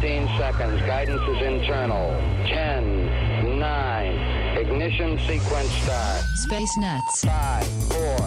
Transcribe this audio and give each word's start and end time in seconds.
15 0.00 0.28
seconds. 0.36 0.80
Guidance 0.82 1.22
is 1.22 1.42
internal. 1.42 2.10
10, 2.46 3.58
9, 3.58 4.58
ignition 4.58 5.18
sequence 5.20 5.70
start. 5.70 6.22
Space 6.34 6.76
Nuts. 6.76 7.24
5, 7.24 7.66
4, 7.66 8.18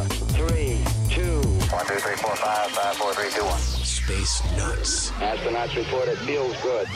3, 0.47 0.84
2. 1.10 1.21
1, 1.21 1.86
2, 1.86 1.96
3, 1.96 2.16
4, 2.16 2.36
5, 2.36 2.71
5, 2.71 2.96
4, 2.96 3.13
3, 3.13 3.29
2, 3.29 3.44
1. 3.46 3.60
Space 3.60 4.58
Nuts. 4.58 5.12
Astronauts 5.12 5.76
report 5.76 6.08
it 6.08 6.18
feels 6.20 6.60
good. 6.63 6.88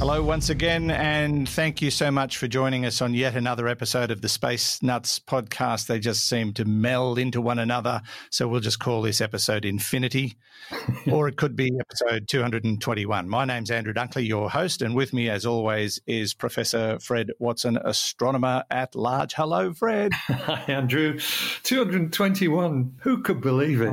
Hello, 0.00 0.22
once 0.22 0.48
again, 0.48 0.90
and 0.90 1.46
thank 1.46 1.82
you 1.82 1.90
so 1.90 2.10
much 2.10 2.38
for 2.38 2.48
joining 2.48 2.86
us 2.86 3.02
on 3.02 3.12
yet 3.12 3.36
another 3.36 3.68
episode 3.68 4.10
of 4.10 4.22
the 4.22 4.30
Space 4.30 4.82
Nuts 4.82 5.18
podcast. 5.18 5.88
They 5.88 6.00
just 6.00 6.26
seem 6.26 6.54
to 6.54 6.64
meld 6.64 7.18
into 7.18 7.42
one 7.42 7.58
another, 7.58 8.00
so 8.30 8.48
we'll 8.48 8.60
just 8.60 8.78
call 8.78 9.02
this 9.02 9.20
episode 9.20 9.66
Infinity, 9.66 10.38
or 11.12 11.28
it 11.28 11.36
could 11.36 11.54
be 11.54 11.70
episode 11.78 12.28
221. 12.28 13.28
My 13.28 13.44
name's 13.44 13.70
Andrew 13.70 13.92
Dunkley, 13.92 14.26
your 14.26 14.48
host, 14.48 14.80
and 14.80 14.94
with 14.94 15.12
me, 15.12 15.28
as 15.28 15.44
always, 15.44 16.00
is 16.06 16.32
Professor 16.32 16.98
Fred 16.98 17.32
Watson, 17.38 17.76
astronomer 17.76 18.64
at 18.70 18.94
large. 18.96 19.34
Hello, 19.34 19.74
Fred. 19.74 20.14
Hi, 20.14 20.64
Andrew. 20.66 21.18
221. 21.62 22.94
Who 23.02 23.22
could 23.22 23.42
believe 23.42 23.82
it? 23.82 23.92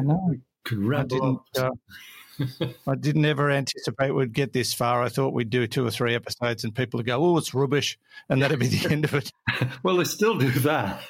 Could 0.64 0.96
I 0.96 1.00
up. 1.00 1.02
uh, 1.02 1.02
I 1.02 1.04
didn't 1.04 1.40
ever 3.26 3.52
anticipate 3.52 4.12
we'd 4.12 4.34
get 4.34 4.54
this 4.54 4.74
far. 4.74 5.04
I 5.04 5.10
thought 5.10 5.34
we'd 5.34 5.50
do 5.50 5.68
two 5.68 5.86
or 5.86 5.92
three 5.92 6.16
episodes 6.16 6.64
and 6.64 6.74
people 6.74 6.98
would 6.98 7.06
go, 7.06 7.24
oh, 7.24 7.38
it's 7.38 7.54
rubbish. 7.54 7.98
And 8.30 8.42
that'd 8.42 8.60
be 8.60 8.68
the 8.68 8.92
end 8.92 9.06
of 9.06 9.14
it. 9.14 9.32
Well, 9.84 9.98
they 9.98 10.04
still 10.04 10.38
do 10.38 10.52
that. 10.52 11.02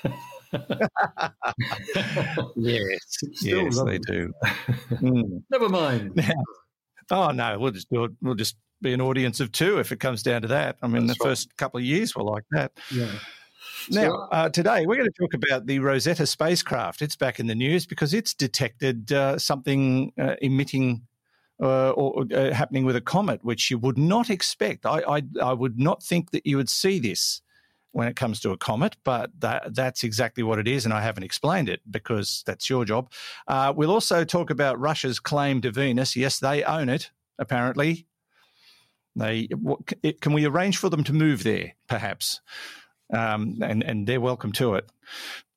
Yes. 2.55 2.99
Still 3.33 3.63
yes, 3.63 3.83
they 3.83 3.97
do. 3.99 4.33
Mm. 4.89 5.43
Never 5.51 5.69
mind. 5.69 6.19
Oh, 7.11 7.31
no, 7.31 7.59
we'll 7.59 7.71
just 7.71 7.89
do 7.89 8.05
it. 8.05 8.11
We'll 8.21 8.35
just 8.35 8.55
be 8.81 8.93
an 8.93 9.01
audience 9.01 9.39
of 9.39 9.51
two 9.51 9.79
if 9.79 9.91
it 9.91 9.99
comes 9.99 10.23
down 10.23 10.41
to 10.43 10.47
that. 10.49 10.77
I 10.81 10.87
mean, 10.87 11.07
That's 11.07 11.19
the 11.19 11.25
right. 11.25 11.31
first 11.31 11.55
couple 11.57 11.79
of 11.79 11.83
years 11.83 12.15
were 12.15 12.23
like 12.23 12.43
that. 12.51 12.71
Yeah. 12.91 13.11
Now, 13.89 14.27
uh, 14.31 14.49
today 14.49 14.85
we're 14.85 14.95
going 14.97 15.09
to 15.09 15.19
talk 15.19 15.33
about 15.33 15.65
the 15.65 15.79
Rosetta 15.79 16.25
spacecraft. 16.25 17.01
It's 17.01 17.15
back 17.15 17.39
in 17.39 17.47
the 17.47 17.55
news 17.55 17.85
because 17.85 18.13
it's 18.13 18.33
detected 18.33 19.11
uh, 19.11 19.39
something 19.39 20.11
uh, 20.19 20.35
emitting 20.41 21.06
uh, 21.61 21.91
or 21.91 22.25
uh, 22.33 22.53
happening 22.53 22.85
with 22.85 22.95
a 22.95 23.01
comet, 23.01 23.43
which 23.43 23.71
you 23.71 23.77
would 23.79 23.97
not 23.97 24.29
expect. 24.29 24.85
I, 24.85 25.01
I, 25.07 25.21
I 25.41 25.53
would 25.53 25.79
not 25.79 26.03
think 26.03 26.31
that 26.31 26.45
you 26.45 26.57
would 26.57 26.69
see 26.69 26.99
this 26.99 27.41
when 27.91 28.07
it 28.07 28.15
comes 28.15 28.39
to 28.41 28.51
a 28.51 28.57
comet, 28.57 28.95
but 29.03 29.31
that, 29.39 29.73
that's 29.73 30.03
exactly 30.03 30.43
what 30.43 30.59
it 30.59 30.67
is, 30.67 30.85
and 30.85 30.93
I 30.93 31.01
haven't 31.01 31.23
explained 31.23 31.67
it 31.67 31.81
because 31.89 32.43
that's 32.45 32.69
your 32.69 32.85
job. 32.85 33.11
Uh, 33.47 33.73
we'll 33.75 33.91
also 33.91 34.23
talk 34.23 34.49
about 34.51 34.79
Russia's 34.79 35.19
claim 35.19 35.61
to 35.61 35.71
Venus. 35.71 36.15
Yes, 36.15 36.39
they 36.39 36.63
own 36.63 36.89
it, 36.89 37.09
apparently. 37.39 38.05
They 39.15 39.47
what, 39.59 39.79
it, 40.03 40.21
can 40.21 40.33
we 40.33 40.45
arrange 40.45 40.77
for 40.77 40.89
them 40.89 41.03
to 41.05 41.13
move 41.13 41.43
there, 41.43 41.73
perhaps? 41.87 42.39
Um, 43.13 43.59
and 43.61 43.83
and 43.83 44.05
they're 44.05 44.21
welcome 44.21 44.51
to 44.53 44.75
it, 44.75 44.89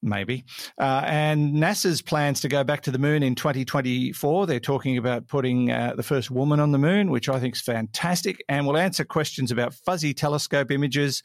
maybe. 0.02 0.44
Uh, 0.78 1.02
and 1.04 1.54
NASA's 1.54 2.00
plans 2.00 2.40
to 2.42 2.48
go 2.48 2.62
back 2.62 2.82
to 2.82 2.90
the 2.90 2.98
moon 2.98 3.22
in 3.22 3.34
2024. 3.34 4.46
They're 4.46 4.60
talking 4.60 4.96
about 4.96 5.26
putting 5.26 5.70
uh, 5.70 5.94
the 5.96 6.02
first 6.02 6.30
woman 6.30 6.60
on 6.60 6.72
the 6.72 6.78
moon, 6.78 7.10
which 7.10 7.28
I 7.28 7.40
think 7.40 7.56
is 7.56 7.60
fantastic. 7.60 8.44
And 8.48 8.66
we'll 8.66 8.76
answer 8.76 9.04
questions 9.04 9.50
about 9.50 9.74
fuzzy 9.74 10.14
telescope 10.14 10.70
images. 10.70 11.22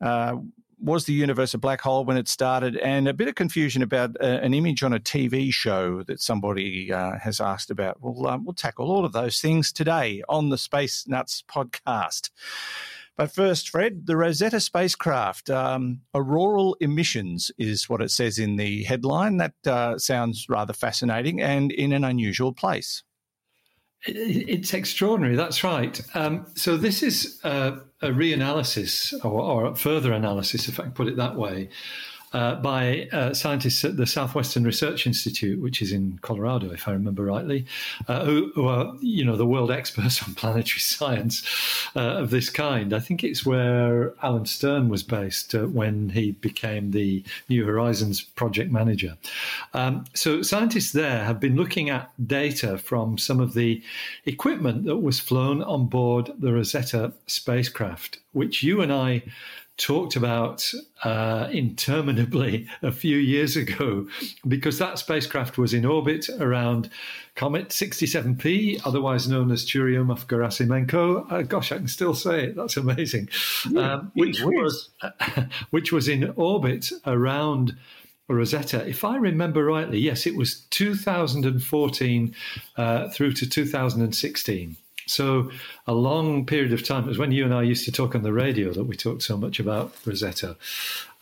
Uh, 0.00 0.36
was 0.80 1.04
the 1.04 1.12
universe 1.12 1.54
a 1.54 1.58
black 1.58 1.80
hole 1.80 2.04
when 2.04 2.16
it 2.16 2.28
started? 2.28 2.76
And 2.76 3.08
a 3.08 3.14
bit 3.14 3.28
of 3.28 3.34
confusion 3.34 3.82
about 3.82 4.16
uh, 4.20 4.26
an 4.26 4.54
image 4.54 4.82
on 4.82 4.92
a 4.92 5.00
TV 5.00 5.52
show 5.52 6.02
that 6.04 6.20
somebody 6.20 6.92
uh, 6.92 7.18
has 7.18 7.40
asked 7.40 7.70
about. 7.70 7.98
We'll, 8.00 8.26
um, 8.26 8.44
we'll 8.44 8.54
tackle 8.54 8.90
all 8.90 9.04
of 9.04 9.12
those 9.12 9.40
things 9.40 9.72
today 9.72 10.22
on 10.28 10.50
the 10.50 10.58
Space 10.58 11.06
Nuts 11.06 11.42
podcast. 11.48 12.30
But 13.18 13.34
first, 13.34 13.68
Fred, 13.70 14.06
the 14.06 14.16
Rosetta 14.16 14.60
spacecraft, 14.60 15.50
um, 15.50 16.02
auroral 16.14 16.76
emissions 16.80 17.50
is 17.58 17.88
what 17.88 18.00
it 18.00 18.12
says 18.12 18.38
in 18.38 18.54
the 18.54 18.84
headline. 18.84 19.38
That 19.38 19.54
uh, 19.66 19.98
sounds 19.98 20.46
rather 20.48 20.72
fascinating 20.72 21.42
and 21.42 21.72
in 21.72 21.92
an 21.92 22.04
unusual 22.04 22.52
place. 22.52 23.02
It's 24.06 24.72
extraordinary. 24.72 25.34
That's 25.34 25.64
right. 25.64 26.00
Um, 26.14 26.46
so 26.54 26.76
this 26.76 27.02
is 27.02 27.40
uh, 27.42 27.80
a 28.00 28.10
reanalysis 28.10 29.12
or, 29.24 29.42
or 29.42 29.66
a 29.66 29.74
further 29.74 30.12
analysis, 30.12 30.68
if 30.68 30.78
I 30.78 30.84
can 30.84 30.92
put 30.92 31.08
it 31.08 31.16
that 31.16 31.34
way, 31.34 31.70
uh, 32.32 32.56
by 32.56 33.08
uh, 33.12 33.32
scientists 33.32 33.84
at 33.84 33.96
the 33.96 34.06
Southwestern 34.06 34.64
Research 34.64 35.06
Institute, 35.06 35.60
which 35.60 35.80
is 35.80 35.92
in 35.92 36.18
Colorado, 36.22 36.70
if 36.70 36.86
I 36.86 36.92
remember 36.92 37.24
rightly, 37.24 37.66
uh, 38.06 38.24
who, 38.24 38.52
who 38.54 38.66
are 38.66 38.94
you 39.00 39.24
know 39.24 39.36
the 39.36 39.46
world 39.46 39.70
experts 39.78 40.22
on 40.22 40.34
planetary 40.34 40.80
science 40.80 41.42
uh, 41.96 42.18
of 42.18 42.30
this 42.30 42.50
kind. 42.50 42.92
I 42.92 43.00
think 43.00 43.24
it's 43.24 43.46
where 43.46 44.14
Alan 44.22 44.46
Stern 44.46 44.88
was 44.88 45.02
based 45.02 45.54
uh, 45.54 45.66
when 45.66 46.10
he 46.10 46.32
became 46.32 46.90
the 46.90 47.24
New 47.48 47.64
Horizons 47.64 48.20
project 48.20 48.70
manager. 48.70 49.16
Um, 49.74 50.04
so 50.14 50.42
scientists 50.42 50.92
there 50.92 51.24
have 51.24 51.40
been 51.40 51.56
looking 51.56 51.90
at 51.90 52.10
data 52.26 52.78
from 52.78 53.18
some 53.18 53.40
of 53.40 53.54
the 53.54 53.82
equipment 54.26 54.84
that 54.84 54.98
was 54.98 55.20
flown 55.20 55.62
on 55.62 55.86
board 55.86 56.30
the 56.38 56.52
Rosetta 56.52 57.12
spacecraft, 57.26 58.18
which 58.32 58.62
you 58.62 58.80
and 58.80 58.92
I 58.92 59.22
talked 59.78 60.16
about 60.16 60.70
uh, 61.04 61.48
interminably 61.50 62.68
a 62.82 62.92
few 62.92 63.16
years 63.16 63.56
ago, 63.56 64.06
because 64.46 64.78
that 64.78 64.98
spacecraft 64.98 65.56
was 65.56 65.72
in 65.72 65.86
orbit 65.86 66.28
around 66.40 66.90
Comet 67.34 67.68
67P, 67.68 68.82
otherwise 68.84 69.28
known 69.28 69.50
as 69.50 69.64
Churyumov-Gerasimenko. 69.64 71.32
Uh, 71.32 71.42
gosh, 71.42 71.72
I 71.72 71.78
can 71.78 71.88
still 71.88 72.14
say 72.14 72.46
it. 72.46 72.56
That's 72.56 72.76
amazing. 72.76 73.28
Um, 73.76 74.10
which 74.14 74.42
was 74.42 74.90
which 75.70 75.92
was 75.92 76.08
in 76.08 76.32
orbit 76.36 76.90
around 77.06 77.76
Rosetta. 78.28 78.86
If 78.86 79.04
I 79.04 79.16
remember 79.16 79.64
rightly, 79.64 79.98
yes, 79.98 80.26
it 80.26 80.36
was 80.36 80.60
2014 80.70 82.34
uh, 82.76 83.08
through 83.08 83.32
to 83.32 83.48
2016. 83.48 84.76
So 85.10 85.50
a 85.86 85.92
long 85.92 86.46
period 86.46 86.72
of 86.72 86.84
time. 86.84 87.04
It 87.04 87.08
was 87.08 87.18
when 87.18 87.32
you 87.32 87.44
and 87.44 87.54
I 87.54 87.62
used 87.62 87.84
to 87.86 87.92
talk 87.92 88.14
on 88.14 88.22
the 88.22 88.32
radio 88.32 88.72
that 88.72 88.84
we 88.84 88.96
talked 88.96 89.22
so 89.22 89.36
much 89.36 89.58
about 89.58 89.94
Rosetta, 90.04 90.56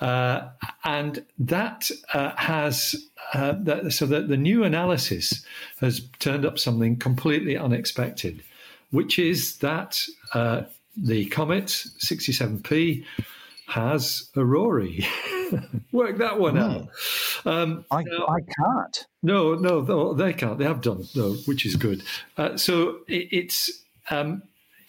uh, 0.00 0.48
and 0.84 1.24
that 1.38 1.90
uh, 2.12 2.34
has 2.36 2.96
uh, 3.32 3.54
that, 3.60 3.92
so 3.92 4.06
that 4.06 4.28
the 4.28 4.36
new 4.36 4.64
analysis 4.64 5.44
has 5.80 6.06
turned 6.18 6.44
up 6.44 6.58
something 6.58 6.96
completely 6.96 7.56
unexpected, 7.56 8.42
which 8.90 9.18
is 9.18 9.58
that 9.58 10.06
uh, 10.34 10.62
the 10.96 11.26
comet 11.26 11.66
67P 11.66 13.04
has 13.66 14.30
a. 14.36 15.06
Work 15.92 16.18
that 16.18 16.38
one 16.38 16.58
out. 16.58 16.88
Um, 17.44 17.84
I, 17.90 17.98
I 18.28 18.40
can't. 18.40 19.06
no, 19.22 19.54
no, 19.54 19.80
no, 19.80 20.14
they 20.14 20.32
can't. 20.32 20.58
They 20.58 20.64
have 20.64 20.80
done, 20.80 21.04
though, 21.14 21.34
which 21.46 21.64
is 21.66 21.76
good. 21.76 22.02
Uh, 22.36 22.56
so 22.56 22.98
it, 23.08 23.28
it's 23.30 23.84
um, 24.10 24.42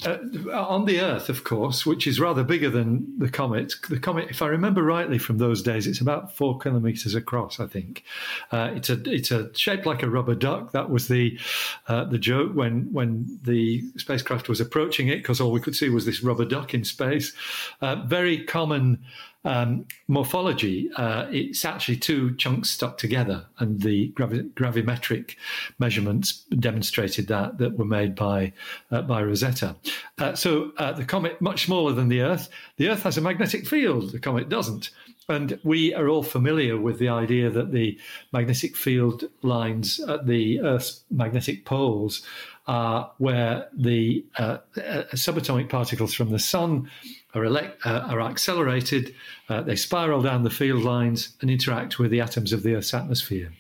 uh, 0.06 0.18
on 0.54 0.86
the 0.86 1.00
Earth, 1.00 1.28
of 1.28 1.44
course, 1.44 1.84
which 1.84 2.06
is 2.06 2.20
rather 2.20 2.44
bigger 2.44 2.70
than 2.70 3.18
the 3.18 3.30
comet. 3.30 3.74
The 3.90 4.00
comet, 4.00 4.30
if 4.30 4.44
I 4.44 4.48
remember 4.48 4.84
rightly 4.84 5.18
from 5.18 5.40
those 5.40 5.64
days, 5.64 5.88
it's 5.88 6.02
about 6.02 6.36
four 6.36 6.60
kilometers 6.60 7.16
across. 7.16 7.60
I 7.60 7.66
think 7.66 8.04
uh, 8.52 8.72
it's 8.76 8.92
a 8.92 9.02
it's 9.10 9.32
a 9.32 9.52
shaped 9.58 9.88
like 9.88 10.04
a 10.04 10.10
rubber 10.10 10.36
duck. 10.36 10.72
That 10.72 10.92
was 10.92 11.08
the 11.08 11.40
uh, 11.88 12.04
the 12.06 12.20
joke 12.20 12.54
when 12.54 12.94
when 12.94 13.40
the 13.42 13.82
spacecraft 13.98 14.50
was 14.50 14.62
approaching 14.62 15.08
it, 15.08 15.18
because 15.18 15.42
all 15.42 15.52
we 15.52 15.62
could 15.62 15.76
see 15.76 15.90
was 15.90 16.06
this 16.06 16.22
rubber 16.22 16.46
duck 16.46 16.76
in 16.76 16.84
space. 16.84 17.34
Uh, 17.82 17.96
very 18.06 18.44
common 18.44 19.04
um, 19.48 19.86
morphology, 20.10 20.90
uh, 20.98 21.28
it's 21.32 21.64
actually 21.64 21.96
two 21.96 22.36
chunks 22.36 22.70
stuck 22.70 22.98
together, 22.98 23.46
and 23.60 23.82
the 23.82 24.10
gravi- 24.10 24.50
gravimetric 24.56 25.36
measurements 25.80 26.44
demonstrated 26.60 27.28
that 27.28 27.58
that 27.58 27.78
were 27.78 27.86
made 27.86 28.14
by 28.14 28.52
uh, 28.92 29.02
by 29.04 29.24
Rosetta. 29.24 29.78
Uh, 30.18 30.36
so 30.36 30.74
uh, 30.78 30.92
the 30.92 31.06
comet 31.06 31.40
much 31.42 31.66
smaller 31.66 31.94
than 31.94 32.10
the 32.10 32.22
Earth. 32.22 32.50
The 32.76 32.90
Earth 32.90 33.04
has 33.04 33.18
a 33.18 33.22
magnetic 33.22 33.66
field. 33.66 34.12
The 34.12 34.20
comet 34.20 34.50
doesn't. 34.50 34.90
And 35.30 35.60
we 35.64 35.94
are 35.94 36.08
all 36.08 36.24
familiar 36.24 36.80
with 36.80 37.00
the 37.00 37.10
idea 37.10 37.50
that 37.50 37.72
the 37.72 37.98
magnetic 38.32 38.76
field 38.76 39.26
lines 39.42 40.00
at 40.00 40.26
the 40.26 40.62
Earth's 40.62 41.04
magnetic 41.10 41.66
poles 41.66 42.22
are 42.68 43.12
where 43.18 43.68
the 43.74 44.26
uh, 44.38 44.58
uh, 44.78 45.04
subatomic 45.14 45.70
particles 45.70 46.14
from 46.14 46.32
the 46.32 46.40
sun 46.40 46.90
are, 47.38 47.46
elect- 47.46 47.86
uh, 47.86 48.08
are 48.10 48.22
accelerated, 48.22 49.14
uh, 49.50 49.62
they 49.62 49.76
spiral 49.76 50.22
down 50.22 50.44
the 50.44 50.50
field 50.50 50.84
lines 50.84 51.36
and 51.42 51.50
interact 51.50 52.00
with 52.00 52.12
the 52.12 52.22
atoms 52.22 52.54
of 52.54 52.64
the 52.64 52.76
Earth's 52.76 52.94
atmosphere 52.94 53.52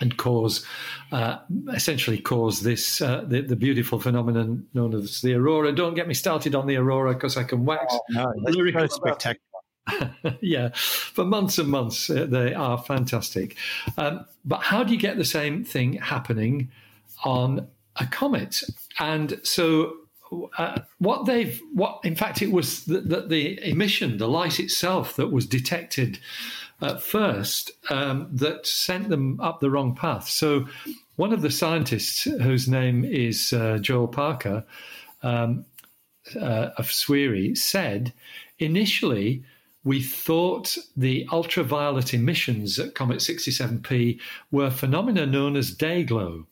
and 0.00 0.16
cause, 0.16 0.66
uh, 1.12 1.38
essentially 1.72 2.18
cause 2.18 2.62
this, 2.62 3.00
uh, 3.00 3.24
the, 3.26 3.40
the 3.40 3.56
beautiful 3.56 4.00
phenomenon 4.00 4.66
known 4.74 4.94
as 4.94 5.20
the 5.22 5.34
aurora. 5.34 5.72
Don't 5.72 5.94
get 5.94 6.08
me 6.08 6.14
started 6.14 6.54
on 6.54 6.66
the 6.66 6.76
aurora 6.76 7.14
because 7.14 7.36
I 7.36 7.44
can 7.44 7.64
wax 7.64 7.94
No, 8.10 8.32
that's 8.44 8.56
so 8.56 8.86
spectacular. 8.86 9.52
yeah, 10.40 10.70
for 10.74 11.24
months 11.24 11.58
and 11.58 11.68
months, 11.68 12.08
uh, 12.10 12.26
they 12.26 12.54
are 12.54 12.78
fantastic. 12.78 13.56
Um, 13.96 14.24
but 14.44 14.62
how 14.62 14.84
do 14.84 14.92
you 14.92 14.98
get 14.98 15.16
the 15.16 15.24
same 15.24 15.64
thing 15.64 15.94
happening 15.94 16.70
on 17.24 17.68
a 17.96 18.06
comet? 18.06 18.62
And 18.98 19.40
so, 19.42 19.96
uh, 20.58 20.80
what 20.98 21.26
they've 21.26 21.60
what 21.74 22.00
in 22.04 22.14
fact 22.14 22.42
it 22.42 22.52
was 22.52 22.84
that 22.86 23.08
the, 23.08 23.20
the, 23.22 23.70
emission, 23.70 24.18
the 24.18 24.28
light 24.28 24.60
itself, 24.60 25.16
that 25.16 25.28
was 25.28 25.46
detected 25.46 26.18
at 26.80 27.02
first 27.02 27.70
um, 27.90 28.28
that 28.32 28.66
sent 28.66 29.08
them 29.08 29.40
up 29.40 29.60
the 29.60 29.70
wrong 29.70 29.94
path. 29.94 30.28
So 30.28 30.66
one 31.16 31.32
of 31.32 31.42
the 31.42 31.50
scientists, 31.50 32.24
whose 32.24 32.68
name 32.68 33.04
is 33.04 33.52
uh, 33.52 33.78
Joel 33.78 34.08
Parker 34.08 34.64
um, 35.22 35.64
uh, 36.36 36.70
of 36.76 36.86
SwRI, 36.86 37.56
said 37.56 38.12
initially 38.58 39.44
we 39.84 40.00
thought 40.00 40.76
the 40.96 41.26
ultraviolet 41.32 42.14
emissions 42.14 42.78
at 42.78 42.94
Comet 42.94 43.18
67P 43.18 44.20
were 44.50 44.70
phenomena 44.70 45.26
known 45.26 45.56
as 45.56 45.74
dayglow, 45.74 46.46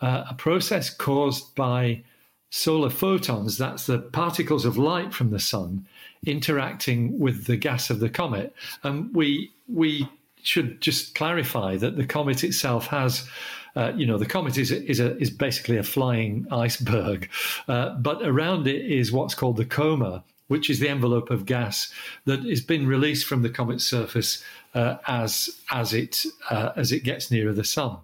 uh, 0.00 0.24
a 0.28 0.34
process 0.34 0.90
caused 0.90 1.54
by 1.54 2.02
solar 2.50 2.90
photons, 2.90 3.58
that's 3.58 3.86
the 3.86 3.98
particles 3.98 4.64
of 4.64 4.78
light 4.78 5.12
from 5.12 5.30
the 5.30 5.38
sun, 5.38 5.86
interacting 6.26 7.18
with 7.18 7.44
the 7.46 7.56
gas 7.56 7.90
of 7.90 8.00
the 8.00 8.08
comet. 8.08 8.54
And 8.82 9.14
we, 9.14 9.52
we 9.68 10.08
should 10.42 10.80
just 10.80 11.14
clarify 11.14 11.76
that 11.76 11.96
the 11.96 12.06
comet 12.06 12.44
itself 12.44 12.86
has 12.86 13.28
uh, 13.76 13.92
you 13.94 14.06
know, 14.06 14.18
the 14.18 14.26
comet 14.26 14.58
is 14.58 14.72
is 14.72 14.98
a, 14.98 15.16
is 15.18 15.30
basically 15.30 15.76
a 15.76 15.84
flying 15.84 16.46
iceberg, 16.50 17.30
uh, 17.68 17.90
but 17.90 18.20
around 18.22 18.66
it 18.66 18.84
is 18.84 19.12
what's 19.12 19.36
called 19.36 19.56
the 19.56 19.64
coma, 19.64 20.24
which 20.48 20.68
is 20.68 20.80
the 20.80 20.88
envelope 20.88 21.30
of 21.30 21.46
gas 21.46 21.92
that 22.24 22.42
has 22.44 22.60
been 22.60 22.88
released 22.88 23.26
from 23.26 23.42
the 23.42 23.50
comet's 23.50 23.84
surface 23.84 24.42
uh, 24.74 24.96
as 25.06 25.48
as 25.70 25.92
it 25.92 26.24
uh, 26.50 26.70
as 26.76 26.92
it 26.92 27.04
gets 27.04 27.30
nearer 27.30 27.52
the 27.52 27.64
sun. 27.64 27.96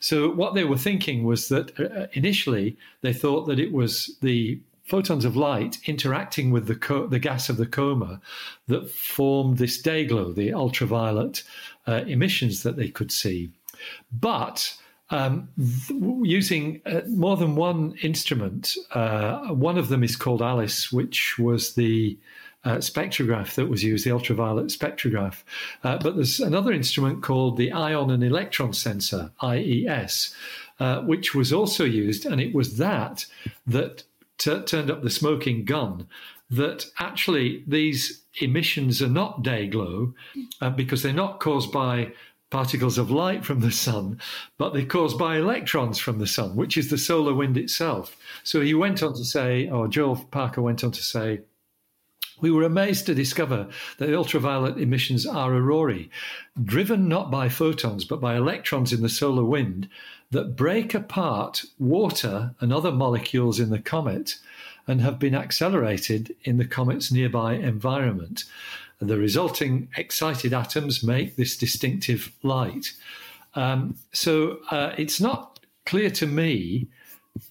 So 0.00 0.30
what 0.30 0.54
they 0.54 0.64
were 0.64 0.78
thinking 0.78 1.24
was 1.24 1.48
that 1.48 1.78
uh, 1.78 2.06
initially 2.12 2.76
they 3.00 3.12
thought 3.12 3.46
that 3.46 3.58
it 3.58 3.72
was 3.72 4.16
the 4.20 4.60
photons 4.84 5.24
of 5.24 5.36
light 5.36 5.78
interacting 5.86 6.50
with 6.50 6.66
the 6.66 6.74
co- 6.74 7.06
the 7.06 7.18
gas 7.18 7.48
of 7.48 7.56
the 7.56 7.66
coma 7.66 8.20
that 8.68 8.90
formed 8.90 9.58
this 9.58 9.80
day 9.80 10.04
glow, 10.04 10.32
the 10.32 10.52
ultraviolet 10.52 11.42
uh, 11.86 12.04
emissions 12.06 12.62
that 12.62 12.76
they 12.76 12.88
could 12.88 13.10
see. 13.10 13.50
But 14.12 14.76
um, 15.10 15.48
th- 15.58 16.00
using 16.22 16.80
uh, 16.86 17.02
more 17.08 17.36
than 17.36 17.54
one 17.54 17.96
instrument. 18.02 18.76
Uh, 18.92 19.48
one 19.48 19.76
of 19.76 19.88
them 19.88 20.02
is 20.02 20.16
called 20.16 20.40
ALICE, 20.40 20.90
which 20.90 21.38
was 21.38 21.74
the 21.74 22.18
uh, 22.64 22.76
spectrograph 22.76 23.54
that 23.54 23.68
was 23.68 23.82
used, 23.82 24.04
the 24.04 24.12
ultraviolet 24.12 24.66
spectrograph. 24.66 25.42
Uh, 25.82 25.98
but 25.98 26.14
there's 26.14 26.40
another 26.40 26.72
instrument 26.72 27.22
called 27.22 27.56
the 27.56 27.72
ion 27.72 28.10
and 28.10 28.22
electron 28.22 28.72
sensor, 28.72 29.32
IES, 29.42 30.34
uh, 30.78 31.00
which 31.02 31.34
was 31.34 31.52
also 31.52 31.84
used, 31.84 32.24
and 32.24 32.40
it 32.40 32.54
was 32.54 32.76
that 32.78 33.26
that 33.66 34.04
t- 34.38 34.62
turned 34.62 34.90
up 34.90 35.02
the 35.02 35.10
smoking 35.10 35.64
gun. 35.64 36.06
That 36.50 36.86
actually 36.98 37.64
these 37.66 38.22
emissions 38.40 39.00
are 39.00 39.08
not 39.08 39.42
day 39.42 39.66
glow 39.66 40.12
uh, 40.60 40.68
because 40.68 41.02
they're 41.02 41.12
not 41.12 41.40
caused 41.40 41.72
by 41.72 42.12
particles 42.50 42.98
of 42.98 43.10
light 43.10 43.42
from 43.44 43.60
the 43.60 43.72
sun, 43.72 44.20
but 44.58 44.74
they're 44.74 44.84
caused 44.84 45.18
by 45.18 45.38
electrons 45.38 45.98
from 45.98 46.18
the 46.18 46.26
sun, 46.26 46.54
which 46.54 46.76
is 46.76 46.90
the 46.90 46.98
solar 46.98 47.32
wind 47.32 47.56
itself. 47.56 48.14
So 48.44 48.60
he 48.60 48.74
went 48.74 49.02
on 49.02 49.14
to 49.14 49.24
say, 49.24 49.70
or 49.70 49.88
Joel 49.88 50.16
Parker 50.30 50.60
went 50.60 50.84
on 50.84 50.92
to 50.92 51.02
say, 51.02 51.40
we 52.42 52.50
were 52.50 52.64
amazed 52.64 53.06
to 53.06 53.14
discover 53.14 53.68
that 53.96 54.14
ultraviolet 54.14 54.76
emissions 54.76 55.24
are 55.26 55.54
aurorae, 55.54 56.10
driven 56.62 57.08
not 57.08 57.30
by 57.30 57.48
photons 57.48 58.04
but 58.04 58.20
by 58.20 58.36
electrons 58.36 58.92
in 58.92 59.00
the 59.00 59.08
solar 59.08 59.44
wind 59.44 59.88
that 60.32 60.56
break 60.56 60.92
apart 60.92 61.64
water 61.78 62.54
and 62.60 62.72
other 62.72 62.92
molecules 62.92 63.60
in 63.60 63.70
the 63.70 63.78
comet 63.78 64.38
and 64.86 65.00
have 65.00 65.18
been 65.18 65.34
accelerated 65.34 66.34
in 66.42 66.58
the 66.58 66.64
comet's 66.64 67.12
nearby 67.12 67.54
environment. 67.54 68.44
And 68.98 69.08
The 69.08 69.18
resulting 69.18 69.88
excited 69.96 70.52
atoms 70.52 71.02
make 71.02 71.36
this 71.36 71.56
distinctive 71.56 72.32
light. 72.42 72.92
Um, 73.54 73.96
so 74.12 74.58
uh, 74.70 74.94
it's 74.98 75.20
not 75.20 75.60
clear 75.86 76.10
to 76.10 76.26
me 76.26 76.88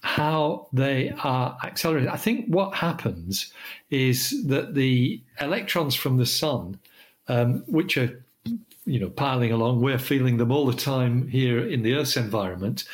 how 0.02 0.68
they 0.72 1.12
are 1.22 1.56
accelerated. 1.64 2.08
I 2.08 2.16
think 2.16 2.46
what 2.46 2.74
happens 2.74 3.52
is 3.90 4.46
that 4.46 4.74
the 4.74 5.20
electrons 5.40 5.94
from 5.94 6.18
the 6.18 6.26
sun, 6.26 6.78
um, 7.28 7.64
which 7.66 7.96
are 7.96 8.24
you 8.84 8.98
know 8.98 9.10
piling 9.10 9.52
along, 9.52 9.80
we're 9.80 9.98
feeling 9.98 10.36
them 10.36 10.52
all 10.52 10.66
the 10.66 10.76
time 10.76 11.28
here 11.28 11.66
in 11.66 11.82
the 11.82 11.94
Earth's 11.94 12.16
environment. 12.16 12.84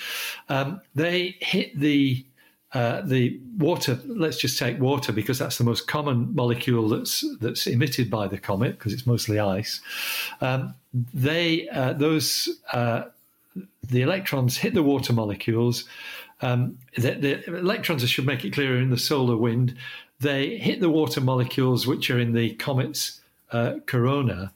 Um, 0.49 0.81
they 0.95 1.37
hit 1.41 1.79
the 1.79 2.25
uh, 2.75 3.01
the 3.01 3.41
water, 3.57 3.99
let's 4.07 4.37
just 4.37 4.59
take 4.59 4.79
water 4.79 5.11
because 5.11 5.39
that's 5.39 5.57
the 5.57 5.65
most 5.65 5.87
common 5.87 6.35
molecule 6.35 6.89
that's 6.89 7.25
that's 7.41 7.67
emitted 7.67 8.11
by 8.11 8.29
the 8.29 8.37
comet 8.37 8.79
because 8.79 8.93
it's 8.93 9.07
mostly 9.07 9.39
ice. 9.39 9.81
Um, 10.43 10.75
they 11.15 11.69
uh, 11.71 11.95
those 11.95 12.49
uh, 12.73 13.05
the 13.89 14.03
electrons 14.03 14.59
hit 14.59 14.75
the 14.75 14.83
water 14.83 15.15
molecules. 15.15 15.85
Um, 16.41 16.79
the, 16.97 17.13
the, 17.13 17.57
electrons, 17.59 18.05
I 18.05 18.07
should 18.07 18.27
make 18.27 18.45
it 18.45 18.53
clearer, 18.53 18.77
in 18.79 18.91
the 18.91 18.99
solar 18.99 19.37
wind. 19.37 19.77
They 20.21 20.57
hit 20.59 20.81
the 20.81 20.91
water 20.91 21.21
molecules 21.21 21.87
which 21.87 22.11
are 22.11 22.19
in 22.19 22.33
the 22.33 22.55
comet's 22.55 23.21
uh, 23.51 23.75
corona 23.87 24.53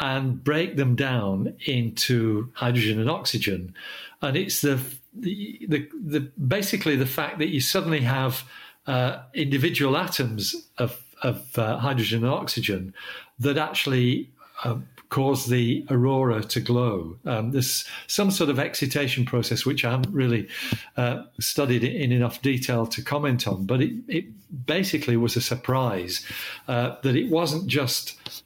and 0.00 0.42
break 0.42 0.76
them 0.76 0.96
down 0.96 1.54
into 1.66 2.50
hydrogen 2.54 3.00
and 3.00 3.10
oxygen. 3.10 3.74
And 4.20 4.36
it's 4.36 4.60
the 4.60 4.80
the, 5.16 5.64
the, 5.68 5.88
the 5.94 6.20
basically 6.48 6.96
the 6.96 7.06
fact 7.06 7.38
that 7.38 7.48
you 7.48 7.60
suddenly 7.60 8.00
have 8.00 8.44
uh, 8.86 9.22
individual 9.32 9.96
atoms 9.96 10.56
of, 10.78 11.02
of 11.22 11.56
uh, 11.58 11.78
hydrogen 11.78 12.24
and 12.24 12.32
oxygen 12.32 12.92
that 13.38 13.56
actually 13.56 14.28
uh, 14.64 14.76
cause 15.14 15.46
the 15.46 15.86
aurora 15.90 16.42
to 16.42 16.58
glow. 16.58 17.16
Um, 17.24 17.52
there's 17.52 17.84
some 18.08 18.32
sort 18.32 18.50
of 18.50 18.58
excitation 18.58 19.24
process 19.24 19.64
which 19.64 19.84
I 19.84 19.92
haven't 19.92 20.12
really 20.12 20.48
uh, 20.96 21.22
studied 21.38 21.84
in 21.84 22.10
enough 22.10 22.42
detail 22.42 22.84
to 22.88 23.00
comment 23.00 23.46
on, 23.46 23.64
but 23.64 23.80
it, 23.80 23.92
it 24.08 24.24
basically 24.66 25.16
was 25.16 25.36
a 25.36 25.40
surprise 25.40 26.26
uh, 26.66 26.96
that 27.04 27.14
it 27.14 27.30
wasn't 27.30 27.68
just 27.68 28.42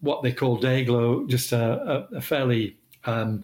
what 0.00 0.22
they 0.22 0.30
call 0.30 0.58
day 0.58 0.84
glow, 0.84 1.26
just 1.26 1.52
a, 1.52 2.06
a, 2.12 2.16
a 2.16 2.20
fairly 2.20 2.76
um, 3.06 3.42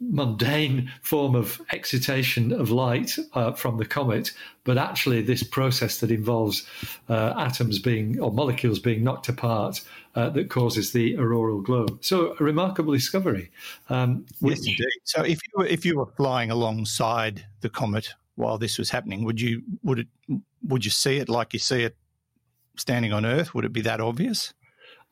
mundane 0.00 0.90
form 1.02 1.34
of 1.34 1.60
excitation 1.72 2.52
of 2.52 2.70
light 2.70 3.16
uh, 3.34 3.52
from 3.52 3.78
the 3.78 3.86
comet, 3.86 4.32
but 4.64 4.76
actually 4.76 5.22
this 5.22 5.42
process 5.42 6.00
that 6.00 6.10
involves 6.10 6.66
uh, 7.08 7.34
atoms 7.38 7.78
being 7.78 8.20
or 8.20 8.32
molecules 8.32 8.78
being 8.78 9.02
knocked 9.04 9.28
apart 9.28 9.80
uh, 10.16 10.30
that 10.30 10.50
causes 10.50 10.92
the 10.92 11.16
auroral 11.18 11.60
glow. 11.60 11.86
So 12.00 12.34
a 12.40 12.42
remarkable 12.42 12.92
discovery. 12.92 13.50
Um, 13.90 14.24
yes, 14.40 14.40
which, 14.40 14.58
indeed. 14.68 15.00
So 15.04 15.22
if 15.22 15.38
you 15.46 15.52
were, 15.54 15.66
if 15.66 15.84
you 15.84 15.98
were 15.98 16.06
flying 16.16 16.50
alongside 16.50 17.46
the 17.60 17.68
comet 17.68 18.14
while 18.34 18.58
this 18.58 18.78
was 18.78 18.90
happening, 18.90 19.24
would 19.24 19.40
you 19.40 19.62
would 19.84 20.00
it 20.00 20.08
would 20.66 20.84
you 20.84 20.90
see 20.90 21.18
it 21.18 21.28
like 21.28 21.52
you 21.52 21.58
see 21.58 21.82
it 21.82 21.96
standing 22.76 23.12
on 23.12 23.24
Earth? 23.24 23.54
Would 23.54 23.64
it 23.64 23.72
be 23.72 23.82
that 23.82 24.00
obvious? 24.00 24.54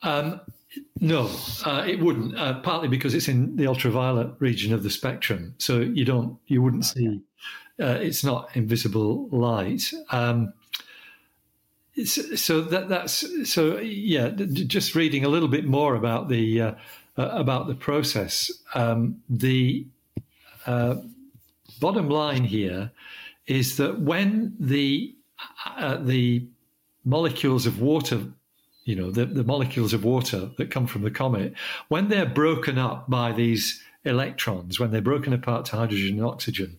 Um, 0.01 0.41
no, 0.99 1.29
uh, 1.65 1.85
it 1.87 1.99
wouldn't. 1.99 2.37
Uh, 2.37 2.59
partly 2.59 2.87
because 2.89 3.13
it's 3.13 3.27
in 3.27 3.55
the 3.55 3.67
ultraviolet 3.67 4.33
region 4.39 4.73
of 4.73 4.83
the 4.83 4.89
spectrum, 4.89 5.55
so 5.57 5.79
you 5.79 6.03
don't, 6.03 6.37
you 6.47 6.61
wouldn't 6.61 6.85
see. 6.85 7.21
Uh, 7.79 7.97
it's 8.01 8.23
not 8.23 8.49
invisible 8.55 9.29
light. 9.29 9.91
Um, 10.11 10.53
so 12.03 12.61
that 12.61 12.89
that's 12.89 13.49
so 13.49 13.77
yeah. 13.79 14.29
Just 14.29 14.95
reading 14.95 15.23
a 15.23 15.29
little 15.29 15.47
bit 15.47 15.65
more 15.65 15.95
about 15.95 16.27
the 16.29 16.61
uh, 16.61 16.71
uh, 17.17 17.29
about 17.29 17.67
the 17.67 17.75
process. 17.75 18.51
Um, 18.73 19.21
the 19.29 19.85
uh, 20.65 20.95
bottom 21.79 22.09
line 22.09 22.43
here 22.43 22.91
is 23.47 23.77
that 23.77 23.99
when 23.99 24.55
the 24.59 25.15
the 25.99 26.45
molecules 27.05 27.65
of 27.65 27.79
water 27.79 28.21
you 28.85 28.95
know, 28.95 29.09
the, 29.09 29.25
the 29.25 29.43
molecules 29.43 29.93
of 29.93 30.05
water 30.05 30.51
that 30.57 30.69
come 30.69 30.85
from 30.85 31.01
the 31.01 31.11
comet, 31.11 31.53
when 31.87 32.07
they're 32.07 32.25
broken 32.25 32.77
up 32.77 33.09
by 33.09 33.31
these 33.31 33.83
electrons, 34.05 34.79
when 34.79 34.91
they're 34.91 35.01
broken 35.01 35.33
apart 35.33 35.65
to 35.65 35.75
hydrogen 35.75 36.17
and 36.17 36.25
oxygen, 36.25 36.77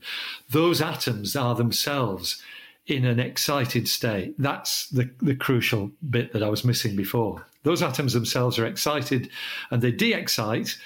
those 0.51 0.81
atoms 0.81 1.35
are 1.35 1.57
themselves 1.57 2.41
in 2.87 3.05
an 3.05 3.19
excited 3.19 3.89
state. 3.89 4.35
That's 4.39 4.89
the, 4.89 5.11
the 5.21 5.35
crucial 5.35 5.91
bit 6.09 6.33
that 6.33 6.43
I 6.43 6.49
was 6.49 6.65
missing 6.65 6.97
before. 6.97 7.45
Those 7.63 7.83
atoms 7.83 8.13
themselves 8.13 8.59
are 8.59 8.67
excited 8.67 9.29
and 9.71 9.83
they 9.83 9.91
de 9.91 10.13
excite 10.13 10.79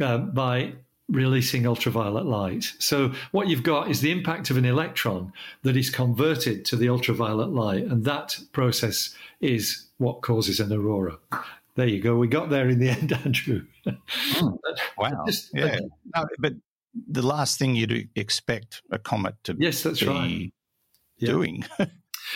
um, 0.00 0.30
by 0.32 0.74
releasing 1.08 1.66
ultraviolet 1.66 2.26
light. 2.26 2.74
So, 2.78 3.12
what 3.32 3.48
you've 3.48 3.62
got 3.62 3.90
is 3.90 4.00
the 4.00 4.12
impact 4.12 4.50
of 4.50 4.56
an 4.56 4.64
electron 4.64 5.32
that 5.62 5.76
is 5.76 5.90
converted 5.90 6.64
to 6.66 6.76
the 6.76 6.88
ultraviolet 6.88 7.48
light, 7.48 7.84
and 7.84 8.04
that 8.04 8.38
process 8.52 9.14
is 9.40 9.86
what 9.96 10.20
causes 10.20 10.60
an 10.60 10.72
aurora. 10.72 11.18
There 11.76 11.86
you 11.86 12.00
go. 12.00 12.16
We 12.16 12.28
got 12.28 12.50
there 12.50 12.68
in 12.68 12.78
the 12.78 12.90
end, 12.90 13.12
Andrew. 13.12 13.64
Mm, 13.86 14.58
wow. 14.98 15.24
Just, 15.26 15.50
yeah. 15.54 15.78
No, 16.14 16.26
but 16.38 16.52
the 17.08 17.22
last 17.22 17.58
thing 17.58 17.74
you'd 17.74 18.08
expect 18.16 18.82
a 18.90 18.98
comet 18.98 19.36
to 19.44 19.56
yes, 19.58 19.82
that's 19.82 20.00
be 20.00 20.06
right. 20.06 20.52
Doing. 21.18 21.64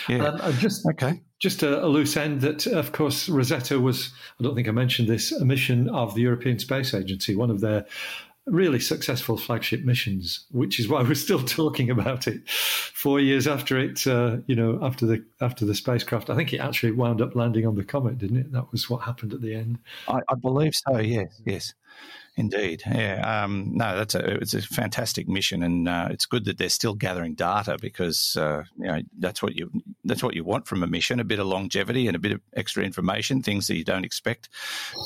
Yeah. 0.09 0.25
Um, 0.25 0.57
just 0.59 0.87
okay. 0.87 1.21
Just 1.39 1.63
a, 1.63 1.85
a, 1.85 1.87
loose 1.87 2.17
end 2.17 2.41
that, 2.41 2.67
of 2.67 2.93
course, 2.93 3.29
Rosetta 3.29 3.79
was, 3.79 4.11
I 4.41 4.43
don't 4.43 4.55
think 4.55 4.69
I 4.69 4.71
mentioned 4.71 5.09
this, 5.09 5.33
a 5.33 5.45
mission 5.45 5.89
of 5.91 6.15
the 6.15 6.23
European 6.23 6.59
Space 6.59 6.95
Agency, 6.95 7.37
one 7.37 7.51
of 7.51 7.61
their 7.61 7.85
really 8.47 8.81
successful 8.81 9.37
flagship 9.37 9.85
missions, 9.85 10.47
which 10.51 10.81
is 10.81 10.89
why 10.89 11.03
we're 11.03 11.15
still 11.15 11.43
talking 11.45 11.91
about 11.91 12.27
it 12.27 12.49
four 12.49 13.21
years 13.21 13.47
after 13.47 13.79
it, 13.79 14.07
uh, 14.07 14.39
you 14.47 14.57
know, 14.57 14.79
after 14.83 15.07
the 15.07 15.25
after 15.41 15.65
the 15.65 15.75
spacecraft. 15.75 16.31
I 16.31 16.37
think 16.37 16.53
it 16.53 16.59
actually 16.59 16.93
wound 16.93 17.21
up 17.21 17.35
landing 17.37 17.67
on 17.67 17.77
the 17.77 17.85
comet, 17.85 18.19
didn't 18.19 18.39
it? 18.39 18.53
That 18.53 18.71
was 18.73 18.89
what 18.91 19.03
happened 19.03 19.33
at 19.33 19.43
the 19.43 19.55
end. 19.55 19.79
I, 20.09 20.21
I 20.29 20.35
believe 20.35 20.73
so, 20.75 20.99
yes, 20.99 21.41
yes. 21.45 21.75
Indeed, 22.35 22.83
yeah. 22.87 23.45
Um, 23.45 23.73
no, 23.75 23.95
that's 23.95 24.15
a 24.15 24.37
it's 24.37 24.55
a 24.55 24.63
fantastic 24.63 25.29
mission, 25.29 25.63
and 25.63 25.87
uh, 25.87 26.09
it's 26.11 26.25
good 26.25 26.47
that 26.47 26.57
they're 26.57 26.71
still 26.71 26.95
gathering 26.95 27.35
data 27.35 27.77
because 27.79 28.39
uh, 28.41 28.63
you 28.79 28.87
know 28.87 29.03
that's 29.19 29.43
what 29.43 29.55
you 29.55 29.71
that's 30.05 30.23
what 30.23 30.35
you 30.35 30.43
want 30.43 30.67
from 30.67 30.83
a 30.83 30.87
mission: 30.87 31.21
a 31.21 31.25
bit 31.25 31.41
of 31.41 31.47
longevity 31.47 32.07
and 32.07 32.17
a 32.17 32.19
bit 32.19 32.33
of 32.33 32.41
extra 32.57 32.85
information, 32.85 33.43
things 33.43 33.67
that 33.67 33.77
you 33.77 33.85
don't 33.85 34.07
expect. 34.07 34.49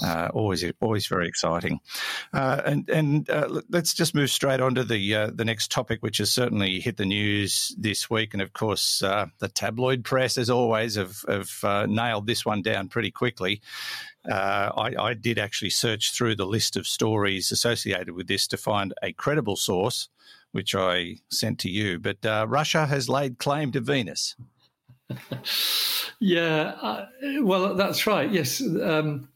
Uh, 0.04 0.28
always, 0.34 0.64
always 0.80 1.08
very 1.08 1.26
exciting. 1.26 1.80
Uh, 2.32 2.62
and 2.64 2.88
and 2.90 3.28
uh, 3.28 3.60
let's 3.70 3.92
just 3.92 4.14
move 4.14 4.30
straight 4.30 4.60
on 4.60 4.76
to 4.76 4.84
the 4.84 5.12
uh, 5.12 5.30
the 5.34 5.44
next 5.44 5.72
topic, 5.72 6.04
which 6.04 6.18
has 6.18 6.30
certainly 6.30 6.78
hit 6.78 6.96
the 6.96 7.04
news 7.04 7.74
this 7.76 8.08
week, 8.08 8.34
and 8.34 8.42
of 8.42 8.52
course, 8.52 9.00
the 9.00 9.50
tabloid 9.52 10.04
press, 10.04 10.38
as 10.38 10.48
always, 10.48 10.94
have 10.94 11.24
have 11.26 11.88
nailed 11.88 12.28
this 12.28 12.46
one 12.46 12.62
down 12.62 12.86
pretty 12.86 13.10
quickly. 13.10 13.60
I, 14.28 14.92
I, 14.98 15.14
did 15.14 15.38
actually 15.38 15.70
search 15.70 16.12
through 16.12 16.34
the 16.34 16.46
list 16.46 16.76
of 16.76 16.84
stories 16.84 17.15
associated 17.24 18.10
with 18.10 18.26
this 18.26 18.46
to 18.48 18.56
find 18.56 18.92
a 19.02 19.12
credible 19.12 19.56
source, 19.56 20.08
which 20.52 20.74
I 20.74 21.16
sent 21.30 21.58
to 21.60 21.70
you. 21.70 21.98
But 21.98 22.24
uh, 22.24 22.46
Russia 22.48 22.86
has 22.86 23.08
laid 23.08 23.38
claim 23.38 23.72
to 23.72 23.80
Venus. 23.80 24.36
yeah, 26.20 26.76
uh, 26.80 27.06
well, 27.42 27.74
that's 27.74 28.06
right. 28.06 28.30
Yes. 28.30 28.60
Um, 28.60 29.28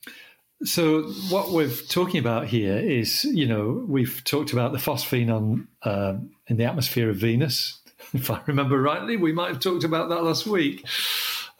so 0.63 1.05
what 1.31 1.53
we're 1.53 1.71
talking 1.89 2.21
about 2.21 2.47
here 2.47 2.77
is, 2.77 3.25
you 3.25 3.47
know, 3.47 3.85
we've 3.89 4.23
talked 4.25 4.53
about 4.53 4.73
the 4.73 4.79
phosphine 4.79 5.35
on 5.35 5.69
uh, 5.83 6.15
in 6.49 6.57
the 6.57 6.65
atmosphere 6.65 7.11
of 7.11 7.17
Venus. 7.17 7.77
If 8.13 8.29
I 8.31 8.41
remember 8.47 8.81
rightly, 8.81 9.17
we 9.17 9.31
might 9.31 9.49
have 9.49 9.61
talked 9.61 9.85
about 9.85 10.09
that 10.09 10.25
last 10.25 10.45
week. 10.45 10.85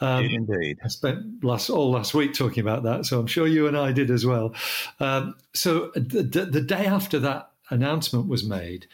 Um, 0.01 0.25
Indeed. 0.25 0.79
I 0.83 0.89
spent 0.89 1.45
last 1.45 1.69
all 1.69 1.91
last 1.91 2.15
week 2.15 2.33
talking 2.33 2.63
about 2.63 2.85
that, 2.85 3.05
so 3.05 3.21
I'm 3.21 3.27
sure 3.27 3.47
you 3.47 3.67
and 3.67 3.77
I 3.77 3.93
did 3.93 4.11
as 4.11 4.25
well. 4.25 4.55
Um, 4.99 5.35
so 5.53 5.91
the, 5.95 6.23
the, 6.23 6.61
day 6.63 6.87
after 6.87 7.19
that 7.19 7.51
announcement 7.69 8.27
was 8.27 8.43
made, 8.43 8.87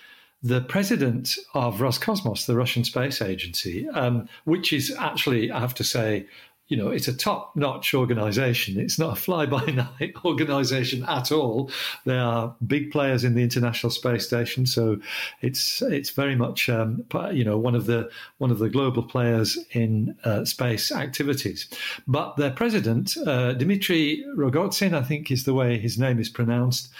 the 0.42 0.60
president 0.60 1.36
of 1.54 1.78
Roscosmos, 1.78 2.46
the 2.46 2.56
Russian 2.56 2.82
space 2.82 3.22
agency, 3.22 3.88
um, 3.90 4.28
which 4.44 4.72
is 4.72 4.94
actually, 4.98 5.50
I 5.50 5.60
have 5.60 5.74
to 5.74 5.84
say, 5.84 6.26
you 6.68 6.76
know, 6.76 6.88
it's 6.88 7.06
a 7.06 7.16
top 7.16 7.54
notch 7.54 7.94
organization. 7.94 8.78
It's 8.80 8.98
not 8.98 9.16
a 9.16 9.20
fly 9.20 9.46
by 9.46 9.64
night 9.66 10.14
organization 10.24 11.04
at 11.04 11.30
all. 11.30 11.70
They 12.04 12.18
are 12.18 12.54
big 12.66 12.90
players 12.90 13.22
in 13.22 13.34
the 13.34 13.42
International 13.42 13.90
Space 13.90 14.26
Station. 14.26 14.66
So 14.66 14.98
it's, 15.42 15.80
it's 15.82 16.10
very 16.10 16.34
much, 16.34 16.68
um, 16.68 17.04
you 17.32 17.44
know, 17.44 17.56
one 17.56 17.76
of 17.76 17.86
the, 17.86 18.10
one 18.38 18.50
of 18.50 18.58
the 18.58 18.68
global 18.68 19.04
players 19.04 19.58
in 19.72 20.16
uh, 20.24 20.44
space 20.44 20.90
activities. 20.90 21.68
But 22.08 22.36
their 22.36 22.50
president, 22.50 23.16
uh, 23.26 23.52
Dmitry 23.52 24.24
Rogozin, 24.36 24.92
I 24.92 25.02
think 25.02 25.30
is 25.30 25.44
the 25.44 25.54
way 25.54 25.78
his 25.78 25.98
name 25.98 26.18
is 26.18 26.28
pronounced, 26.28 26.90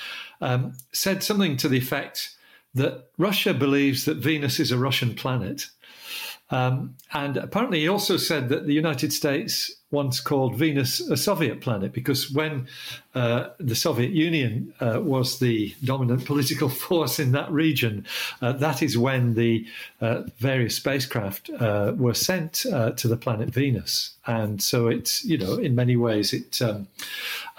um, 0.41 0.75
said 0.93 1.23
something 1.23 1.57
to 1.57 1.69
the 1.69 1.79
effect 1.79 2.37
that 2.75 3.09
Russia 3.17 3.55
believes 3.55 4.05
that 4.05 4.19
Venus 4.19 4.61
is 4.61 4.71
a 4.71 4.79
Russian 4.79 5.15
planet 5.15 5.71
um, 6.51 6.95
and 7.13 7.37
apparently, 7.37 7.81
he 7.81 7.89
also 7.89 8.17
said 8.17 8.49
that 8.51 8.67
the 8.67 8.73
United 8.75 9.13
States 9.13 9.73
once 9.91 10.21
called 10.21 10.57
Venus 10.57 11.01
a 11.01 11.17
Soviet 11.17 11.61
planet 11.61 11.93
because 11.93 12.31
when 12.31 12.67
uh, 13.15 13.49
the 13.59 13.75
Soviet 13.75 14.11
Union 14.11 14.75
uh, 14.81 15.01
was 15.01 15.39
the 15.39 15.75
dominant 15.85 16.25
political 16.25 16.69
force 16.87 17.19
in 17.19 17.33
that 17.33 17.51
region, 17.51 18.05
uh, 18.43 18.53
that 18.53 18.83
is 18.83 18.99
when 18.99 19.35
the 19.35 19.65
uh, 20.01 20.23
various 20.39 20.77
spacecraft 20.77 21.51
uh, 21.51 21.95
were 21.97 22.15
sent 22.15 22.67
uh, 22.73 22.91
to 22.93 23.09
the 23.09 23.17
planet 23.17 23.49
Venus. 23.49 24.17
And 24.27 24.61
so 24.61 24.89
it's, 24.89 25.25
you 25.25 25.39
know, 25.39 25.55
in 25.55 25.75
many 25.77 25.97
ways, 25.97 26.33
it, 26.33 26.61
um, 26.61 26.89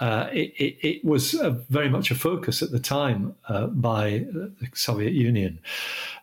it, 0.00 0.52
it, 0.56 0.76
it, 0.86 1.04
was 1.04 1.32
very 1.70 1.88
much 1.88 2.10
a 2.10 2.14
focus 2.14 2.60
at 2.62 2.70
the 2.70 2.78
time 2.78 3.34
by 3.70 4.26
the 4.30 4.52
Soviet 4.74 5.14
Union. 5.14 5.60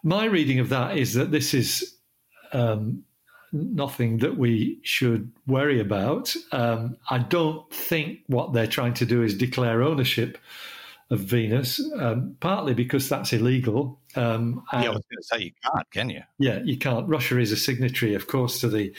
My 0.04 0.26
reading 0.26 0.60
of 0.60 0.70
that 0.70 0.98
is 0.98 1.16
that 1.16 1.32
this 1.32 1.56
is 1.56 1.95
um, 2.56 3.04
nothing 3.52 4.20
that 4.20 4.38
we 4.38 4.80
should 4.84 5.32
worry 5.48 5.80
about. 5.80 6.36
Um, 6.52 6.98
I 7.10 7.20
don't 7.20 7.70
think 7.72 8.20
what 8.28 8.54
they're 8.54 8.68
trying 8.68 8.94
to 8.96 9.06
do 9.06 9.24
is 9.24 9.38
declare 9.38 9.82
ownership 9.82 10.38
of 11.12 11.20
Venus, 11.20 11.80
um, 11.98 12.36
partly 12.40 12.74
because 12.74 13.08
that's 13.08 13.32
illegal. 13.32 14.00
Um, 14.16 14.64
yeah, 14.74 14.80
I 14.80 14.90
was 14.90 15.04
going 15.10 15.22
to 15.22 15.24
say 15.24 15.38
you 15.40 15.52
can't, 15.64 15.92
can 15.92 16.10
you? 16.10 16.24
Yeah, 16.40 16.62
you 16.64 16.78
can't. 16.78 17.08
Russia 17.08 17.40
is 17.40 17.52
a 17.52 17.58
signatory, 17.58 18.16
of 18.16 18.26
course, 18.28 18.60
to 18.62 18.70
the 18.70 18.92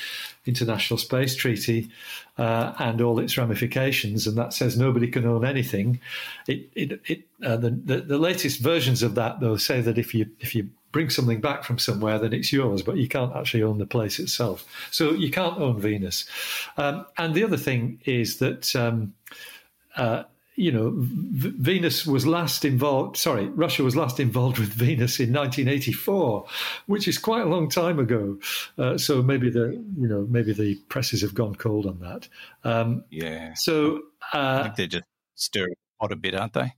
International 0.44 0.98
Space 0.98 1.34
Treaty 1.34 1.90
uh, 2.38 2.74
and 2.78 3.00
all 3.00 3.18
its 3.18 3.36
ramifications, 3.36 4.28
and 4.28 4.38
that 4.38 4.52
says 4.52 4.78
nobody 4.78 5.08
can 5.08 5.26
own 5.26 5.44
anything. 5.44 5.98
It, 6.46 6.70
it, 6.76 7.00
it 7.06 7.22
uh, 7.42 7.56
the, 7.56 7.70
the, 7.70 8.00
the 8.02 8.18
latest 8.18 8.60
versions 8.60 9.02
of 9.02 9.16
that, 9.16 9.40
though, 9.40 9.56
say 9.56 9.80
that 9.80 9.98
if 9.98 10.14
you 10.14 10.26
if 10.38 10.54
you 10.54 10.70
bring 10.96 11.10
something 11.10 11.42
back 11.42 11.62
from 11.62 11.78
somewhere, 11.78 12.18
then 12.18 12.32
it's 12.32 12.50
yours, 12.50 12.80
but 12.82 12.96
you 12.96 13.06
can't 13.06 13.36
actually 13.36 13.62
own 13.62 13.76
the 13.76 13.84
place 13.84 14.18
itself. 14.18 14.64
So 14.90 15.12
you 15.12 15.30
can't 15.30 15.58
own 15.60 15.78
Venus. 15.78 16.24
Um, 16.78 17.04
and 17.18 17.34
the 17.34 17.44
other 17.44 17.58
thing 17.58 18.00
is 18.06 18.38
that. 18.38 18.74
Um, 18.74 19.12
uh, 19.94 20.22
you 20.58 20.72
know, 20.72 20.94
v- 20.96 21.52
Venus 21.58 22.06
was 22.06 22.26
last 22.26 22.64
involved. 22.64 23.18
Sorry, 23.18 23.46
Russia 23.48 23.82
was 23.82 23.94
last 23.94 24.18
involved 24.18 24.58
with 24.58 24.70
Venus 24.70 25.20
in 25.20 25.30
1984, 25.30 26.46
which 26.86 27.06
is 27.06 27.18
quite 27.18 27.42
a 27.42 27.44
long 27.44 27.68
time 27.68 27.98
ago. 27.98 28.38
Uh, 28.78 28.96
so 28.96 29.22
maybe 29.22 29.50
the 29.50 29.72
you 29.98 30.08
know 30.08 30.26
maybe 30.30 30.54
the 30.54 30.76
presses 30.88 31.20
have 31.20 31.34
gone 31.34 31.56
cold 31.56 31.84
on 31.84 32.00
that. 32.00 32.28
Um, 32.64 33.04
yeah. 33.10 33.52
So 33.52 33.98
uh, 34.32 34.60
I 34.60 34.62
think 34.62 34.76
they're 34.76 35.00
just 35.00 35.04
stirring 35.34 35.74
pot 36.00 36.12
a 36.12 36.16
bit, 36.16 36.34
aren't 36.34 36.54
they? 36.54 36.72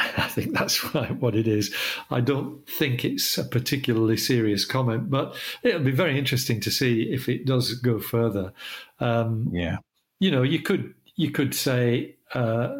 I 0.16 0.28
think 0.28 0.52
that's 0.56 0.78
what 0.94 1.34
it 1.34 1.46
is. 1.46 1.74
I 2.10 2.20
don't 2.20 2.66
think 2.68 3.04
it's 3.04 3.38
a 3.38 3.44
particularly 3.44 4.16
serious 4.16 4.64
comment, 4.64 5.10
but 5.10 5.36
it'll 5.62 5.82
be 5.82 5.90
very 5.90 6.18
interesting 6.18 6.60
to 6.60 6.70
see 6.70 7.02
if 7.02 7.28
it 7.28 7.44
does 7.44 7.74
go 7.74 7.98
further. 7.98 8.52
Um, 8.98 9.50
yeah, 9.52 9.78
you 10.18 10.30
know, 10.30 10.42
you 10.42 10.60
could 10.60 10.94
you 11.16 11.30
could 11.30 11.54
say 11.54 12.16
uh, 12.34 12.74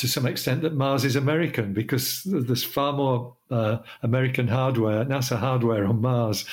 to 0.00 0.08
some 0.08 0.24
extent 0.24 0.62
that 0.62 0.72
Mars 0.72 1.04
is 1.04 1.14
American 1.14 1.74
because 1.74 2.22
there's 2.24 2.64
far 2.64 2.94
more 2.94 3.36
uh, 3.50 3.78
American 4.02 4.48
hardware, 4.48 5.04
NASA 5.04 5.36
hardware 5.36 5.84
on 5.84 6.00
Mars 6.00 6.46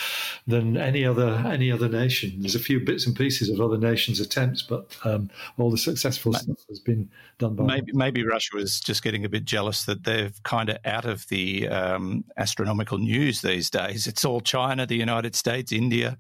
than 0.48 0.76
any 0.76 1.06
other 1.06 1.42
any 1.48 1.72
other 1.72 1.88
nation. 1.88 2.34
There's 2.40 2.56
a 2.56 2.60
few 2.60 2.82
bits 2.82 3.08
and 3.08 3.16
pieces 3.16 3.48
of 3.48 3.62
other 3.62 3.78
nations' 3.78 4.20
attempts, 4.20 4.62
but 4.62 4.98
um, 5.06 5.30
all 5.58 5.72
the 5.72 5.78
successful 5.78 6.34
maybe, 6.34 6.44
stuff 6.44 6.66
has 6.68 6.82
been 6.82 7.10
done 7.38 7.56
by. 7.56 7.64
Maybe 7.64 7.94
maybe 7.94 8.26
Russia 8.26 8.50
was 8.54 8.82
just 8.82 9.02
getting 9.02 9.24
a 9.24 9.30
bit 9.30 9.46
jealous 9.46 9.86
that 9.86 10.04
they're 10.04 10.32
kind 10.44 10.68
of 10.68 10.78
out 10.84 11.06
of 11.06 11.26
the 11.30 11.70
um, 11.70 12.26
astronomical 12.36 12.98
news 12.98 13.42
these 13.42 13.70
days. 13.70 14.08
It's 14.08 14.26
all 14.26 14.42
China, 14.42 14.86
the 14.86 14.98
United 14.98 15.36
States, 15.36 15.72
India, 15.72 16.18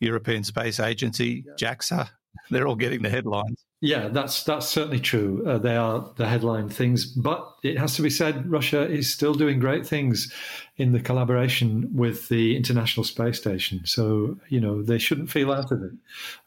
European 0.00 0.42
Space 0.42 0.80
Agency, 0.80 1.44
JAXA. 1.58 2.08
They're 2.50 2.66
all 2.66 2.76
getting 2.76 3.02
the 3.02 3.10
headlines. 3.10 3.64
Yeah, 3.80 4.08
that's 4.08 4.44
that's 4.44 4.68
certainly 4.68 5.00
true. 5.00 5.42
Uh, 5.44 5.58
they 5.58 5.74
are 5.74 6.08
the 6.16 6.28
headline 6.28 6.68
things, 6.68 7.04
but 7.04 7.52
it 7.64 7.76
has 7.78 7.96
to 7.96 8.02
be 8.02 8.10
said, 8.10 8.48
Russia 8.48 8.88
is 8.88 9.12
still 9.12 9.34
doing 9.34 9.58
great 9.58 9.84
things 9.84 10.32
in 10.76 10.92
the 10.92 11.00
collaboration 11.00 11.90
with 11.92 12.28
the 12.28 12.56
International 12.56 13.02
Space 13.02 13.38
Station. 13.38 13.80
So 13.84 14.38
you 14.48 14.60
know 14.60 14.82
they 14.82 14.98
shouldn't 14.98 15.30
feel 15.30 15.52
out 15.52 15.72
of 15.72 15.82
it. 15.82 15.92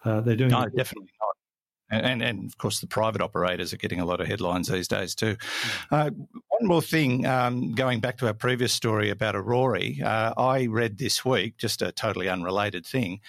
Uh, 0.05 0.21
they're 0.21 0.37
doing 0.37 0.51
no, 0.51 0.61
it. 0.61 0.75
definitely. 0.77 1.09
And, 1.89 2.23
and, 2.23 2.45
of 2.45 2.57
course, 2.57 2.79
the 2.79 2.87
private 2.87 3.21
operators 3.21 3.71
are 3.71 3.77
getting 3.77 3.99
a 3.99 4.05
lot 4.05 4.19
of 4.19 4.27
headlines 4.27 4.67
these 4.67 4.87
days 4.87 5.13
too. 5.13 5.37
Uh, 5.91 6.09
one 6.47 6.67
more 6.67 6.81
thing, 6.81 7.27
um, 7.27 7.73
going 7.73 7.99
back 7.99 8.17
to 8.17 8.27
our 8.27 8.33
previous 8.33 8.73
story 8.73 9.11
about 9.11 9.35
Aurora, 9.35 9.83
uh, 10.03 10.33
I 10.35 10.65
read 10.65 10.97
this 10.97 11.23
week, 11.23 11.57
just 11.57 11.83
a 11.83 11.91
totally 11.91 12.27
unrelated 12.27 12.87
thing, 12.87 13.19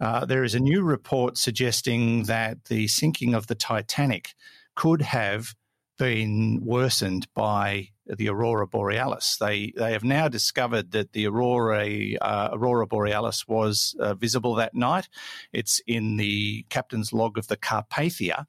uh, 0.00 0.26
there 0.26 0.44
is 0.44 0.54
a 0.54 0.60
new 0.60 0.82
report 0.82 1.38
suggesting 1.38 2.24
that 2.24 2.64
the 2.64 2.88
sinking 2.88 3.34
of 3.34 3.46
the 3.46 3.54
Titanic 3.54 4.34
could 4.74 5.00
have 5.00 5.54
been 5.96 6.60
worsened 6.62 7.28
by 7.34 7.88
the 8.06 8.28
aurora 8.28 8.66
borealis. 8.66 9.36
They 9.36 9.72
they 9.76 9.92
have 9.92 10.04
now 10.04 10.28
discovered 10.28 10.92
that 10.92 11.12
the 11.12 11.26
aurora 11.26 11.86
uh, 12.20 12.50
aurora 12.52 12.86
borealis 12.86 13.46
was 13.46 13.94
uh, 13.98 14.14
visible 14.14 14.54
that 14.56 14.74
night. 14.74 15.08
It's 15.52 15.80
in 15.86 16.16
the 16.16 16.64
captain's 16.68 17.12
log 17.12 17.38
of 17.38 17.48
the 17.48 17.56
Carpathia, 17.56 18.46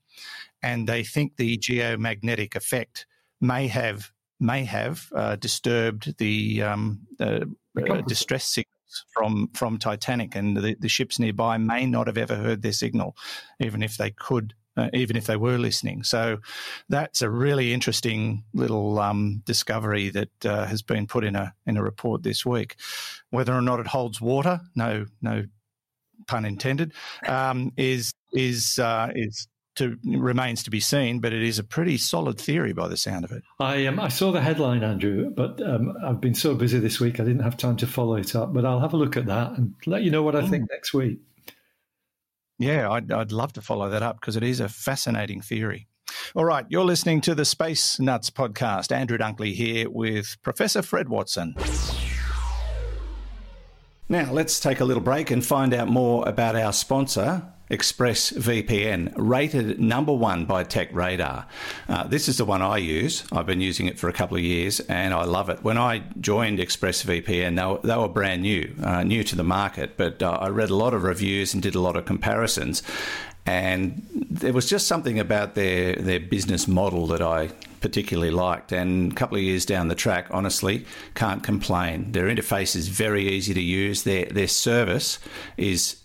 and 0.61 0.87
they 0.87 1.03
think 1.03 1.37
the 1.37 1.57
geomagnetic 1.57 2.55
effect 2.55 3.05
may 3.41 3.67
have 3.67 4.11
may 4.39 4.65
have 4.65 5.09
uh, 5.15 5.35
disturbed 5.35 6.17
the 6.17 6.63
um, 6.63 7.01
uh, 7.19 7.45
distress 8.07 8.45
signals 8.45 9.05
from 9.13 9.49
from 9.53 9.77
Titanic, 9.77 10.35
and 10.35 10.57
the, 10.57 10.75
the 10.79 10.89
ships 10.89 11.19
nearby 11.19 11.57
may 11.57 11.85
not 11.85 12.07
have 12.07 12.17
ever 12.17 12.35
heard 12.35 12.61
their 12.61 12.73
signal, 12.73 13.15
even 13.59 13.83
if 13.83 13.97
they 13.97 14.11
could 14.11 14.53
uh, 14.77 14.89
even 14.93 15.15
if 15.15 15.25
they 15.25 15.35
were 15.35 15.57
listening. 15.57 16.03
So 16.03 16.39
that's 16.89 17.21
a 17.21 17.29
really 17.29 17.73
interesting 17.73 18.43
little 18.53 18.99
um, 18.99 19.41
discovery 19.45 20.09
that 20.09 20.45
uh, 20.45 20.65
has 20.65 20.81
been 20.81 21.07
put 21.07 21.23
in 21.23 21.35
a 21.35 21.53
in 21.65 21.77
a 21.77 21.83
report 21.83 22.23
this 22.23 22.45
week. 22.45 22.75
Whether 23.29 23.53
or 23.53 23.61
not 23.61 23.79
it 23.79 23.87
holds 23.87 24.19
water, 24.21 24.61
no 24.75 25.05
no 25.21 25.45
pun 26.27 26.45
intended, 26.45 26.93
um, 27.27 27.71
is 27.77 28.13
is 28.31 28.79
uh, 28.79 29.11
is 29.13 29.47
to 29.75 29.97
remains 30.03 30.63
to 30.63 30.69
be 30.69 30.79
seen, 30.79 31.19
but 31.19 31.33
it 31.33 31.41
is 31.41 31.57
a 31.57 31.63
pretty 31.63 31.97
solid 31.97 32.39
theory 32.39 32.73
by 32.73 32.87
the 32.87 32.97
sound 32.97 33.25
of 33.25 33.31
it. 33.31 33.43
I 33.59 33.85
um, 33.87 33.99
I 33.99 34.09
saw 34.09 34.31
the 34.31 34.41
headline, 34.41 34.83
Andrew, 34.83 35.29
but 35.29 35.61
um, 35.61 35.95
I've 36.03 36.21
been 36.21 36.35
so 36.35 36.55
busy 36.55 36.79
this 36.79 36.99
week 36.99 37.19
I 37.19 37.23
didn't 37.23 37.43
have 37.43 37.57
time 37.57 37.77
to 37.77 37.87
follow 37.87 38.15
it 38.15 38.35
up. 38.35 38.53
But 38.53 38.65
I'll 38.65 38.79
have 38.79 38.93
a 38.93 38.97
look 38.97 39.17
at 39.17 39.25
that 39.27 39.51
and 39.51 39.73
let 39.85 40.03
you 40.03 40.11
know 40.11 40.23
what 40.23 40.35
I 40.35 40.47
think 40.47 40.65
mm. 40.65 40.67
next 40.71 40.93
week. 40.93 41.19
Yeah, 42.59 42.89
I'd, 42.89 43.11
I'd 43.11 43.31
love 43.31 43.53
to 43.53 43.61
follow 43.61 43.89
that 43.89 44.03
up 44.03 44.19
because 44.19 44.35
it 44.35 44.43
is 44.43 44.59
a 44.59 44.69
fascinating 44.69 45.41
theory. 45.41 45.87
All 46.35 46.45
right, 46.45 46.65
you're 46.69 46.85
listening 46.85 47.21
to 47.21 47.35
the 47.35 47.45
Space 47.45 47.99
Nuts 47.99 48.29
podcast. 48.29 48.91
Andrew 48.91 49.17
Dunkley 49.17 49.53
here 49.53 49.89
with 49.89 50.37
Professor 50.43 50.81
Fred 50.81 51.09
Watson. 51.09 51.55
Now, 54.13 54.31
let's 54.31 54.59
take 54.59 54.79
a 54.79 54.85
little 54.85 55.01
break 55.01 55.31
and 55.31 55.43
find 55.43 55.73
out 55.73 55.87
more 55.87 56.29
about 56.29 56.55
our 56.55 56.71
sponsor, 56.71 57.41
ExpressVPN, 57.71 59.13
rated 59.15 59.79
number 59.79 60.13
one 60.13 60.45
by 60.45 60.63
TechRadar. 60.63 61.47
Uh, 61.89 62.03
this 62.05 62.29
is 62.29 62.37
the 62.37 62.45
one 62.45 62.61
I 62.61 62.77
use. 62.77 63.23
I've 63.31 63.47
been 63.47 63.59
using 63.59 63.87
it 63.87 63.97
for 63.97 64.09
a 64.09 64.13
couple 64.13 64.37
of 64.37 64.43
years 64.43 64.79
and 64.81 65.15
I 65.15 65.23
love 65.23 65.49
it. 65.49 65.63
When 65.63 65.79
I 65.79 66.03
joined 66.21 66.59
ExpressVPN, 66.59 67.55
they 67.55 67.65
were, 67.65 67.79
they 67.83 67.99
were 67.99 68.07
brand 68.07 68.43
new, 68.43 68.75
uh, 68.83 69.01
new 69.01 69.23
to 69.23 69.35
the 69.35 69.43
market, 69.43 69.97
but 69.97 70.21
uh, 70.21 70.37
I 70.39 70.49
read 70.49 70.69
a 70.69 70.75
lot 70.75 70.93
of 70.93 71.01
reviews 71.01 71.55
and 71.55 71.63
did 71.63 71.73
a 71.73 71.79
lot 71.79 71.95
of 71.95 72.05
comparisons. 72.05 72.83
And 73.45 74.07
there 74.29 74.53
was 74.53 74.69
just 74.69 74.87
something 74.87 75.19
about 75.19 75.55
their, 75.55 75.95
their 75.95 76.19
business 76.19 76.67
model 76.67 77.07
that 77.07 77.21
I 77.21 77.49
particularly 77.81 78.31
liked. 78.31 78.71
And 78.71 79.11
a 79.11 79.15
couple 79.15 79.37
of 79.37 79.43
years 79.43 79.65
down 79.65 79.89
the 79.89 79.95
track, 79.95 80.27
honestly, 80.31 80.85
can't 81.15 81.43
complain. 81.43 82.13
Their 82.13 82.27
interface 82.27 82.75
is 82.75 82.87
very 82.87 83.27
easy 83.27 83.53
to 83.53 83.61
use. 83.61 84.03
Their 84.03 84.25
their 84.25 84.47
service 84.47 85.19
is 85.57 86.02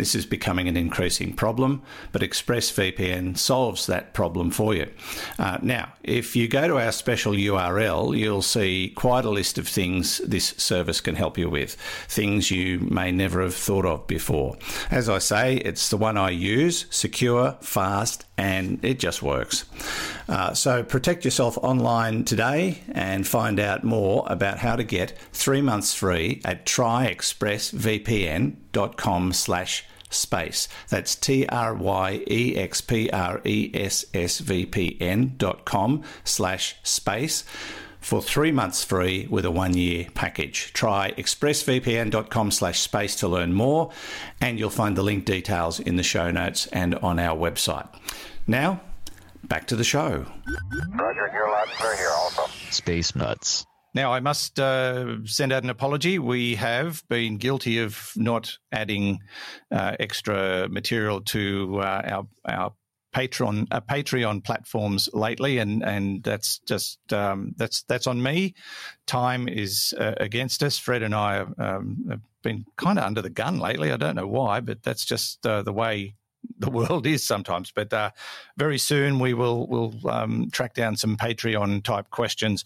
This 0.00 0.14
is 0.14 0.24
becoming 0.24 0.66
an 0.66 0.78
increasing 0.78 1.34
problem, 1.34 1.82
but 2.10 2.22
ExpressVPN 2.22 3.36
solves 3.36 3.84
that 3.84 4.14
problem 4.14 4.50
for 4.50 4.74
you. 4.74 4.90
Uh, 5.38 5.58
now, 5.60 5.92
if 6.02 6.34
you 6.34 6.48
go 6.48 6.66
to 6.66 6.78
our 6.78 6.90
special 6.90 7.34
URL, 7.34 8.16
you'll 8.16 8.40
see 8.40 8.94
quite 8.96 9.26
a 9.26 9.30
list 9.30 9.58
of 9.58 9.68
things 9.68 10.16
this 10.26 10.54
service 10.56 11.02
can 11.02 11.16
help 11.16 11.36
you 11.36 11.50
with, 11.50 11.74
things 12.08 12.50
you 12.50 12.80
may 12.80 13.12
never 13.12 13.42
have 13.42 13.54
thought 13.54 13.84
of 13.84 14.06
before. 14.06 14.56
As 14.90 15.10
I 15.10 15.18
say, 15.18 15.56
it's 15.56 15.90
the 15.90 15.98
one 15.98 16.16
I 16.16 16.30
use, 16.30 16.86
secure, 16.88 17.58
fast, 17.60 18.24
and 18.38 18.82
it 18.82 18.98
just 18.98 19.22
works. 19.22 19.66
Uh, 20.30 20.54
so 20.54 20.82
protect 20.82 21.26
yourself 21.26 21.58
online 21.58 22.24
today 22.24 22.80
and 22.92 23.26
find 23.26 23.60
out 23.60 23.84
more 23.84 24.24
about 24.28 24.56
how 24.56 24.76
to 24.76 24.84
get 24.84 25.18
three 25.34 25.60
months 25.60 25.92
free 25.92 26.40
at 26.42 26.64
tryexpressvpn.com 26.64 29.32
slash 29.34 29.84
space. 30.10 30.68
That's 30.88 31.14
T 31.14 31.46
R 31.46 31.74
Y 31.74 32.22
E 32.28 32.56
X 32.56 32.80
P 32.80 33.08
R 33.10 33.40
E 33.44 33.70
S 33.72 34.04
S 34.12 34.40
V 34.40 34.66
P 34.66 34.96
N 35.00 35.34
dot 35.38 35.64
com 35.64 36.02
slash 36.24 36.76
space 36.82 37.44
for 38.00 38.22
three 38.22 38.50
months 38.50 38.82
free 38.82 39.26
with 39.30 39.44
a 39.44 39.50
one 39.50 39.74
year 39.74 40.06
package. 40.14 40.72
Try 40.72 41.12
expressvpn.com 41.12 42.50
slash 42.50 42.80
space 42.80 43.16
to 43.16 43.28
learn 43.28 43.52
more, 43.52 43.90
and 44.40 44.58
you'll 44.58 44.70
find 44.70 44.96
the 44.96 45.02
link 45.02 45.24
details 45.24 45.78
in 45.80 45.96
the 45.96 46.02
show 46.02 46.30
notes 46.30 46.66
and 46.68 46.94
on 46.96 47.18
our 47.18 47.36
website. 47.36 47.88
Now, 48.46 48.80
back 49.44 49.66
to 49.68 49.76
the 49.76 49.84
show. 49.84 50.26
Roger, 50.94 51.30
you're 51.32 51.50
loud 51.50 51.68
and 51.68 51.76
clear 51.76 51.96
here 51.96 52.10
also. 52.10 52.46
Space 52.70 53.14
Nuts. 53.14 53.66
Now, 53.92 54.12
I 54.12 54.20
must 54.20 54.60
uh, 54.60 55.24
send 55.24 55.52
out 55.52 55.64
an 55.64 55.70
apology. 55.70 56.18
We 56.18 56.54
have 56.54 57.02
been 57.08 57.38
guilty 57.38 57.78
of 57.78 58.12
not 58.16 58.56
adding 58.70 59.20
uh, 59.70 59.96
extra 59.98 60.68
material 60.68 61.20
to 61.22 61.80
uh, 61.80 62.02
our 62.04 62.26
our 62.44 62.72
Patreon 63.12 63.66
uh, 63.70 63.80
Patreon 63.80 64.44
platforms 64.44 65.08
lately, 65.12 65.58
and 65.58 65.82
and 65.82 66.22
that's 66.22 66.60
just 66.60 67.00
um, 67.12 67.52
that's 67.56 67.82
that's 67.82 68.06
on 68.06 68.22
me. 68.22 68.54
Time 69.06 69.48
is 69.48 69.92
uh, 69.98 70.14
against 70.18 70.62
us. 70.62 70.78
Fred 70.78 71.02
and 71.02 71.14
I 71.14 71.44
um, 71.58 72.06
have 72.08 72.20
been 72.42 72.64
kind 72.76 72.98
of 72.98 73.04
under 73.04 73.22
the 73.22 73.30
gun 73.30 73.58
lately. 73.58 73.90
I 73.90 73.96
don't 73.96 74.14
know 74.16 74.28
why, 74.28 74.60
but 74.60 74.82
that's 74.82 75.04
just 75.04 75.44
uh, 75.44 75.62
the 75.62 75.72
way 75.72 76.14
the 76.58 76.70
world 76.70 77.06
is 77.06 77.24
sometimes. 77.24 77.72
But 77.72 77.92
uh, 77.92 78.10
very 78.56 78.78
soon 78.78 79.18
we 79.18 79.34
will 79.34 79.66
will 79.66 79.94
um, 80.08 80.50
track 80.50 80.74
down 80.74 80.96
some 80.96 81.16
Patreon 81.16 81.82
type 81.82 82.10
questions 82.10 82.64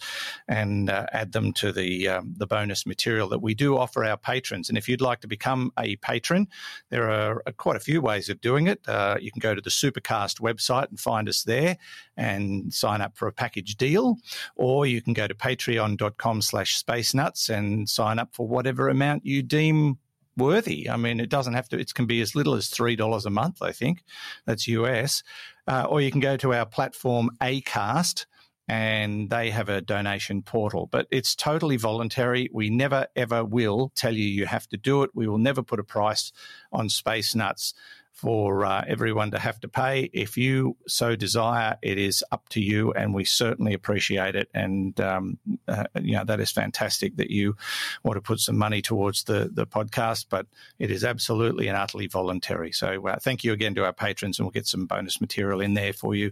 and 0.48 0.90
uh, 0.90 1.06
add 1.12 1.32
them 1.32 1.52
to 1.54 1.72
the 1.72 2.08
um, 2.08 2.34
the 2.36 2.46
bonus 2.46 2.86
material 2.86 3.28
that 3.28 3.40
we 3.40 3.54
do 3.54 3.76
offer 3.76 4.04
our 4.04 4.16
patrons. 4.16 4.68
And 4.68 4.76
if 4.76 4.88
you'd 4.88 5.00
like 5.00 5.20
to 5.20 5.28
become 5.28 5.72
a 5.78 5.96
patron, 5.96 6.48
there 6.90 7.10
are 7.10 7.42
uh, 7.46 7.52
quite 7.52 7.76
a 7.76 7.80
few 7.80 8.00
ways 8.00 8.28
of 8.28 8.40
doing 8.40 8.66
it. 8.66 8.80
Uh, 8.88 9.16
you 9.20 9.30
can 9.30 9.40
go 9.40 9.54
to 9.54 9.60
the 9.60 9.70
Supercast 9.70 10.40
website 10.40 10.88
and 10.88 10.98
find 10.98 11.28
us 11.28 11.42
there 11.42 11.76
and 12.16 12.72
sign 12.72 13.00
up 13.00 13.16
for 13.16 13.28
a 13.28 13.32
package 13.32 13.76
deal, 13.76 14.16
or 14.56 14.86
you 14.86 15.02
can 15.02 15.12
go 15.12 15.26
to 15.26 15.34
patreon.com 15.34 16.42
slash 16.42 16.76
space 16.76 17.14
nuts 17.14 17.48
and 17.48 17.88
sign 17.88 18.18
up 18.18 18.34
for 18.34 18.46
whatever 18.46 18.88
amount 18.88 19.24
you 19.24 19.42
deem 19.42 19.98
worthy. 20.36 20.88
I 20.88 20.96
mean, 20.96 21.20
it 21.20 21.28
doesn't 21.28 21.54
have 21.54 21.68
to, 21.70 21.78
it 21.78 21.94
can 21.94 22.06
be 22.06 22.20
as 22.20 22.34
little 22.34 22.54
as 22.54 22.68
$3 22.70 23.26
a 23.26 23.30
month, 23.30 23.62
I 23.62 23.72
think. 23.72 24.04
That's 24.46 24.68
US. 24.68 25.22
Uh, 25.66 25.86
or 25.88 26.00
you 26.00 26.10
can 26.10 26.20
go 26.20 26.36
to 26.36 26.52
our 26.52 26.66
platform, 26.66 27.30
ACAST, 27.40 28.26
and 28.66 29.28
they 29.30 29.50
have 29.50 29.68
a 29.68 29.80
donation 29.80 30.42
portal. 30.42 30.88
But 30.90 31.06
it's 31.10 31.34
totally 31.34 31.76
voluntary. 31.76 32.48
We 32.52 32.70
never, 32.70 33.06
ever 33.14 33.44
will 33.44 33.92
tell 33.94 34.14
you 34.14 34.24
you 34.24 34.46
have 34.46 34.66
to 34.68 34.76
do 34.76 35.02
it. 35.02 35.10
We 35.14 35.26
will 35.26 35.38
never 35.38 35.62
put 35.62 35.80
a 35.80 35.84
price 35.84 36.32
on 36.72 36.88
Space 36.88 37.34
Nuts 37.34 37.74
for 38.14 38.64
uh, 38.64 38.84
everyone 38.86 39.32
to 39.32 39.38
have 39.38 39.60
to 39.60 39.68
pay. 39.68 40.08
If 40.12 40.36
you 40.36 40.76
so 40.86 41.16
desire, 41.16 41.76
it 41.82 41.98
is 41.98 42.24
up 42.30 42.48
to 42.50 42.60
you, 42.60 42.92
and 42.92 43.12
we 43.12 43.24
certainly 43.24 43.74
appreciate 43.74 44.36
it. 44.36 44.48
And 44.54 44.98
um, 45.00 45.38
uh, 45.66 45.84
you 46.00 46.12
know 46.12 46.24
that 46.24 46.40
is 46.40 46.52
fantastic 46.52 47.16
that 47.16 47.30
you 47.30 47.56
want 48.04 48.16
to 48.16 48.20
put 48.22 48.38
some 48.38 48.56
money 48.56 48.80
towards 48.80 49.24
the 49.24 49.50
the 49.52 49.66
podcast, 49.66 50.26
but 50.30 50.46
it 50.78 50.90
is 50.90 51.04
absolutely 51.04 51.68
and 51.68 51.76
utterly 51.76 52.06
voluntary. 52.06 52.72
So 52.72 53.06
uh, 53.08 53.18
thank 53.18 53.42
you 53.42 53.52
again 53.52 53.74
to 53.74 53.84
our 53.84 53.92
patrons, 53.92 54.38
and 54.38 54.46
we'll 54.46 54.52
get 54.52 54.68
some 54.68 54.86
bonus 54.86 55.20
material 55.20 55.60
in 55.60 55.74
there 55.74 55.92
for 55.92 56.14
you 56.14 56.30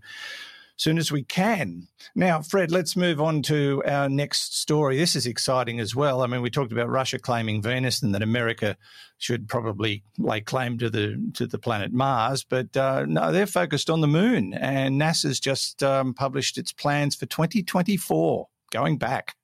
soon 0.77 0.99
as 0.99 1.13
we 1.13 1.23
can. 1.23 1.87
Now, 2.15 2.43
Fred, 2.43 2.71
let's 2.71 2.97
move 2.97 3.21
on 3.21 3.43
to 3.43 3.83
our 3.87 4.09
next 4.09 4.59
story. 4.59 4.97
This 4.97 5.15
is 5.15 5.27
exciting 5.27 5.81
as 5.81 5.95
well. 5.95 6.23
I 6.23 6.27
mean, 6.27 6.43
we 6.43 6.51
talked 6.51 6.73
about 6.73 6.89
Russia 6.89 7.19
claiming 7.19 7.63
Venus 7.63 8.03
and 8.03 8.15
that 8.15 8.23
America 8.23 8.77
should 9.19 9.49
probably 9.49 10.03
lay 10.19 10.41
claim 10.41 10.79
to 10.79 10.91
the 10.91 11.31
to 11.35 11.47
the 11.47 11.59
planet 11.59 11.93
Mars, 11.93 12.45
but 12.45 12.77
uh, 12.77 13.05
no, 13.07 13.31
they're 13.31 13.47
focused 13.47 13.89
on 13.89 14.01
the 14.01 14.09
moon. 14.09 14.55
And 14.55 15.01
NASA's 15.01 15.39
just 15.39 15.83
um, 15.83 16.15
published 16.15 16.59
its 16.59 16.73
plans 16.73 17.15
for 17.15 17.27
2024, 17.27 18.49
going 18.73 18.99
back. 18.99 19.37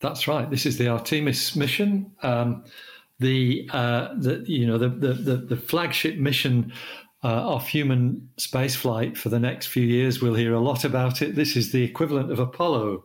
That's 0.00 0.28
right. 0.28 0.50
This 0.50 0.66
is 0.66 0.76
the 0.78 0.88
Artemis 0.88 1.56
mission. 1.56 2.12
Um, 2.22 2.64
the, 3.18 3.68
uh, 3.72 4.08
the 4.18 4.44
you 4.46 4.66
know 4.66 4.76
the, 4.76 4.88
the, 4.88 5.36
the 5.36 5.56
flagship 5.56 6.18
mission 6.18 6.72
uh, 7.24 7.48
off 7.48 7.68
human 7.68 8.28
spaceflight 8.36 9.16
for 9.16 9.30
the 9.30 9.38
next 9.38 9.66
few 9.66 9.82
years. 9.82 10.20
We'll 10.20 10.34
hear 10.34 10.52
a 10.52 10.60
lot 10.60 10.84
about 10.84 11.22
it. 11.22 11.34
This 11.34 11.56
is 11.56 11.72
the 11.72 11.82
equivalent 11.82 12.30
of 12.30 12.38
Apollo, 12.38 13.04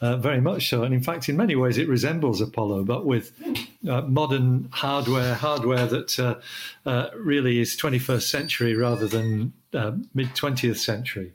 uh, 0.00 0.16
very 0.16 0.40
much 0.40 0.68
so. 0.68 0.82
And 0.82 0.92
in 0.92 1.02
fact, 1.02 1.28
in 1.28 1.36
many 1.36 1.54
ways, 1.54 1.78
it 1.78 1.88
resembles 1.88 2.40
Apollo, 2.40 2.84
but 2.84 3.06
with 3.06 3.32
uh, 3.88 4.02
modern 4.02 4.68
hardware, 4.72 5.34
hardware 5.34 5.86
that 5.86 6.18
uh, 6.18 6.40
uh, 6.88 7.08
really 7.16 7.60
is 7.60 7.76
21st 7.76 8.22
century 8.28 8.74
rather 8.74 9.06
than 9.06 9.52
uh, 9.72 9.92
mid 10.12 10.28
20th 10.34 10.78
century. 10.78 11.32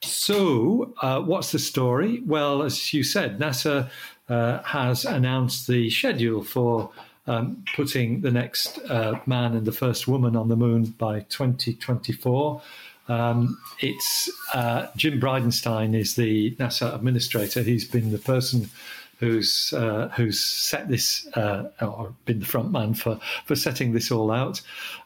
So, 0.00 0.94
what's 1.26 1.50
the 1.50 1.58
story? 1.58 2.22
Well, 2.26 2.62
as 2.62 2.92
you 2.92 3.02
said, 3.02 3.38
NASA 3.38 3.90
has 4.28 5.04
announced 5.04 5.66
the 5.66 5.88
schedule 5.90 6.44
for 6.44 6.90
um, 7.26 7.64
putting 7.74 8.20
the 8.20 8.30
next 8.30 8.78
uh, 8.90 9.18
man 9.26 9.54
and 9.54 9.66
the 9.66 9.72
first 9.72 10.06
woman 10.06 10.36
on 10.36 10.48
the 10.48 10.56
moon 10.56 10.84
by 10.98 11.20
2024. 11.20 12.60
Um, 13.06 13.58
it's 13.80 14.30
uh, 14.54 14.86
Jim 14.96 15.20
Bridenstine 15.20 15.94
is 15.94 16.16
the 16.16 16.54
NASA 16.56 16.94
administrator. 16.94 17.62
He's 17.62 17.84
been 17.84 18.12
the 18.12 18.18
person 18.18 18.70
who's 19.24 19.72
uh, 19.72 20.08
who's 20.16 20.38
set 20.38 20.88
this 20.88 21.26
uh, 21.34 21.64
or 21.80 22.14
been 22.26 22.40
the 22.40 22.46
front 22.46 22.70
man 22.70 22.94
for 22.94 23.18
for 23.46 23.56
setting 23.56 23.92
this 23.92 24.10
all 24.10 24.30
out. 24.30 24.60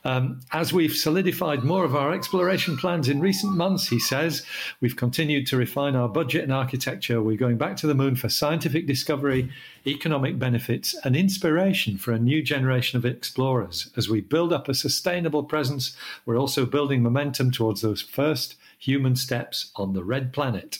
Um, 0.04 0.40
as 0.52 0.72
we've 0.72 0.96
solidified 0.96 1.62
more 1.62 1.84
of 1.84 1.94
our 1.94 2.12
exploration 2.12 2.76
plans 2.76 3.08
in 3.08 3.20
recent 3.20 3.56
months, 3.56 3.88
he 3.88 3.98
says 3.98 4.44
we've 4.80 4.96
continued 4.96 5.46
to 5.48 5.56
refine 5.56 5.94
our 5.94 6.08
budget 6.08 6.42
and 6.42 6.52
architecture. 6.52 7.22
We're 7.22 7.36
going 7.36 7.58
back 7.58 7.76
to 7.78 7.86
the 7.86 7.94
moon 7.94 8.16
for 8.16 8.28
scientific 8.28 8.86
discovery, 8.86 9.50
economic 9.86 10.38
benefits, 10.38 10.94
and 11.04 11.14
inspiration 11.16 11.96
for 11.96 12.12
a 12.12 12.18
new 12.18 12.42
generation 12.42 12.96
of 12.96 13.04
explorers. 13.04 13.90
As 13.96 14.08
we 14.08 14.20
build 14.20 14.52
up 14.52 14.68
a 14.68 14.74
sustainable 14.74 15.44
presence, 15.44 15.96
we're 16.26 16.38
also 16.38 16.66
building 16.66 17.02
momentum 17.02 17.50
towards 17.50 17.82
those 17.82 18.02
first 18.02 18.56
human 18.78 19.16
steps 19.16 19.70
on 19.76 19.92
the 19.92 20.04
red 20.04 20.32
planet. 20.32 20.78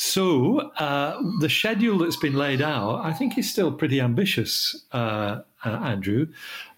So 0.00 0.60
uh, 0.78 1.20
the 1.40 1.50
schedule 1.50 1.98
that's 1.98 2.14
been 2.14 2.34
laid 2.34 2.62
out, 2.62 3.04
I 3.04 3.12
think, 3.12 3.36
is 3.36 3.50
still 3.50 3.72
pretty 3.72 4.00
ambitious, 4.00 4.84
uh, 4.92 5.40
uh, 5.64 5.68
Andrew, 5.68 6.28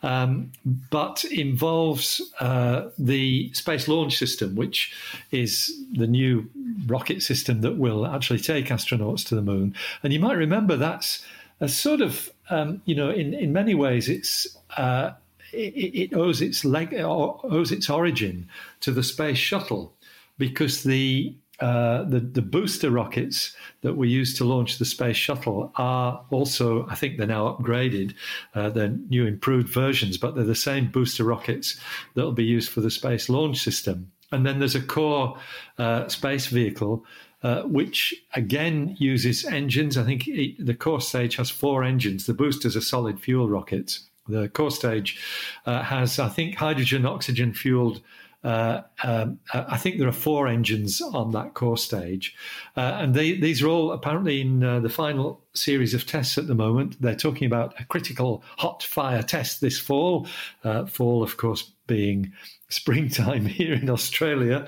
um, 0.03 0.53
but 0.89 1.25
involves 1.25 2.23
uh, 2.41 2.89
the 2.97 3.53
Space 3.53 3.89
Launch 3.89 4.17
System, 4.17 4.57
which 4.57 4.95
is 5.33 5.71
the 5.93 6.07
new 6.07 6.49
rocket 6.87 7.23
system 7.23 7.61
that 7.61 7.77
will 7.77 8.07
actually 8.07 8.39
take 8.39 8.69
astronauts 8.69 9.29
to 9.29 9.35
the 9.35 9.43
moon. 9.43 9.75
And 10.03 10.15
you 10.15 10.19
might 10.19 10.39
remember 10.39 10.79
that's 10.79 11.23
a 11.61 11.69
sort 11.69 12.01
of, 12.01 12.31
um, 12.49 12.81
you 12.87 12.95
know, 12.95 13.11
in, 13.11 13.35
in 13.35 13.53
many 13.53 13.75
ways, 13.75 14.09
it's 14.09 14.57
uh, 14.79 15.11
it, 15.53 16.13
it, 16.13 16.15
owes 16.15 16.41
its 16.41 16.65
leg 16.65 16.95
owes 16.95 17.71
its 17.71 17.91
origin 17.91 18.49
to 18.81 18.93
the 18.93 19.03
space 19.03 19.37
shuttle 19.37 19.93
because 20.39 20.85
the 20.85 21.35
uh, 21.61 22.05
the, 22.05 22.21
the 22.21 22.43
booster 22.43 22.91
rockets 22.91 23.55
that 23.83 23.97
we 23.97 24.09
use 24.09 24.37
to 24.39 24.45
launch 24.45 24.79
the 24.79 24.85
space 24.85 25.17
shuttle 25.17 25.73
are 25.77 26.25
also, 26.31 26.87
I 26.89 26.95
think 26.95 27.19
they're 27.19 27.27
now 27.27 27.55
upgraded. 27.55 28.15
Uh, 28.55 28.71
they're 28.71 28.89
new 28.89 29.27
improved 29.27 29.69
versions, 29.69 30.17
but 30.17 30.35
they're 30.35 30.45
the 30.45 30.55
same 30.55 30.91
booster 30.91 31.25
rockets 31.25 31.79
that 32.15 32.23
will 32.23 32.33
be 32.33 32.45
used 32.45 32.71
for 32.71 32.81
the 32.81 32.91
space 32.91 33.29
launch 33.29 33.59
system. 33.59 34.11
And 34.33 34.47
then 34.47 34.59
there's 34.59 34.75
a 34.75 34.83
core 34.83 35.37
uh, 35.77 36.09
space 36.09 36.47
vehicle, 36.47 37.05
uh, 37.43 37.63
which 37.63 38.15
again 38.35 38.97
uses 38.99 39.45
engines. 39.45 39.99
I 39.99 40.05
think 40.05 40.29
it, 40.29 40.65
the 40.65 40.75
core 40.75 41.01
stage 41.01 41.37
has 41.37 41.51
four 41.51 41.85
engines. 41.85 42.27
The 42.27 42.35
boosters 42.35 42.77
are 42.77 42.81
solid 42.81 43.21
fuel 43.21 43.49
rockets. 43.49 44.07
The 44.29 44.49
core 44.49 44.71
stage 44.71 45.19
uh, 45.67 45.83
has, 45.83 46.19
I 46.19 46.29
think, 46.29 46.55
hydrogen, 46.55 47.05
oxygen 47.05 47.53
fueled 47.53 48.01
uh, 48.43 48.83
um, 49.03 49.39
I 49.53 49.77
think 49.77 49.99
there 49.99 50.09
are 50.09 50.13
four 50.13 50.49
engines 50.49 51.03
on 51.03 51.33
that 51.33 51.53
core 51.53 51.77
stage, 51.77 52.35
uh, 52.77 52.97
and 52.99 53.15
they, 53.15 53.33
these 53.33 53.63
are 53.63 53.69
all 53.69 53.93
apparently 53.93 54.41
in 54.41 54.65
uh, 54.65 54.81
the 54.81 54.89
final 54.89 55.43
series 55.53 55.93
of 55.93 56.07
tests 56.07 56.39
at 56.39 56.47
the 56.47 56.55
moment. 56.55 57.01
They're 57.03 57.15
talking 57.15 57.47
about 57.47 57.79
a 57.79 57.85
critical 57.85 58.43
hot 58.57 58.83
fire 58.83 59.23
test 59.23 59.61
this 59.61 59.79
fall. 59.79 60.27
Uh, 60.65 60.87
fall, 60.87 61.23
of 61.23 61.37
course, 61.37 61.71
being 61.87 62.33
springtime 62.71 63.45
here 63.59 63.75
in 63.75 63.91
Australia, 63.91 64.67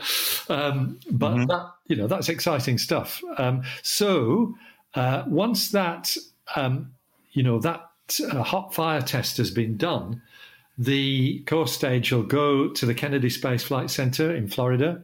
um, 0.50 0.98
but 1.11 1.35
mm-hmm. 1.35 1.46
that 1.46 1.72
you 1.87 1.96
know 1.96 2.06
that's 2.06 2.28
exciting 2.28 2.76
stuff. 2.76 3.22
Um, 3.38 3.62
so 3.82 4.54
uh, 4.94 5.24
once 5.26 5.70
that 5.70 6.14
um, 6.56 6.92
you 7.32 7.42
know 7.42 7.58
that 7.61 7.88
uh, 8.30 8.42
hot 8.42 8.74
fire 8.74 9.00
test 9.00 9.38
has 9.38 9.50
been 9.50 9.78
done 9.78 10.20
the 10.85 11.40
core 11.47 11.68
stage 11.68 12.12
will 12.12 12.25
go 12.25 12.68
to 12.68 12.87
the 12.87 12.95
Kennedy 12.95 13.31
Space 13.31 13.62
Flight 13.62 13.88
Center 13.88 14.35
in 14.35 14.49
Florida 14.49 15.03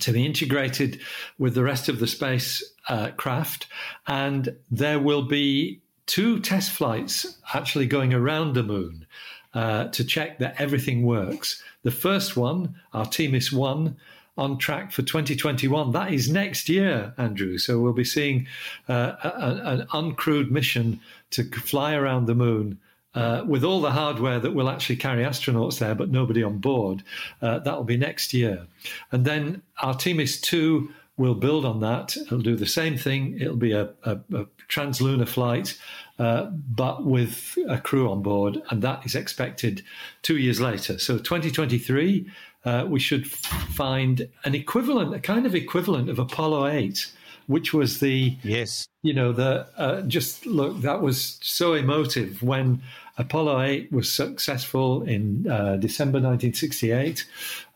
to 0.00 0.12
be 0.12 0.26
integrated 0.26 1.00
with 1.38 1.54
the 1.54 1.62
rest 1.62 1.88
of 1.88 2.00
the 2.00 2.06
space 2.08 2.62
uh, 2.88 3.10
craft, 3.16 3.68
and 4.08 4.56
there 4.72 4.98
will 4.98 5.22
be 5.22 5.80
two 6.06 6.40
test 6.40 6.72
flights 6.72 7.38
actually 7.54 7.86
going 7.86 8.12
around 8.12 8.54
the 8.54 8.64
moon 8.64 9.06
uh, 9.54 9.84
to 9.88 10.02
check 10.02 10.40
that 10.40 10.60
everything 10.60 11.06
works. 11.06 11.62
The 11.84 11.92
first 11.92 12.36
one, 12.36 12.74
Artemis 12.92 13.52
1, 13.52 13.96
on 14.36 14.58
track 14.58 14.90
for 14.90 15.02
2021. 15.02 15.92
That 15.92 16.12
is 16.12 16.28
next 16.28 16.68
year, 16.68 17.14
Andrew. 17.18 17.58
So 17.58 17.78
we'll 17.78 17.92
be 17.92 18.04
seeing 18.04 18.48
uh, 18.88 19.12
a, 19.22 19.60
an 19.64 19.86
uncrewed 19.92 20.50
mission 20.50 20.98
to 21.30 21.44
fly 21.44 21.94
around 21.94 22.26
the 22.26 22.34
moon 22.34 22.80
uh, 23.14 23.44
with 23.46 23.64
all 23.64 23.80
the 23.80 23.90
hardware 23.90 24.38
that 24.40 24.54
will 24.54 24.68
actually 24.68 24.96
carry 24.96 25.22
astronauts 25.24 25.78
there, 25.78 25.94
but 25.94 26.10
nobody 26.10 26.42
on 26.42 26.58
board. 26.58 27.02
Uh, 27.40 27.58
that 27.60 27.76
will 27.76 27.84
be 27.84 27.96
next 27.96 28.32
year. 28.32 28.66
And 29.10 29.24
then 29.24 29.62
Artemis 29.82 30.40
2 30.40 30.90
will 31.16 31.34
build 31.34 31.64
on 31.64 31.80
that. 31.80 32.16
It'll 32.16 32.38
do 32.38 32.56
the 32.56 32.66
same 32.66 32.96
thing. 32.96 33.38
It'll 33.40 33.56
be 33.56 33.72
a, 33.72 33.90
a, 34.04 34.18
a 34.32 34.46
translunar 34.68 35.28
flight, 35.28 35.78
uh, 36.18 36.46
but 36.46 37.04
with 37.04 37.58
a 37.68 37.78
crew 37.78 38.10
on 38.10 38.22
board. 38.22 38.62
And 38.70 38.82
that 38.82 39.04
is 39.04 39.14
expected 39.14 39.82
two 40.22 40.38
years 40.38 40.60
later. 40.60 40.98
So 40.98 41.18
2023, 41.18 42.26
uh, 42.64 42.86
we 42.88 43.00
should 43.00 43.30
find 43.30 44.28
an 44.44 44.54
equivalent, 44.54 45.14
a 45.14 45.20
kind 45.20 45.46
of 45.46 45.54
equivalent 45.54 46.08
of 46.08 46.18
Apollo 46.18 46.68
8 46.68 47.12
which 47.52 47.72
was 47.72 48.00
the 48.00 48.36
yes, 48.42 48.88
you 49.02 49.12
know 49.12 49.32
the 49.32 49.66
uh, 49.76 50.00
just 50.02 50.46
look 50.46 50.80
that 50.80 51.00
was 51.02 51.38
so 51.42 51.74
emotive 51.74 52.42
when 52.42 52.82
Apollo 53.18 53.60
8 53.60 53.92
was 53.92 54.10
successful 54.10 55.02
in 55.02 55.46
uh, 55.48 55.76
December 55.76 56.16
1968. 56.16 57.26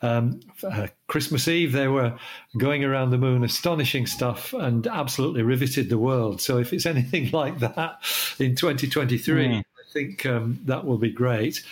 Um, 0.00 0.40
uh, 0.64 0.86
Christmas 1.08 1.46
Eve, 1.46 1.72
they 1.72 1.88
were 1.88 2.18
going 2.56 2.84
around 2.84 3.10
the 3.10 3.18
moon, 3.18 3.44
astonishing 3.44 4.06
stuff, 4.06 4.54
and 4.54 4.86
absolutely 4.86 5.42
riveted 5.42 5.90
the 5.90 5.98
world. 5.98 6.40
So, 6.40 6.58
if 6.58 6.72
it's 6.72 6.86
anything 6.94 7.30
like 7.32 7.58
that 7.58 7.98
in 8.38 8.56
2023, 8.56 9.48
mm. 9.48 9.58
I 9.58 9.92
think 9.92 10.24
um, 10.24 10.58
that 10.64 10.86
will 10.86 10.98
be 10.98 11.10
great. 11.10 11.62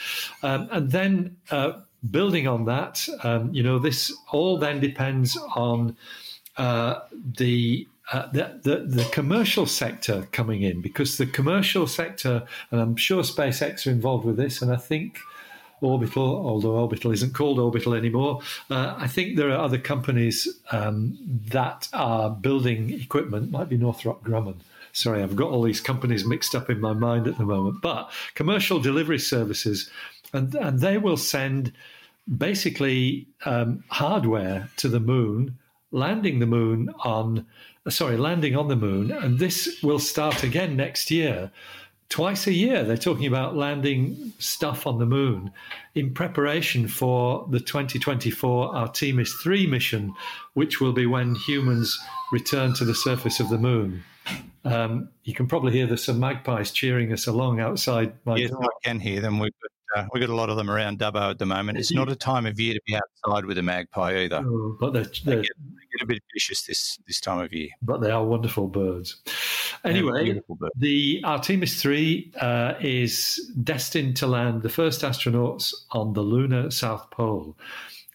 Um, 0.42 0.68
and 0.70 0.90
then, 0.90 1.36
uh, 1.50 1.72
building 2.10 2.46
on 2.46 2.66
that, 2.66 3.08
um, 3.22 3.52
you 3.54 3.62
know, 3.62 3.78
this 3.78 4.12
all 4.30 4.58
then 4.58 4.78
depends 4.78 5.38
on 5.56 5.96
uh, 6.58 7.00
the 7.38 7.88
uh, 8.12 8.30
the, 8.32 8.60
the, 8.62 8.76
the, 8.86 9.04
commercial 9.10 9.64
sector 9.64 10.28
coming 10.30 10.62
in 10.62 10.82
because 10.82 11.16
the 11.16 11.26
commercial 11.26 11.86
sector, 11.86 12.46
and 12.70 12.80
I'm 12.80 12.96
sure 12.96 13.22
SpaceX 13.22 13.86
are 13.86 13.90
involved 13.90 14.26
with 14.26 14.36
this, 14.36 14.60
and 14.60 14.70
I 14.70 14.76
think 14.76 15.18
Orbital, 15.80 16.46
although 16.46 16.76
Orbital 16.76 17.12
isn't 17.12 17.34
called 17.34 17.58
Orbital 17.58 17.94
anymore, 17.94 18.40
uh, 18.70 18.94
I 18.96 19.06
think 19.06 19.36
there 19.36 19.50
are 19.50 19.58
other 19.58 19.78
companies 19.78 20.48
um, 20.70 21.18
that 21.48 21.88
are 21.92 22.30
building 22.30 22.90
equipment, 22.90 23.50
might 23.50 23.68
be 23.68 23.76
Northrop 23.76 24.22
Grumman. 24.22 24.56
Sorry, 24.92 25.22
I've 25.22 25.36
got 25.36 25.50
all 25.50 25.62
these 25.62 25.80
companies 25.80 26.24
mixed 26.24 26.54
up 26.54 26.70
in 26.70 26.80
my 26.80 26.92
mind 26.92 27.26
at 27.26 27.38
the 27.38 27.44
moment, 27.44 27.80
but 27.82 28.10
commercial 28.34 28.80
delivery 28.80 29.18
services, 29.18 29.90
and, 30.32 30.54
and 30.54 30.80
they 30.80 30.98
will 30.98 31.16
send 31.16 31.72
basically 32.38 33.26
um, 33.44 33.82
hardware 33.88 34.70
to 34.76 34.88
the 34.88 35.00
moon, 35.00 35.58
landing 35.90 36.38
the 36.38 36.46
moon 36.46 36.90
on 37.00 37.46
sorry, 37.88 38.16
landing 38.16 38.56
on 38.56 38.68
the 38.68 38.76
moon, 38.76 39.10
and 39.10 39.38
this 39.38 39.80
will 39.82 39.98
start 39.98 40.42
again 40.42 40.76
next 40.76 41.10
year. 41.10 41.50
Twice 42.08 42.46
a 42.46 42.52
year, 42.52 42.84
they're 42.84 42.96
talking 42.96 43.26
about 43.26 43.56
landing 43.56 44.32
stuff 44.38 44.86
on 44.86 44.98
the 44.98 45.06
moon 45.06 45.50
in 45.94 46.14
preparation 46.14 46.86
for 46.86 47.46
the 47.50 47.58
2024 47.58 48.74
Artemis 48.74 49.32
3 49.42 49.66
mission, 49.66 50.14
which 50.52 50.80
will 50.80 50.92
be 50.92 51.06
when 51.06 51.34
humans 51.34 51.98
return 52.30 52.72
to 52.74 52.84
the 52.84 52.94
surface 52.94 53.40
of 53.40 53.48
the 53.48 53.58
moon. 53.58 54.04
Um, 54.64 55.08
you 55.24 55.34
can 55.34 55.46
probably 55.46 55.72
hear 55.72 55.86
there's 55.86 56.04
some 56.04 56.20
magpies 56.20 56.70
cheering 56.70 57.12
us 57.12 57.26
along 57.26 57.60
outside 57.60 58.14
my 58.24 58.36
yes, 58.36 58.50
door. 58.50 58.64
I 58.64 58.68
can 58.82 59.00
hear 59.00 59.20
them. 59.20 59.38
We've 59.38 59.52
got, 59.60 59.70
uh, 59.94 60.06
we've 60.12 60.20
got 60.20 60.30
a 60.30 60.34
lot 60.34 60.50
of 60.50 60.56
them 60.56 60.70
around 60.70 60.98
Dubbo 60.98 61.30
at 61.30 61.38
the 61.38 61.46
moment. 61.46 61.78
It's 61.78 61.92
not 61.92 62.08
a 62.08 62.16
time 62.16 62.46
of 62.46 62.58
year 62.58 62.74
to 62.74 62.80
be 62.86 62.96
outside 62.96 63.44
with 63.44 63.58
a 63.58 63.62
magpie 63.62 64.24
either. 64.24 64.42
Oh, 64.44 64.76
but 64.80 64.92
they're, 64.92 65.04
they're, 65.24 65.36
they 65.36 65.42
get, 65.42 65.50
get 65.92 66.02
a 66.02 66.06
bit 66.06 66.22
vicious 66.32 66.62
this 66.62 66.98
this 67.06 67.20
time 67.20 67.38
of 67.38 67.52
year. 67.52 67.68
But 67.82 68.00
they 68.00 68.10
are 68.10 68.24
wonderful 68.24 68.68
birds. 68.68 69.16
Anyway, 69.84 70.40
bird. 70.48 70.70
the 70.76 71.20
Artemis 71.24 71.80
3 71.80 72.32
uh, 72.40 72.74
is 72.80 73.52
destined 73.62 74.16
to 74.16 74.26
land 74.26 74.62
the 74.62 74.68
first 74.68 75.02
astronauts 75.02 75.74
on 75.92 76.12
the 76.12 76.22
lunar 76.22 76.70
South 76.70 77.10
Pole. 77.10 77.56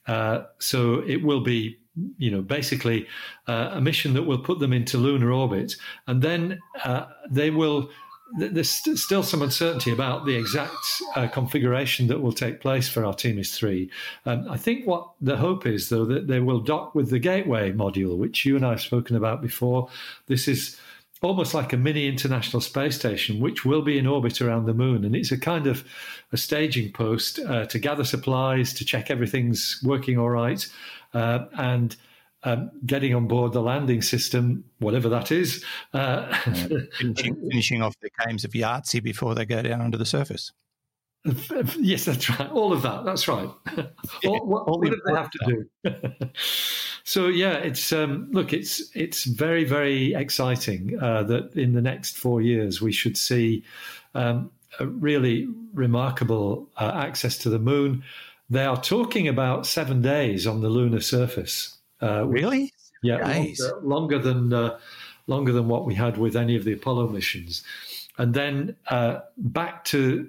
Uh, 0.07 0.45
so 0.57 1.03
it 1.07 1.23
will 1.23 1.41
be, 1.41 1.77
you 2.17 2.31
know, 2.31 2.41
basically 2.41 3.07
uh, 3.47 3.71
a 3.73 3.81
mission 3.81 4.13
that 4.13 4.23
will 4.23 4.39
put 4.39 4.59
them 4.59 4.73
into 4.73 4.97
lunar 4.97 5.31
orbit, 5.31 5.75
and 6.07 6.21
then 6.21 6.59
uh, 6.83 7.05
they 7.29 7.51
will. 7.51 7.89
There's 8.37 8.69
still 8.69 9.23
some 9.23 9.41
uncertainty 9.41 9.91
about 9.91 10.25
the 10.25 10.35
exact 10.35 10.75
uh, 11.15 11.27
configuration 11.27 12.07
that 12.07 12.21
will 12.21 12.31
take 12.31 12.61
place 12.61 12.87
for 12.87 13.03
Artemis 13.03 13.57
3. 13.57 13.89
Um, 14.25 14.47
I 14.49 14.57
think 14.57 14.85
what 14.85 15.09
the 15.19 15.37
hope 15.37 15.65
is, 15.65 15.89
though, 15.89 16.05
that 16.05 16.27
they 16.27 16.39
will 16.39 16.59
dock 16.59 16.93
with 16.93 17.09
the 17.09 17.19
Gateway 17.19 17.71
module, 17.71 18.17
which 18.17 18.45
you 18.45 18.55
and 18.55 18.65
I 18.65 18.71
have 18.71 18.81
spoken 18.81 19.15
about 19.15 19.41
before. 19.41 19.89
This 20.27 20.47
is 20.47 20.79
almost 21.21 21.53
like 21.53 21.73
a 21.73 21.77
mini 21.77 22.07
international 22.07 22.61
space 22.61 22.95
station, 22.95 23.39
which 23.39 23.65
will 23.65 23.81
be 23.81 23.97
in 23.97 24.07
orbit 24.07 24.41
around 24.41 24.65
the 24.65 24.73
moon. 24.73 25.03
And 25.03 25.15
it's 25.15 25.31
a 25.31 25.37
kind 25.37 25.67
of 25.67 25.83
a 26.31 26.37
staging 26.37 26.91
post 26.91 27.39
uh, 27.39 27.65
to 27.65 27.79
gather 27.79 28.03
supplies, 28.03 28.73
to 28.75 28.85
check 28.85 29.09
everything's 29.09 29.81
working 29.83 30.17
all 30.17 30.29
right, 30.29 30.65
uh, 31.13 31.45
and 31.57 31.95
um, 32.43 32.71
getting 32.85 33.13
on 33.13 33.27
board 33.27 33.53
the 33.53 33.61
landing 33.61 34.01
system, 34.01 34.63
whatever 34.79 35.09
that 35.09 35.31
is. 35.31 35.63
Uh, 35.93 36.33
finishing, 36.97 37.35
finishing, 37.49 37.81
off 37.81 37.95
the 38.01 38.09
games 38.25 38.43
of 38.45 38.51
Yahtzee 38.51 39.03
before 39.03 39.35
they 39.35 39.45
go 39.45 39.61
down 39.61 39.81
onto 39.81 39.97
the 39.97 40.05
surface. 40.05 40.51
Yes, 41.77 42.05
that's 42.05 42.29
right. 42.29 42.49
All 42.49 42.71
of 42.71 42.81
that. 42.83 43.03
That's 43.03 43.27
right. 43.27 43.49
all, 44.25 44.45
what, 44.45 44.67
all 44.67 44.79
what 44.79 44.89
do 44.89 45.01
they 45.05 45.13
have 45.13 45.29
to 45.31 45.65
do? 45.83 46.29
so 47.03 47.27
yeah, 47.27 47.55
it's 47.55 47.91
um, 47.91 48.29
look, 48.31 48.53
it's 48.53 48.89
it's 48.95 49.25
very 49.25 49.65
very 49.65 50.13
exciting 50.13 50.97
uh, 51.01 51.23
that 51.23 51.53
in 51.55 51.73
the 51.73 51.81
next 51.81 52.17
four 52.17 52.41
years 52.41 52.81
we 52.81 52.93
should 52.93 53.17
see 53.17 53.63
um, 54.15 54.49
a 54.79 54.87
really 54.87 55.49
remarkable 55.73 56.69
uh, 56.77 56.91
access 56.95 57.37
to 57.39 57.49
the 57.49 57.59
moon. 57.59 58.03
They 58.49 58.63
are 58.63 58.81
talking 58.81 59.27
about 59.27 59.65
seven 59.65 60.01
days 60.01 60.47
on 60.47 60.61
the 60.61 60.69
lunar 60.69 61.01
surface. 61.01 61.78
Uh, 62.01 62.25
really? 62.25 62.73
Yeah, 63.01 63.17
longer, 63.17 63.81
longer, 63.81 64.19
than 64.19 64.53
uh, 64.53 64.79
longer 65.27 65.51
than 65.53 65.67
what 65.67 65.85
we 65.85 65.95
had 65.95 66.17
with 66.17 66.35
any 66.35 66.55
of 66.55 66.65
the 66.65 66.73
Apollo 66.73 67.09
missions, 67.09 67.63
and 68.17 68.33
then 68.33 68.75
uh, 68.87 69.19
back 69.37 69.85
to 69.85 70.27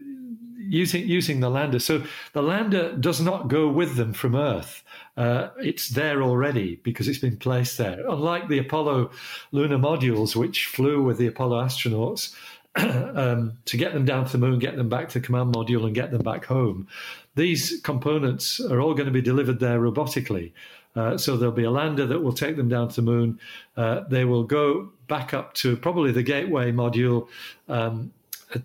using 0.57 1.07
using 1.07 1.41
the 1.41 1.51
lander. 1.51 1.81
So 1.81 2.03
the 2.33 2.43
lander 2.43 2.97
does 2.97 3.21
not 3.21 3.49
go 3.49 3.69
with 3.69 3.97
them 3.97 4.13
from 4.13 4.37
Earth. 4.37 4.85
Uh, 5.17 5.49
it's 5.59 5.89
there 5.89 6.23
already 6.23 6.77
because 6.77 7.09
it's 7.09 7.19
been 7.19 7.37
placed 7.37 7.77
there. 7.77 8.07
Unlike 8.09 8.49
the 8.49 8.59
Apollo 8.59 9.11
lunar 9.51 9.79
modules, 9.79 10.37
which 10.37 10.67
flew 10.67 11.03
with 11.03 11.19
the 11.19 11.27
Apollo 11.27 11.65
astronauts 11.65 12.35
um, 12.77 13.59
to 13.65 13.77
get 13.77 13.93
them 13.93 14.05
down 14.05 14.25
to 14.27 14.33
the 14.33 14.39
moon, 14.39 14.59
get 14.59 14.77
them 14.77 14.89
back 14.89 15.09
to 15.09 15.19
the 15.19 15.27
command 15.27 15.55
module, 15.55 15.85
and 15.87 15.95
get 15.95 16.11
them 16.11 16.23
back 16.23 16.45
home, 16.45 16.87
these 17.35 17.81
components 17.83 18.61
are 18.61 18.81
all 18.81 18.95
going 18.95 19.07
to 19.07 19.13
be 19.13 19.23
delivered 19.23 19.61
there 19.61 19.81
robotically. 19.81 20.53
Uh, 20.97 21.17
so 21.17 21.37
there'll 21.37 21.55
be 21.55 21.65
a 21.65 21.71
lander 21.71 22.07
that 22.07 22.21
will 22.21 22.33
take 22.33 22.57
them 22.57 22.69
down 22.69 22.89
to 22.89 22.97
the 22.97 23.03
moon. 23.03 23.39
Uh, 23.77 24.01
they 24.09 24.25
will 24.25 24.45
go 24.45 24.91
back 25.07 25.33
up 25.33 25.55
to 25.55 25.77
probably 25.77 26.13
the 26.13 26.23
gateway 26.23 26.73
module 26.73 27.29
um, 27.69 28.13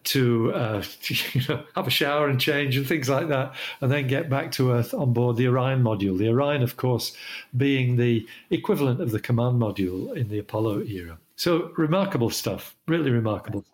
to 0.04 0.52
uh, 0.54 0.84
you 1.34 1.42
know, 1.48 1.64
have 1.76 1.88
a 1.88 1.92
shower 1.92 2.28
and 2.28 2.40
change 2.40 2.78
and 2.78 2.88
things 2.88 3.10
like 3.10 3.28
that, 3.30 3.54
and 3.82 3.92
then 3.92 4.08
get 4.08 4.30
back 4.30 4.52
to 4.54 4.72
Earth 4.72 4.94
on 4.94 5.14
board 5.14 5.38
the 5.38 5.48
Orion 5.48 5.84
module. 5.84 6.18
The 6.18 6.30
Orion, 6.30 6.64
of 6.64 6.78
course, 6.78 7.16
being 7.56 7.98
the 7.98 8.28
equivalent 8.50 9.02
of 9.02 9.12
the 9.12 9.20
command 9.20 9.62
module 9.62 10.16
in 10.16 10.30
the 10.30 10.40
Apollo 10.40 10.84
era. 10.84 11.18
So 11.36 11.72
remarkable 11.78 12.30
stuff, 12.30 12.76
really 12.88 13.12
remarkable. 13.12 13.66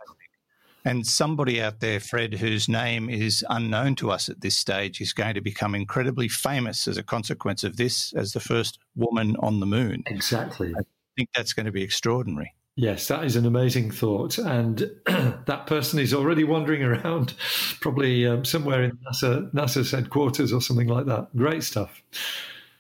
And 0.83 1.05
somebody 1.05 1.61
out 1.61 1.79
there, 1.79 1.99
Fred, 1.99 2.33
whose 2.33 2.67
name 2.67 3.09
is 3.09 3.45
unknown 3.49 3.95
to 3.97 4.11
us 4.11 4.29
at 4.29 4.41
this 4.41 4.57
stage, 4.57 4.99
is 4.99 5.13
going 5.13 5.35
to 5.35 5.41
become 5.41 5.75
incredibly 5.75 6.27
famous 6.27 6.87
as 6.87 6.97
a 6.97 7.03
consequence 7.03 7.63
of 7.63 7.77
this 7.77 8.13
as 8.13 8.33
the 8.33 8.39
first 8.39 8.79
woman 8.95 9.35
on 9.39 9.59
the 9.59 9.65
moon. 9.65 10.03
Exactly. 10.07 10.73
I 10.77 10.81
think 11.15 11.29
that's 11.35 11.53
going 11.53 11.67
to 11.67 11.71
be 11.71 11.83
extraordinary. 11.83 12.55
Yes, 12.75 13.09
that 13.09 13.25
is 13.25 13.35
an 13.35 13.45
amazing 13.45 13.91
thought. 13.91 14.37
And 14.37 14.89
that 15.05 15.67
person 15.67 15.99
is 15.99 16.13
already 16.13 16.43
wandering 16.43 16.81
around, 16.83 17.33
probably 17.79 18.25
um, 18.25 18.45
somewhere 18.45 18.83
in 18.83 18.97
NASA, 19.07 19.51
NASA's 19.53 19.91
headquarters 19.91 20.53
or 20.53 20.61
something 20.61 20.87
like 20.87 21.05
that. 21.05 21.35
Great 21.35 21.63
stuff. 21.63 22.01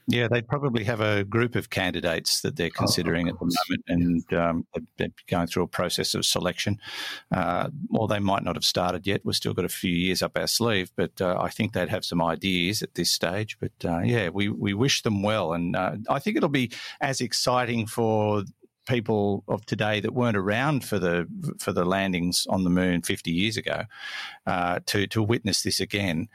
Yeah, 0.07 0.27
they 0.27 0.41
probably 0.41 0.83
have 0.83 0.99
a 0.99 1.23
group 1.23 1.55
of 1.55 1.69
candidates 1.69 2.41
that 2.41 2.55
they're 2.55 2.67
oh, 2.67 2.77
considering 2.77 3.27
oh, 3.27 3.31
at 3.31 3.39
the 3.39 3.45
moment, 3.45 3.83
and 3.87 4.33
um, 4.33 4.67
they're 4.97 5.09
going 5.27 5.47
through 5.47 5.63
a 5.63 5.67
process 5.67 6.13
of 6.13 6.25
selection. 6.25 6.79
Uh, 7.31 7.69
or 7.91 8.07
they 8.07 8.19
might 8.19 8.43
not 8.43 8.55
have 8.55 8.65
started 8.65 9.05
yet. 9.05 9.21
We've 9.23 9.35
still 9.35 9.53
got 9.53 9.65
a 9.65 9.69
few 9.69 9.93
years 9.93 10.21
up 10.21 10.37
our 10.37 10.47
sleeve, 10.47 10.91
but 10.95 11.21
uh, 11.21 11.37
I 11.39 11.49
think 11.49 11.73
they'd 11.73 11.89
have 11.89 12.05
some 12.05 12.21
ideas 12.21 12.81
at 12.81 12.95
this 12.95 13.11
stage. 13.11 13.57
But 13.59 13.73
uh, 13.85 13.99
yeah, 13.99 14.29
we, 14.29 14.49
we 14.49 14.73
wish 14.73 15.03
them 15.03 15.23
well, 15.23 15.53
and 15.53 15.75
uh, 15.75 15.95
I 16.09 16.19
think 16.19 16.37
it'll 16.37 16.49
be 16.49 16.71
as 16.99 17.21
exciting 17.21 17.87
for 17.87 18.43
people 18.87 19.43
of 19.47 19.65
today 19.65 19.99
that 19.99 20.13
weren't 20.13 20.37
around 20.37 20.83
for 20.83 20.99
the 20.99 21.27
for 21.59 21.71
the 21.71 21.85
landings 21.85 22.47
on 22.49 22.63
the 22.63 22.69
moon 22.69 23.01
50 23.01 23.31
years 23.31 23.57
ago 23.57 23.83
uh, 24.47 24.79
to 24.87 25.07
to 25.07 25.21
witness 25.21 25.61
this 25.63 25.79
again. 25.79 26.27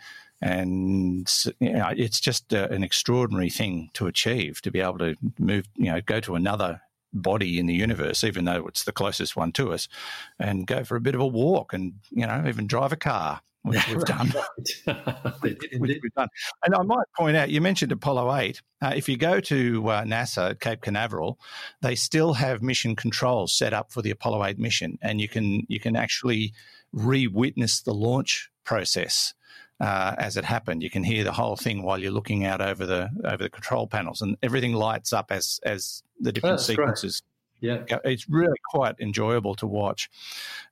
And 0.42 1.32
you 1.60 1.72
know, 1.72 1.92
it's 1.96 2.20
just 2.20 2.52
uh, 2.52 2.68
an 2.70 2.84
extraordinary 2.84 3.50
thing 3.50 3.90
to 3.94 4.06
achieve 4.06 4.60
to 4.62 4.70
be 4.70 4.80
able 4.80 4.98
to 4.98 5.16
move, 5.38 5.66
you 5.76 5.90
know, 5.90 6.00
go 6.00 6.20
to 6.20 6.34
another 6.34 6.82
body 7.12 7.58
in 7.58 7.66
the 7.66 7.74
universe, 7.74 8.22
even 8.22 8.44
though 8.44 8.66
it's 8.66 8.84
the 8.84 8.92
closest 8.92 9.36
one 9.36 9.52
to 9.52 9.72
us, 9.72 9.88
and 10.38 10.66
go 10.66 10.84
for 10.84 10.96
a 10.96 11.00
bit 11.00 11.14
of 11.14 11.20
a 11.20 11.26
walk 11.26 11.72
and 11.72 11.94
you 12.10 12.26
know 12.26 12.44
even 12.46 12.66
drive 12.66 12.92
a 12.92 12.96
car 12.96 13.40
which 13.66 13.88
we've 13.88 14.04
done. 14.04 14.32
which 15.40 15.58
we've 15.80 16.14
done. 16.16 16.28
And 16.64 16.72
I 16.72 16.82
might 16.82 17.06
point 17.16 17.36
out, 17.36 17.50
you 17.50 17.60
mentioned 17.60 17.90
Apollo 17.90 18.32
8. 18.32 18.62
Uh, 18.80 18.92
if 18.94 19.08
you 19.08 19.16
go 19.16 19.40
to 19.40 19.88
uh, 19.88 20.02
NASA 20.04 20.50
at 20.50 20.60
Cape 20.60 20.82
Canaveral, 20.82 21.40
they 21.82 21.96
still 21.96 22.34
have 22.34 22.62
mission 22.62 22.94
controls 22.94 23.52
set 23.52 23.72
up 23.72 23.90
for 23.90 24.02
the 24.02 24.12
Apollo 24.12 24.44
8 24.44 24.58
mission, 24.60 24.98
and 25.02 25.20
you 25.20 25.28
can 25.28 25.66
you 25.68 25.80
can 25.80 25.96
actually 25.96 26.52
re-witness 26.92 27.80
the 27.80 27.92
launch 27.92 28.50
process. 28.62 29.34
Uh, 29.78 30.14
as 30.16 30.38
it 30.38 30.44
happened, 30.44 30.82
you 30.82 30.88
can 30.88 31.04
hear 31.04 31.22
the 31.22 31.32
whole 31.32 31.54
thing 31.54 31.82
while 31.82 31.98
you're 31.98 32.10
looking 32.10 32.46
out 32.46 32.62
over 32.62 32.86
the 32.86 33.10
over 33.24 33.42
the 33.42 33.50
control 33.50 33.86
panels, 33.86 34.22
and 34.22 34.36
everything 34.42 34.72
lights 34.72 35.12
up 35.12 35.30
as 35.30 35.60
as 35.64 36.02
the 36.20 36.32
different 36.32 36.60
sequences 36.60 37.20
great 37.20 37.32
yeah, 37.60 37.84
it's 38.04 38.28
really 38.28 38.58
quite 38.70 38.96
enjoyable 39.00 39.54
to 39.56 39.66
watch. 39.66 40.10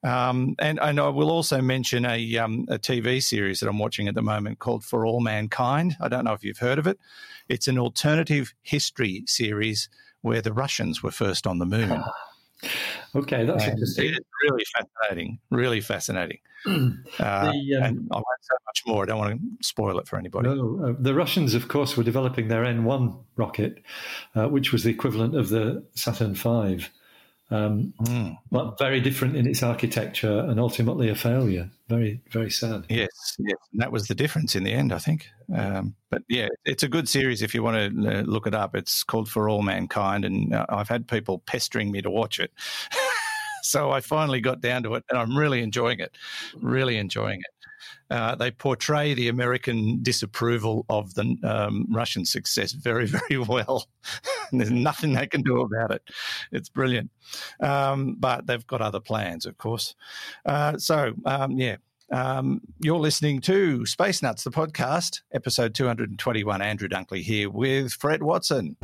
Um, 0.03 0.55
and, 0.59 0.79
and 0.81 1.01
I 1.01 1.09
will 1.09 1.31
also 1.31 1.61
mention 1.61 2.05
a, 2.05 2.37
um, 2.39 2.67
a 2.69 2.79
TV 2.79 3.23
series 3.23 3.61
that 3.61 3.69
I'm 3.69 3.79
watching 3.79 4.07
at 4.09 4.15
the 4.15 4.23
moment 4.23 4.59
called 4.59 4.85
For 4.85 5.07
All 5.07 5.21
Mankind. 5.21 5.97
I 6.01 6.09
don't 6.09 6.25
know 6.25 6.35
if 6.35 6.45
you've 6.45 6.59
heard 6.59 6.79
of 6.79 6.87
it. 6.87 6.99
It's 7.49 7.69
an 7.69 7.79
alternative 7.79 8.55
history 8.63 9.23
series 9.27 9.89
where 10.21 10.43
the 10.43 10.53
Russians 10.53 11.03
were 11.03 11.11
first 11.11 11.47
on 11.47 11.59
the 11.59 11.67
moon. 11.67 12.03
Okay, 13.15 13.45
that's 13.45 13.65
interesting. 13.65 14.07
It's 14.07 14.27
really 14.43 14.65
fascinating. 14.77 15.39
Really 15.51 15.81
fascinating. 15.81 16.39
Uh, 17.21 17.53
the, 17.53 17.77
um, 17.77 17.83
and 17.83 18.09
I 18.11 18.17
won't 18.17 18.27
say 18.41 18.55
much 18.67 18.83
more. 18.87 19.03
I 19.03 19.07
don't 19.07 19.19
want 19.19 19.39
to 19.39 19.67
spoil 19.67 19.99
it 19.99 20.09
for 20.09 20.19
anybody. 20.19 20.49
No, 20.49 20.81
uh, 20.83 20.95
the 20.99 21.15
Russians, 21.15 21.55
of 21.55 21.69
course, 21.69 21.95
were 21.95 22.03
developing 22.03 22.49
their 22.49 22.65
N1 22.65 23.23
rocket, 23.37 23.83
uh, 24.35 24.49
which 24.49 24.73
was 24.73 24.83
the 24.83 24.91
equivalent 24.91 25.37
of 25.37 25.51
the 25.51 25.85
Saturn 25.95 26.35
V, 26.35 26.87
um, 27.51 27.93
mm. 28.03 28.37
but 28.51 28.79
very 28.79 29.01
different 29.01 29.37
in 29.37 29.47
its 29.47 29.63
architecture 29.63 30.41
and 30.41 30.59
ultimately 30.59 31.09
a 31.09 31.15
failure. 31.15 31.71
Very, 31.89 32.23
very 32.31 32.51
sad. 32.51 32.87
Yes, 32.89 33.37
yes, 33.39 33.59
and 33.73 33.83
that 33.83 33.93
was 33.93 34.07
the 34.07 34.15
difference 34.15 34.57
in 34.57 34.65
the 34.65 34.73
end, 34.73 34.93
I 34.93 34.99
think. 34.99 35.29
Um, 35.55 35.95
but 36.11 36.23
yeah, 36.29 36.49
it's 36.65 36.83
a 36.83 36.89
good 36.89 37.09
series 37.09 37.43
if 37.43 37.55
you 37.55 37.63
want 37.63 37.77
to 37.77 38.19
uh, 38.19 38.23
look 38.23 38.47
it 38.47 38.55
up. 38.55 38.75
It's 38.75 39.05
called 39.05 39.29
For 39.29 39.51
All 39.51 39.63
Mankind, 39.63 40.25
and 40.25 40.55
uh, 40.55 40.65
I've 40.71 40.89
had 40.89 41.07
people 41.07 41.43
pestering 41.47 41.91
me 41.91 42.01
to 42.01 42.11
watch 42.11 42.41
it. 42.41 42.53
so 43.65 43.91
I 43.91 44.01
finally 44.01 44.41
got 44.41 44.61
down 44.61 44.83
to 44.85 44.95
it, 44.95 45.05
and 45.09 45.19
I'm 45.19 45.37
really 45.37 45.63
enjoying 45.63 46.01
it. 46.01 46.17
Really 46.61 46.97
enjoying 46.97 47.41
it. 47.41 47.47
Uh, 48.11 48.35
they 48.35 48.51
portray 48.51 49.15
the 49.15 49.29
American 49.29 50.03
disapproval 50.03 50.85
of 50.89 51.15
the 51.15 51.37
um, 51.43 51.87
Russian 51.91 52.25
success 52.25 52.73
very, 52.73 53.07
very 53.29 53.39
well. 53.39 53.89
There's 54.53 54.71
nothing 54.71 55.15
they 55.15 55.27
can 55.27 55.43
do 55.43 55.63
about 55.63 55.91
it. 55.91 56.03
It's 56.53 56.69
brilliant. 56.69 57.11
Um, 57.61 58.17
but 58.19 58.47
they've 58.47 58.67
got 58.67 58.81
other 58.81 59.01
plans, 59.01 59.47
of 59.47 59.59
course. 59.59 59.95
Uh, 60.45 60.79
so, 60.79 61.15
um, 61.25 61.53
yeah. 61.53 61.77
Um, 62.13 62.61
you're 62.81 62.99
listening 62.99 63.41
to 63.43 63.87
Space 63.87 64.23
Nuts, 64.23 64.45
the 64.45 64.51
podcast, 64.51 65.23
episode 65.33 65.75
221. 65.75 66.61
Andrew 66.61 66.87
Dunkley 66.87 67.23
here 67.23 67.49
with 67.49 67.93
Fred 67.95 68.23
Watson. 68.23 68.77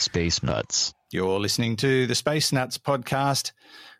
Space 0.00 0.42
Nuts. 0.42 0.94
You're 1.12 1.38
listening 1.38 1.76
to 1.76 2.06
the 2.06 2.14
Space 2.14 2.52
Nuts 2.52 2.78
podcast 2.78 3.52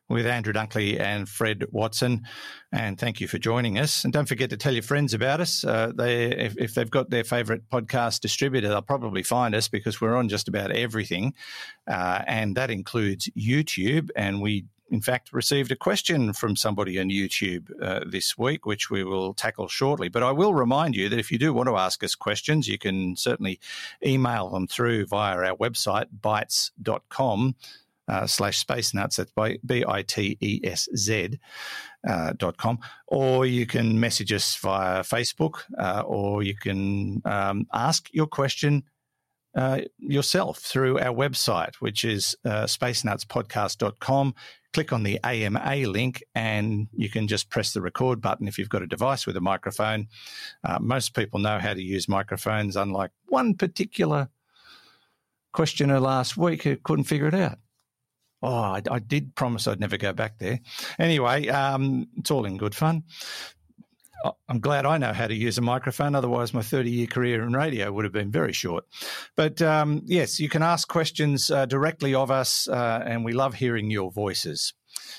with 0.08 0.26
Andrew 0.26 0.52
Dunkley 0.52 0.98
and 0.98 1.28
Fred 1.28 1.64
Watson. 1.70 2.26
And 2.72 2.98
thank 2.98 3.20
you 3.20 3.28
for 3.28 3.38
joining 3.38 3.78
us. 3.78 4.02
And 4.04 4.12
don't 4.12 4.28
forget 4.28 4.50
to 4.50 4.56
tell 4.56 4.72
your 4.72 4.82
friends 4.82 5.14
about 5.14 5.40
us. 5.40 5.64
Uh, 5.64 5.92
they, 5.94 6.32
if, 6.32 6.56
if, 6.58 6.74
they've 6.74 6.90
got 6.90 7.10
their 7.10 7.22
favourite 7.22 7.68
podcast 7.70 8.20
distributor, 8.20 8.68
they'll 8.68 8.82
probably 8.82 9.22
find 9.22 9.54
us 9.54 9.68
because 9.68 10.00
we're 10.00 10.16
on 10.16 10.28
just 10.28 10.48
about 10.48 10.72
everything, 10.72 11.34
uh, 11.86 12.22
and 12.26 12.56
that 12.56 12.70
includes 12.70 13.28
YouTube. 13.38 14.10
And 14.16 14.40
we 14.40 14.66
in 14.90 15.00
fact, 15.00 15.33
received 15.33 15.70
a 15.70 15.76
question 15.76 16.33
from 16.33 16.57
somebody 16.57 16.98
on 16.98 17.09
YouTube 17.09 17.70
uh, 17.81 18.00
this 18.07 18.37
week, 18.37 18.66
which 18.66 18.90
we 18.90 19.05
will 19.05 19.35
tackle 19.35 19.68
shortly. 19.68 20.09
But 20.09 20.24
I 20.24 20.33
will 20.33 20.53
remind 20.53 20.96
you 20.96 21.09
that 21.09 21.18
if 21.18 21.31
you 21.31 21.38
do 21.38 21.55
want 21.55 21.68
to 21.68 21.76
ask 21.76 22.03
us 22.03 22.14
questions, 22.14 22.66
you 22.66 22.76
can 22.76 23.16
certainly 23.16 23.61
email 24.05 24.50
them 24.50 24.66
through 24.66 25.07
via 25.07 25.37
our 25.37 25.57
website, 25.57 26.07
bitesz.com. 26.20 27.55
Uh, 28.09 28.26
slash 28.26 28.59
space 28.59 28.92
nuts. 28.92 29.14
That's 29.16 29.31
by 29.31 29.59
B 29.64 29.85
I 29.87 30.03
T 30.03 30.37
E 30.40 30.61
S 30.64 30.88
Z 30.96 31.38
uh, 32.09 32.33
dot 32.37 32.57
com, 32.57 32.81
or 33.07 33.46
you 33.46 33.66
can 33.66 34.00
message 34.00 34.33
us 34.33 34.57
via 34.57 35.03
Facebook, 35.03 35.61
uh, 35.79 36.03
or 36.05 36.42
you 36.42 36.57
can 36.57 37.22
um, 37.24 37.68
ask 37.72 38.12
your 38.12 38.26
question 38.26 38.83
uh, 39.55 39.83
yourself 39.98 40.59
through 40.59 40.98
our 40.98 41.14
website, 41.14 41.76
which 41.76 42.05
is 42.05 42.37
uh, 42.44 42.64
spacenutspodcast.com. 42.64 44.35
Click 44.72 44.92
on 44.92 45.02
the 45.02 45.18
AMA 45.24 45.76
link 45.88 46.22
and 46.35 46.88
you 46.92 47.09
can 47.09 47.26
just 47.26 47.50
press 47.50 47.72
the 47.72 47.80
record 47.80 48.20
button 48.20 48.46
if 48.46 48.59
you've 48.59 48.68
got 48.68 48.83
a 48.83 48.87
device 48.87 49.26
with 49.26 49.37
a 49.37 49.40
microphone. 49.40 50.06
Uh, 50.62 50.78
most 50.80 51.14
people 51.14 51.40
know 51.40 51.59
how 51.59 51.74
to 51.74 51.83
use 51.83 52.09
microphones, 52.09 52.76
unlike 52.76 53.11
one 53.26 53.54
particular 53.54 54.28
questioner 55.52 55.98
last 55.98 56.37
week 56.37 56.62
who 56.62 56.76
couldn't 56.76 57.04
figure 57.04 57.26
it 57.26 57.35
out. 57.35 57.59
Oh, 58.42 58.54
I, 58.54 58.83
I 58.90 58.98
did 59.00 59.35
promise 59.35 59.66
I'd 59.66 59.80
never 59.80 59.96
go 59.96 60.12
back 60.12 60.38
there. 60.38 60.61
Anyway, 60.98 61.48
um, 61.48 62.09
it's 62.16 62.30
all 62.30 62.46
in 62.46 62.56
good 62.56 62.74
fun. 62.74 63.02
I'm 64.48 64.61
glad 64.61 64.87
I 64.87 64.98
know 64.98 65.12
how 65.12 65.26
to 65.26 65.35
use 65.35 65.59
a 65.59 65.62
microphone. 65.62 66.14
Otherwise, 66.14 66.52
my 66.52 66.62
30 66.62 66.90
year 66.90 67.06
career 67.06 67.42
in 67.42 67.52
radio 67.52 67.92
would 67.92 68.04
have 68.04 68.12
been 68.12 68.30
very 68.30 68.52
short. 68.52 68.85
But 69.37 69.62
um, 69.62 70.02
yes, 70.04 70.40
you 70.40 70.48
can 70.48 70.62
ask 70.62 70.88
questions 70.88 71.50
uh, 71.50 71.66
directly 71.66 72.14
of 72.14 72.30
us, 72.30 72.68
uh, 72.68 73.02
and 73.04 73.24
we 73.24 73.33
love 73.33 73.54
hearing 73.54 73.90
your 73.90 74.11
voices. 74.11 74.74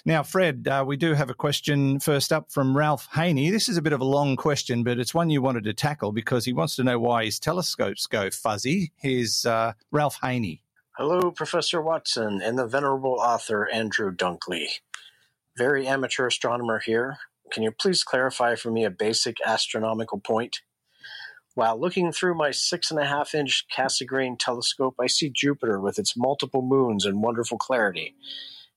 Now, 0.05 0.23
Fred, 0.23 0.67
uh, 0.67 0.83
we 0.85 0.97
do 0.97 1.13
have 1.13 1.29
a 1.29 1.35
question 1.35 1.99
first 1.99 2.33
up 2.33 2.51
from 2.51 2.75
Ralph 2.75 3.07
Haney. 3.13 3.49
This 3.51 3.69
is 3.69 3.77
a 3.77 3.81
bit 3.81 3.93
of 3.93 4.01
a 4.01 4.05
long 4.05 4.35
question, 4.35 4.83
but 4.83 4.99
it's 4.99 5.13
one 5.13 5.29
you 5.29 5.41
wanted 5.41 5.63
to 5.65 5.73
tackle 5.73 6.11
because 6.11 6.45
he 6.45 6.53
wants 6.53 6.75
to 6.75 6.83
know 6.83 6.99
why 6.99 7.25
his 7.25 7.39
telescopes 7.39 8.07
go 8.07 8.29
fuzzy. 8.29 8.91
Here's 8.95 9.45
uh, 9.45 9.73
Ralph 9.91 10.17
Haney. 10.21 10.61
Hello, 10.97 11.31
Professor 11.31 11.81
Watson 11.81 12.41
and 12.41 12.57
the 12.57 12.67
venerable 12.67 13.17
author 13.19 13.69
Andrew 13.71 14.13
Dunkley. 14.13 14.67
Very 15.57 15.87
amateur 15.87 16.27
astronomer 16.27 16.79
here. 16.79 17.17
Can 17.51 17.63
you 17.63 17.71
please 17.71 18.03
clarify 18.03 18.55
for 18.55 18.71
me 18.71 18.85
a 18.85 18.89
basic 18.89 19.37
astronomical 19.45 20.19
point? 20.19 20.61
While 21.53 21.77
looking 21.77 22.13
through 22.13 22.35
my 22.35 22.51
six 22.51 22.89
and 22.91 22.99
a 22.99 23.05
half 23.05 23.35
inch 23.35 23.65
Cassegrain 23.69 24.37
telescope, 24.39 24.95
I 25.01 25.07
see 25.07 25.29
Jupiter 25.29 25.81
with 25.81 25.99
its 25.99 26.15
multiple 26.15 26.61
moons 26.61 27.05
and 27.05 27.21
wonderful 27.21 27.57
clarity. 27.57 28.15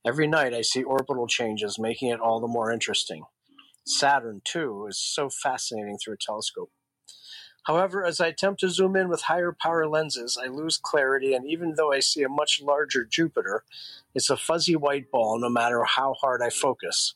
Every 0.04 0.26
night 0.26 0.52
I 0.52 0.62
see 0.62 0.82
orbital 0.82 1.28
changes, 1.28 1.78
making 1.78 2.10
it 2.10 2.18
all 2.18 2.40
the 2.40 2.48
more 2.48 2.72
interesting. 2.72 3.24
Saturn, 3.86 4.42
too, 4.44 4.86
is 4.88 4.98
so 4.98 5.30
fascinating 5.30 5.96
through 5.96 6.14
a 6.14 6.18
telescope. 6.18 6.72
However, 7.66 8.04
as 8.04 8.20
I 8.20 8.26
attempt 8.26 8.60
to 8.60 8.68
zoom 8.68 8.96
in 8.96 9.08
with 9.08 9.22
higher 9.22 9.56
power 9.58 9.88
lenses, 9.88 10.36
I 10.42 10.48
lose 10.48 10.78
clarity, 10.78 11.32
and 11.32 11.48
even 11.48 11.74
though 11.76 11.92
I 11.92 12.00
see 12.00 12.24
a 12.24 12.28
much 12.28 12.60
larger 12.60 13.04
Jupiter, 13.04 13.62
it's 14.14 14.30
a 14.30 14.36
fuzzy 14.36 14.74
white 14.74 15.12
ball 15.12 15.38
no 15.38 15.48
matter 15.48 15.84
how 15.84 16.14
hard 16.14 16.42
I 16.42 16.50
focus. 16.50 17.14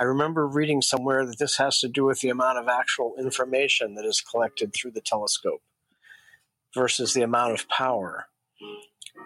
I 0.00 0.04
remember 0.04 0.46
reading 0.46 0.80
somewhere 0.80 1.26
that 1.26 1.38
this 1.38 1.56
has 1.56 1.80
to 1.80 1.88
do 1.88 2.04
with 2.04 2.20
the 2.20 2.28
amount 2.28 2.58
of 2.58 2.68
actual 2.68 3.14
information 3.18 3.94
that 3.94 4.04
is 4.04 4.20
collected 4.20 4.72
through 4.72 4.92
the 4.92 5.00
telescope 5.00 5.62
versus 6.74 7.14
the 7.14 7.22
amount 7.22 7.54
of 7.54 7.68
power. 7.68 8.26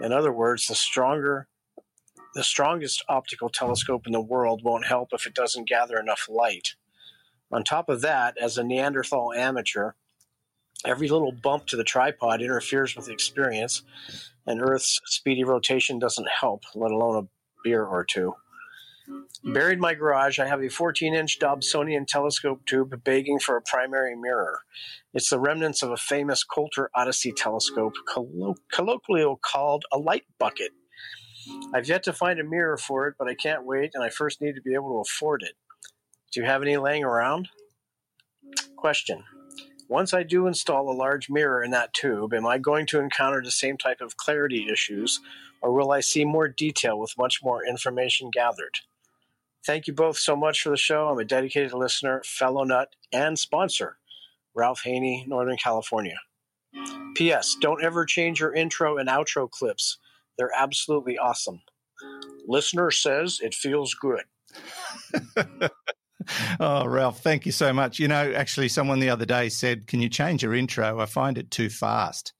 In 0.00 0.12
other 0.12 0.32
words, 0.32 0.66
the 0.66 0.74
stronger 0.74 1.48
the 2.34 2.42
strongest 2.42 3.04
optical 3.10 3.50
telescope 3.50 4.06
in 4.06 4.12
the 4.12 4.20
world 4.20 4.62
won't 4.64 4.86
help 4.86 5.10
if 5.12 5.26
it 5.26 5.34
doesn't 5.34 5.68
gather 5.68 5.98
enough 5.98 6.28
light. 6.30 6.76
On 7.50 7.62
top 7.62 7.90
of 7.90 8.00
that, 8.00 8.38
as 8.40 8.56
a 8.56 8.64
Neanderthal 8.64 9.34
amateur, 9.34 9.92
every 10.86 11.08
little 11.08 11.32
bump 11.32 11.66
to 11.66 11.76
the 11.76 11.84
tripod 11.84 12.40
interferes 12.40 12.96
with 12.96 13.04
the 13.04 13.12
experience, 13.12 13.82
and 14.46 14.62
Earth's 14.62 15.00
speedy 15.04 15.44
rotation 15.44 15.98
doesn't 15.98 16.28
help, 16.40 16.62
let 16.74 16.90
alone 16.90 17.24
a 17.24 17.28
beer 17.62 17.84
or 17.84 18.02
two. 18.02 18.34
Buried 19.44 19.80
my 19.80 19.94
garage, 19.94 20.38
I 20.38 20.46
have 20.46 20.62
a 20.62 20.68
14 20.68 21.14
inch 21.14 21.38
Dobsonian 21.40 22.06
telescope 22.06 22.64
tube 22.64 23.02
begging 23.02 23.40
for 23.40 23.56
a 23.56 23.62
primary 23.62 24.14
mirror. 24.14 24.60
It's 25.12 25.30
the 25.30 25.40
remnants 25.40 25.82
of 25.82 25.90
a 25.90 25.96
famous 25.96 26.44
Coulter 26.44 26.90
Odyssey 26.94 27.32
telescope, 27.32 27.94
collo- 28.06 28.54
colloquially 28.72 29.26
called 29.42 29.84
a 29.92 29.98
light 29.98 30.24
bucket. 30.38 30.70
I've 31.74 31.88
yet 31.88 32.04
to 32.04 32.12
find 32.12 32.38
a 32.38 32.44
mirror 32.44 32.76
for 32.76 33.08
it, 33.08 33.16
but 33.18 33.28
I 33.28 33.34
can't 33.34 33.66
wait, 33.66 33.90
and 33.94 34.04
I 34.04 34.10
first 34.10 34.40
need 34.40 34.54
to 34.54 34.62
be 34.62 34.74
able 34.74 34.90
to 34.90 35.10
afford 35.10 35.42
it. 35.42 35.56
Do 36.32 36.40
you 36.40 36.46
have 36.46 36.62
any 36.62 36.76
laying 36.76 37.04
around? 37.04 37.48
Question. 38.76 39.24
Once 39.88 40.14
I 40.14 40.22
do 40.22 40.46
install 40.46 40.88
a 40.88 40.94
large 40.96 41.28
mirror 41.28 41.62
in 41.62 41.72
that 41.72 41.92
tube, 41.92 42.32
am 42.32 42.46
I 42.46 42.58
going 42.58 42.86
to 42.86 43.00
encounter 43.00 43.42
the 43.42 43.50
same 43.50 43.76
type 43.76 44.00
of 44.00 44.16
clarity 44.16 44.68
issues, 44.72 45.20
or 45.60 45.72
will 45.72 45.90
I 45.90 46.00
see 46.00 46.24
more 46.24 46.48
detail 46.48 46.98
with 46.98 47.18
much 47.18 47.40
more 47.42 47.64
information 47.66 48.30
gathered? 48.30 48.78
Thank 49.64 49.86
you 49.86 49.92
both 49.92 50.18
so 50.18 50.34
much 50.34 50.62
for 50.62 50.70
the 50.70 50.76
show. 50.76 51.08
I'm 51.08 51.18
a 51.18 51.24
dedicated 51.24 51.72
listener, 51.72 52.22
fellow 52.24 52.64
nut, 52.64 52.88
and 53.12 53.38
sponsor. 53.38 53.98
Ralph 54.54 54.82
Haney, 54.84 55.24
Northern 55.28 55.56
California. 55.56 56.18
P.S. 57.14 57.56
Don't 57.60 57.82
ever 57.82 58.04
change 58.04 58.40
your 58.40 58.54
intro 58.54 58.98
and 58.98 59.08
outro 59.08 59.50
clips. 59.50 59.98
They're 60.36 60.50
absolutely 60.56 61.18
awesome. 61.18 61.60
Listener 62.46 62.90
says 62.90 63.38
it 63.42 63.54
feels 63.54 63.94
good. 63.94 64.22
oh, 66.60 66.86
Ralph, 66.86 67.22
thank 67.22 67.46
you 67.46 67.52
so 67.52 67.72
much. 67.72 67.98
You 67.98 68.08
know, 68.08 68.32
actually, 68.34 68.68
someone 68.68 68.98
the 68.98 69.10
other 69.10 69.26
day 69.26 69.48
said, 69.48 69.86
Can 69.86 70.00
you 70.00 70.08
change 70.08 70.42
your 70.42 70.54
intro? 70.54 70.98
I 70.98 71.06
find 71.06 71.38
it 71.38 71.50
too 71.50 71.70
fast. 71.70 72.32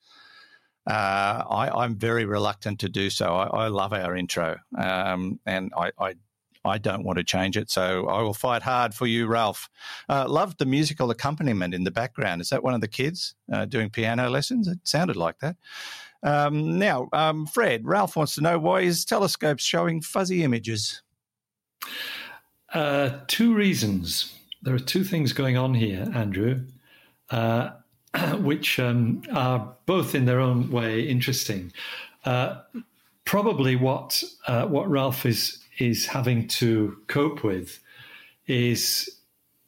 Uh, 0.91 1.45
I, 1.49 1.85
am 1.85 1.97
very 1.97 2.25
reluctant 2.25 2.81
to 2.81 2.89
do 2.89 3.09
so. 3.09 3.33
I, 3.33 3.67
I 3.67 3.69
love 3.69 3.93
our 3.93 4.17
intro, 4.17 4.57
um, 4.77 5.39
and 5.47 5.71
I, 5.77 5.93
I 5.97 6.15
I 6.64 6.79
don't 6.79 7.05
want 7.05 7.18
to 7.18 7.25
change 7.25 7.57
it. 7.57 7.70
So 7.70 8.09
I 8.09 8.22
will 8.22 8.35
fight 8.35 8.62
hard 8.62 8.94
for 8.94 9.07
you, 9.07 9.27
Ralph. 9.27 9.68
Uh, 10.09 10.29
loved 10.29 10.59
the 10.59 10.66
musical 10.66 11.11
accompaniment 11.11 11.75
in 11.75 11.85
the 11.85 11.90
background. 11.90 12.40
Is 12.40 12.51
that 12.51 12.62
one 12.62 12.75
of 12.75 12.81
the 12.81 12.88
kids 12.88 13.35
uh, 13.53 13.64
doing 13.64 13.90
piano 13.90 14.29
lessons? 14.29 14.68
It 14.68 14.79
sounded 14.85 15.16
like 15.16 15.38
that. 15.40 15.57
Um, 16.22 16.79
now, 16.79 17.09
um, 17.12 17.46
Fred, 17.46 17.85
Ralph 17.85 18.16
wants 18.16 18.37
to 18.37 18.40
know 18.40 18.59
why 18.59 18.83
his 18.83 19.05
telescope's 19.05 19.64
showing 19.64 20.01
fuzzy 20.01 20.44
images. 20.44 21.03
Uh, 22.72 23.18
two 23.27 23.55
reasons. 23.55 24.38
There 24.62 24.75
are 24.75 24.79
two 24.79 25.03
things 25.03 25.33
going 25.33 25.57
on 25.57 25.75
here, 25.75 26.09
Andrew, 26.14 26.61
uh, 27.31 27.70
which 28.38 28.79
um, 28.79 29.22
are 29.33 29.75
both 29.87 30.14
in 30.14 30.25
their 30.25 30.38
own 30.38 30.70
way 30.70 31.03
interesting. 31.03 31.72
Uh, 32.25 32.61
probably 33.25 33.75
what 33.75 34.22
uh, 34.46 34.66
what 34.66 34.88
Ralph 34.88 35.27
is 35.27 35.62
is 35.79 36.07
having 36.07 36.49
to 36.49 36.97
cope 37.07 37.43
with 37.45 37.81
is 38.47 39.11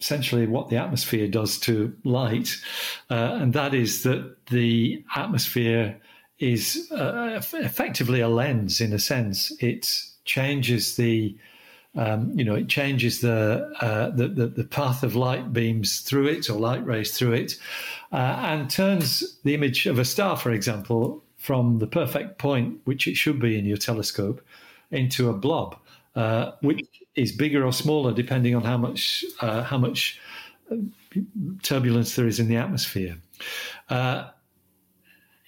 essentially 0.01 0.47
what 0.47 0.69
the 0.69 0.77
atmosphere 0.77 1.29
does 1.29 1.59
to 1.59 1.95
light, 2.05 2.57
uh, 3.11 3.39
and 3.41 3.53
that 3.55 3.73
is 3.73 4.03
that 4.03 4.37
the 4.47 5.03
atmosphere 5.17 5.99
is 6.39 6.91
uh, 6.93 7.41
effectively 7.55 8.21
a 8.21 8.29
lens 8.29 8.81
in 8.81 8.93
a 8.93 8.99
sense. 8.99 9.53
It 9.63 10.03
changes 10.25 10.97
the 10.97 11.37
um, 11.97 12.33
you 12.35 12.45
know, 12.45 12.57
it 12.57 12.69
changes 12.69 13.21
the, 13.21 13.73
uh, 13.81 14.11
the, 14.11 14.27
the, 14.27 14.47
the 14.49 14.65
path 14.65 15.05
of 15.05 15.15
light 15.15 15.53
beams 15.53 16.01
through 16.01 16.27
it 16.27 16.51
or 16.51 16.59
light 16.59 16.85
rays 16.85 17.17
through 17.17 17.35
it, 17.35 17.57
uh, 18.13 18.17
and 18.17 18.69
turns 18.69 19.39
the 19.45 19.55
image 19.55 19.87
of 19.87 20.01
a 20.01 20.05
star, 20.05 20.37
for 20.37 20.51
example, 20.51 21.23
from 21.37 21.79
the 21.79 21.87
perfect 21.87 22.39
point, 22.39 22.81
which 22.85 23.07
it 23.07 23.17
should 23.17 23.39
be 23.39 23.57
in 23.57 23.65
your 23.65 23.77
telescope, 23.77 24.41
into 24.91 25.31
a 25.31 25.33
blob 25.33 25.77
uh, 26.17 26.53
which 26.61 26.87
is 27.17 27.33
bigger 27.33 27.65
or 27.65 27.73
smaller 27.73 28.13
depending 28.13 28.55
on 28.55 28.63
how 28.63 28.77
much 28.77 29.25
uh, 29.41 29.63
how 29.63 29.79
much 29.79 30.21
uh, 30.71 30.77
turbulence 31.63 32.15
there 32.17 32.27
is 32.27 32.39
in 32.39 32.49
the 32.49 32.57
atmosphere. 32.57 33.17
Uh, 33.89 34.31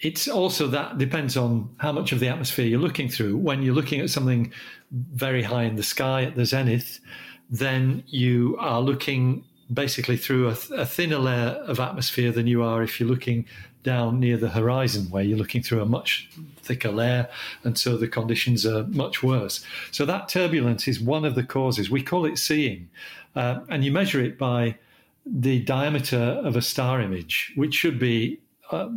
it's 0.00 0.28
also 0.28 0.66
that 0.68 0.98
depends 0.98 1.36
on 1.36 1.74
how 1.78 1.90
much 1.90 2.12
of 2.12 2.20
the 2.20 2.28
atmosphere 2.28 2.66
you're 2.66 2.80
looking 2.80 3.08
through. 3.08 3.36
When 3.38 3.62
you're 3.62 3.74
looking 3.74 4.00
at 4.00 4.10
something 4.10 4.52
very 4.90 5.42
high 5.42 5.64
in 5.64 5.76
the 5.76 5.82
sky 5.82 6.24
at 6.24 6.36
the 6.36 6.44
zenith, 6.44 7.00
then 7.48 8.02
you 8.06 8.56
are 8.58 8.80
looking 8.80 9.44
basically 9.72 10.16
through 10.16 10.48
a, 10.48 10.56
a, 10.74 10.86
thinner 10.86 11.18
layer 11.18 11.62
of 11.66 11.80
atmosphere 11.80 12.30
than 12.30 12.46
you 12.46 12.62
are 12.62 12.82
if 12.82 13.00
you're 13.00 13.08
looking 13.08 13.44
down 13.82 14.18
near 14.20 14.36
the 14.36 14.48
horizon, 14.48 15.06
where 15.10 15.22
you're 15.22 15.38
looking 15.38 15.62
through 15.62 15.80
a 15.80 15.86
much 15.86 16.28
thicker 16.62 16.90
layer, 16.90 17.28
and 17.64 17.78
so 17.78 17.96
the 17.96 18.08
conditions 18.08 18.66
are 18.66 18.84
much 18.88 19.22
worse. 19.22 19.64
So 19.92 20.04
that 20.06 20.28
turbulence 20.28 20.88
is 20.88 21.00
one 21.00 21.24
of 21.24 21.34
the 21.34 21.44
causes. 21.44 21.90
We 21.90 22.02
call 22.02 22.26
it 22.26 22.38
seeing, 22.38 22.88
uh, 23.34 23.60
and 23.68 23.84
you 23.84 23.92
measure 23.92 24.20
it 24.20 24.38
by 24.38 24.76
the 25.24 25.60
diameter 25.60 26.40
of 26.44 26.56
a 26.56 26.62
star 26.62 27.00
image, 27.00 27.52
which 27.56 27.74
should 27.74 27.98
be 27.98 28.40
uh, 28.70 28.88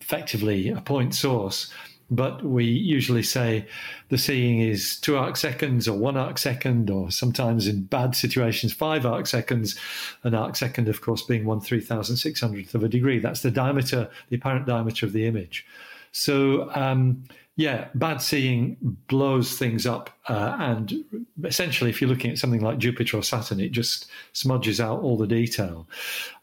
effectively 0.00 0.68
a 0.68 0.80
point 0.80 1.14
source 1.14 1.72
but 2.14 2.44
we 2.44 2.64
usually 2.64 3.22
say 3.22 3.66
the 4.08 4.18
seeing 4.18 4.60
is 4.60 4.96
two 5.00 5.16
arc 5.16 5.36
seconds 5.36 5.88
or 5.88 5.98
one 5.98 6.16
arc 6.16 6.38
second, 6.38 6.90
or 6.90 7.10
sometimes 7.10 7.66
in 7.66 7.84
bad 7.84 8.14
situations, 8.14 8.72
five 8.72 9.06
arc 9.06 9.26
seconds. 9.26 9.78
An 10.22 10.34
arc 10.34 10.56
second, 10.56 10.88
of 10.88 11.00
course, 11.00 11.22
being 11.22 11.44
one 11.44 11.60
three 11.60 11.80
thousand 11.80 12.16
six 12.16 12.40
hundredth 12.40 12.74
of 12.74 12.84
a 12.84 12.88
degree. 12.88 13.18
That's 13.18 13.42
the 13.42 13.50
diameter, 13.50 14.08
the 14.28 14.36
apparent 14.36 14.66
diameter 14.66 15.06
of 15.06 15.12
the 15.12 15.26
image. 15.26 15.66
So, 16.12 16.70
um, 16.74 17.24
yeah, 17.56 17.88
bad 17.94 18.20
seeing 18.20 18.76
blows 19.08 19.58
things 19.58 19.86
up. 19.86 20.10
Uh, 20.28 20.56
and 20.58 21.04
essentially, 21.44 21.90
if 21.90 22.00
you're 22.00 22.10
looking 22.10 22.30
at 22.30 22.38
something 22.38 22.60
like 22.60 22.78
Jupiter 22.78 23.16
or 23.16 23.22
Saturn, 23.22 23.60
it 23.60 23.72
just 23.72 24.06
smudges 24.32 24.80
out 24.80 25.00
all 25.00 25.16
the 25.16 25.26
detail. 25.26 25.88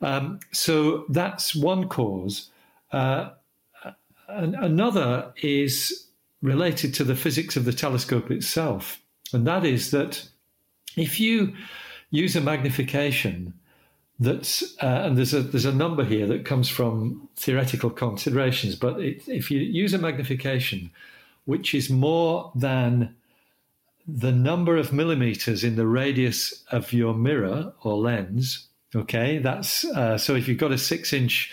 Um, 0.01 0.39
so, 0.51 1.05
that's 1.09 1.55
one 1.55 1.87
cause. 1.87 2.49
Uh, 2.91 3.29
another 4.29 5.33
is 5.41 6.07
related 6.41 6.93
to 6.95 7.03
the 7.03 7.15
physics 7.15 7.57
of 7.57 7.65
the 7.65 7.73
telescope 7.73 8.31
itself. 8.31 9.01
And 9.33 9.45
that 9.47 9.65
is 9.65 9.91
that 9.91 10.27
if 10.95 11.19
you 11.19 11.53
use 12.11 12.35
a 12.35 12.41
magnification 12.41 13.53
that's 14.19 14.77
uh, 14.81 15.03
and 15.05 15.17
there's 15.17 15.33
a 15.33 15.41
there's 15.41 15.65
a 15.65 15.73
number 15.73 16.03
here 16.03 16.27
that 16.27 16.45
comes 16.45 16.67
from 16.67 17.29
theoretical 17.35 17.89
considerations, 17.89 18.75
but 18.75 18.99
it, 18.99 19.27
if 19.27 19.49
you 19.49 19.59
use 19.59 19.93
a 19.93 19.97
magnification 19.97 20.91
which 21.45 21.73
is 21.73 21.89
more 21.89 22.51
than 22.53 23.15
the 24.07 24.31
number 24.31 24.75
of 24.75 24.91
millimeters 24.91 25.63
in 25.63 25.75
the 25.75 25.87
radius 25.87 26.63
of 26.71 26.91
your 26.91 27.13
mirror 27.13 27.71
or 27.83 27.95
lens, 27.95 28.67
okay, 28.93 29.37
that's 29.37 29.85
uh, 29.85 30.17
so 30.17 30.35
if 30.35 30.47
you've 30.47 30.57
got 30.57 30.71
a 30.71 30.77
six 30.77 31.13
inch 31.13 31.51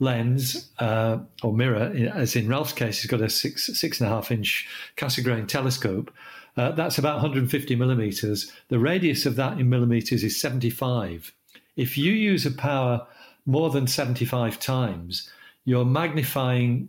lens 0.00 0.70
uh, 0.78 1.18
or 1.42 1.52
mirror, 1.52 1.92
as 2.14 2.36
in 2.36 2.48
Ralph's 2.48 2.72
case, 2.72 3.00
he's 3.00 3.10
got 3.10 3.20
a 3.20 3.30
six 3.30 3.66
six 3.78 4.00
and 4.00 4.10
a 4.10 4.12
half 4.12 4.30
inch 4.30 4.68
Cassegrain 4.96 5.46
telescope. 5.46 6.12
Uh, 6.56 6.70
that's 6.72 6.98
about 6.98 7.14
150 7.16 7.74
millimeters. 7.74 8.52
The 8.68 8.78
radius 8.78 9.26
of 9.26 9.36
that 9.36 9.58
in 9.58 9.68
millimeters 9.68 10.22
is 10.22 10.40
75. 10.40 11.32
If 11.76 11.98
you 11.98 12.12
use 12.12 12.46
a 12.46 12.52
power 12.52 13.06
more 13.44 13.70
than 13.70 13.88
75 13.88 14.60
times, 14.60 15.28
you're 15.64 15.84
magnifying 15.84 16.88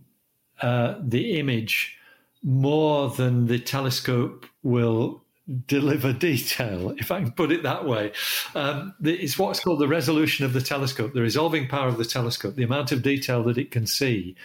uh, 0.62 0.96
the 1.02 1.40
image 1.40 1.98
more 2.44 3.10
than 3.10 3.48
the 3.48 3.58
telescope 3.58 4.46
will 4.62 5.24
deliver 5.68 6.14
detail, 6.14 6.90
if 6.98 7.12
I 7.12 7.22
can 7.22 7.32
put 7.32 7.52
it 7.52 7.64
that 7.64 7.86
way. 7.86 8.12
Um, 8.54 8.94
it's 9.04 9.38
what's 9.38 9.60
called 9.60 9.80
the 9.80 9.88
resolution 9.88 10.46
of 10.46 10.54
the 10.54 10.62
telescope, 10.62 11.14
the 11.14 11.22
resolving 11.22 11.68
power 11.68 11.88
of 11.88 11.98
the 11.98 12.06
telescope, 12.06 12.56
the 12.56 12.64
amount 12.64 12.92
of 12.92 13.02
detail 13.02 13.44
that 13.44 13.58
it 13.58 13.72
can 13.72 13.86
see. 13.88 14.36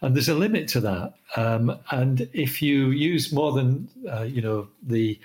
And 0.00 0.14
there's 0.14 0.28
a 0.28 0.34
limit 0.34 0.68
to 0.68 0.80
that. 0.80 1.14
Um, 1.36 1.78
and 1.90 2.28
if 2.32 2.62
you 2.62 2.90
use 2.90 3.32
more 3.32 3.52
than, 3.52 3.88
uh, 4.10 4.22
you 4.22 4.42
know, 4.42 4.68
the 4.82 5.18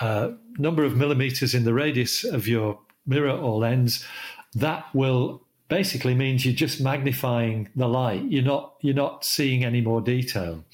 uh, 0.00 0.30
number 0.58 0.84
of 0.84 0.96
millimeters 0.96 1.54
in 1.54 1.64
the 1.64 1.74
radius 1.74 2.24
of 2.24 2.46
your 2.46 2.78
mirror 3.06 3.36
or 3.36 3.58
lens, 3.58 4.04
that 4.54 4.84
will 4.94 5.42
basically 5.68 6.14
means 6.14 6.44
you're 6.44 6.54
just 6.54 6.80
magnifying 6.80 7.68
the 7.76 7.88
light. 7.88 8.24
You're 8.24 8.44
not 8.44 8.74
you're 8.80 8.94
not 8.94 9.24
seeing 9.24 9.64
any 9.64 9.80
more 9.80 10.00
detail. 10.00 10.64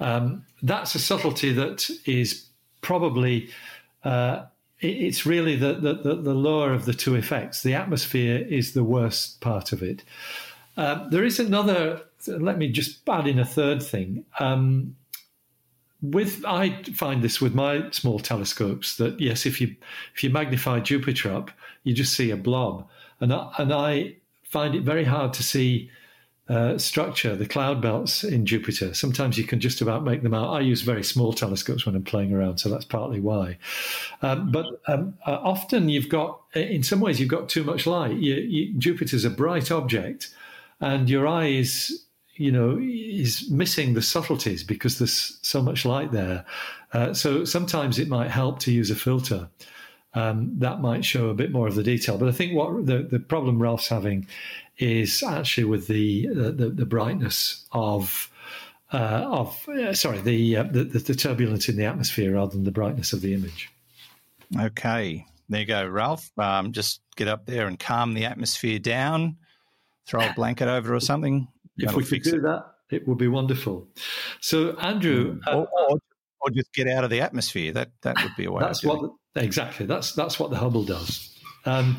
Um, 0.00 0.44
that's 0.62 0.94
a 0.94 0.98
subtlety 0.98 1.52
that 1.52 1.88
is 2.06 2.46
probably 2.82 3.48
uh, 4.04 4.44
it's 4.80 5.24
really 5.24 5.56
the, 5.56 5.74
the, 5.74 6.16
the, 6.16 6.34
law 6.34 6.68
of 6.68 6.84
the 6.86 6.92
two 6.92 7.14
effects. 7.14 7.62
The 7.62 7.74
atmosphere 7.74 8.44
is 8.48 8.74
the 8.74 8.82
worst 8.82 9.40
part 9.40 9.72
of 9.72 9.82
it. 9.82 10.02
Um, 10.76 11.08
there 11.10 11.24
is 11.24 11.38
another. 11.38 12.02
Let 12.26 12.58
me 12.58 12.68
just 12.68 13.08
add 13.08 13.26
in 13.26 13.38
a 13.38 13.44
third 13.44 13.82
thing. 13.82 14.24
Um, 14.40 14.96
with 16.00 16.44
I 16.44 16.82
find 16.94 17.22
this 17.22 17.40
with 17.40 17.54
my 17.54 17.90
small 17.90 18.18
telescopes 18.18 18.96
that 18.96 19.20
yes, 19.20 19.46
if 19.46 19.60
you 19.60 19.76
if 20.14 20.24
you 20.24 20.30
magnify 20.30 20.80
Jupiter 20.80 21.32
up, 21.32 21.50
you 21.84 21.94
just 21.94 22.14
see 22.14 22.30
a 22.30 22.36
blob, 22.36 22.88
and 23.20 23.32
I, 23.32 23.52
and 23.58 23.72
I 23.72 24.16
find 24.42 24.74
it 24.74 24.82
very 24.82 25.04
hard 25.04 25.32
to 25.34 25.42
see 25.44 25.90
uh, 26.52 26.76
structure, 26.76 27.34
the 27.34 27.46
cloud 27.46 27.80
belts 27.80 28.24
in 28.24 28.44
Jupiter. 28.44 28.92
Sometimes 28.92 29.38
you 29.38 29.44
can 29.44 29.58
just 29.58 29.80
about 29.80 30.04
make 30.04 30.22
them 30.22 30.34
out. 30.34 30.52
I 30.52 30.60
use 30.60 30.82
very 30.82 31.02
small 31.02 31.32
telescopes 31.32 31.86
when 31.86 31.94
I'm 31.94 32.04
playing 32.04 32.34
around, 32.34 32.58
so 32.58 32.68
that's 32.68 32.84
partly 32.84 33.20
why. 33.20 33.56
Um, 34.20 34.52
but 34.52 34.66
um, 34.86 35.14
uh, 35.26 35.38
often 35.42 35.88
you've 35.88 36.10
got, 36.10 36.42
in 36.54 36.82
some 36.82 37.00
ways, 37.00 37.18
you've 37.18 37.30
got 37.30 37.48
too 37.48 37.64
much 37.64 37.86
light. 37.86 38.16
You, 38.16 38.34
you, 38.34 38.74
Jupiter's 38.74 39.24
a 39.24 39.30
bright 39.30 39.70
object, 39.70 40.28
and 40.78 41.08
your 41.08 41.26
eye 41.26 41.46
is, 41.46 42.04
you 42.34 42.52
know, 42.52 42.78
is 42.78 43.50
missing 43.50 43.94
the 43.94 44.02
subtleties 44.02 44.62
because 44.62 44.98
there's 44.98 45.38
so 45.40 45.62
much 45.62 45.86
light 45.86 46.12
there. 46.12 46.44
Uh, 46.92 47.14
so 47.14 47.46
sometimes 47.46 47.98
it 47.98 48.08
might 48.08 48.30
help 48.30 48.58
to 48.58 48.72
use 48.72 48.90
a 48.90 48.94
filter. 48.94 49.48
Um, 50.14 50.58
that 50.58 50.82
might 50.82 51.06
show 51.06 51.30
a 51.30 51.34
bit 51.34 51.52
more 51.52 51.66
of 51.66 51.74
the 51.74 51.82
detail. 51.82 52.18
But 52.18 52.28
I 52.28 52.32
think 52.32 52.54
what 52.54 52.84
the, 52.84 53.08
the 53.10 53.18
problem 53.18 53.62
Ralph's 53.62 53.88
having 53.88 54.26
is 54.78 55.22
actually 55.22 55.64
with 55.64 55.86
the 55.86 56.28
uh, 56.30 56.50
the, 56.50 56.72
the, 56.74 56.86
brightness 56.86 57.66
of 57.72 58.30
uh, 58.92 59.24
of 59.28 59.68
uh, 59.68 59.92
sorry 59.94 60.20
the, 60.20 60.56
uh, 60.56 60.62
the, 60.64 60.84
the 60.84 61.14
turbulence 61.14 61.68
in 61.68 61.76
the 61.76 61.84
atmosphere 61.84 62.34
rather 62.34 62.52
than 62.52 62.64
the 62.64 62.70
brightness 62.70 63.12
of 63.12 63.20
the 63.20 63.34
image. 63.34 63.70
Okay, 64.58 65.26
there 65.48 65.60
you 65.60 65.66
go, 65.66 65.86
Ralph. 65.86 66.30
Um, 66.38 66.72
just 66.72 67.00
get 67.16 67.28
up 67.28 67.46
there 67.46 67.66
and 67.66 67.78
calm 67.78 68.14
the 68.14 68.24
atmosphere 68.24 68.78
down. 68.78 69.36
Throw 70.06 70.20
a 70.20 70.32
blanket 70.34 70.68
over 70.68 70.94
or 70.94 71.00
something. 71.00 71.48
If 71.78 71.94
we 71.94 72.04
could 72.04 72.22
do 72.22 72.36
it. 72.36 72.42
that, 72.42 72.74
it 72.90 73.08
would 73.08 73.18
be 73.18 73.28
wonderful. 73.28 73.88
So, 74.40 74.76
Andrew, 74.78 75.38
mm. 75.38 75.54
or, 75.54 75.68
or, 75.88 75.98
or, 76.40 76.50
just 76.50 76.72
get 76.74 76.88
out 76.88 77.04
of 77.04 77.10
the 77.10 77.20
atmosphere. 77.20 77.72
That 77.72 77.90
that 78.02 78.22
would 78.22 78.34
be 78.36 78.44
a 78.44 78.52
way. 78.52 78.62
That's 78.62 78.84
what 78.84 79.10
exactly. 79.36 79.86
That's 79.86 80.12
that's 80.12 80.38
what 80.38 80.50
the 80.50 80.56
Hubble 80.56 80.84
does. 80.84 81.38
Um, 81.64 81.96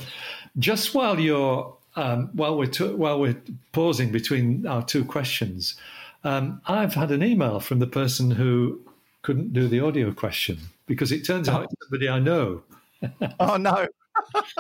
just 0.60 0.94
while 0.94 1.20
you're 1.20 1.76
um, 1.96 2.30
while 2.34 2.58
we're 2.58 2.66
to, 2.68 2.96
while 2.96 3.20
we're 3.20 3.42
pausing 3.72 4.12
between 4.12 4.66
our 4.66 4.84
two 4.84 5.06
questions, 5.06 5.76
um, 6.24 6.62
I've 6.66 6.94
had 6.94 7.12
an 7.12 7.24
email 7.24 7.60
from 7.60 7.80
the 7.80 7.88
person 7.88 8.32
who 8.32 8.82
couldn't 9.22 9.54
do 9.54 9.68
the 9.68 9.80
audio 9.80 10.12
question 10.12 10.60
because 10.86 11.12
it 11.12 11.26
turns 11.26 11.48
out 11.50 11.64
it's 11.66 11.74
somebody 11.84 12.10
I 12.10 12.20
know. 12.20 12.64
oh 13.40 13.58
no! 13.58 13.88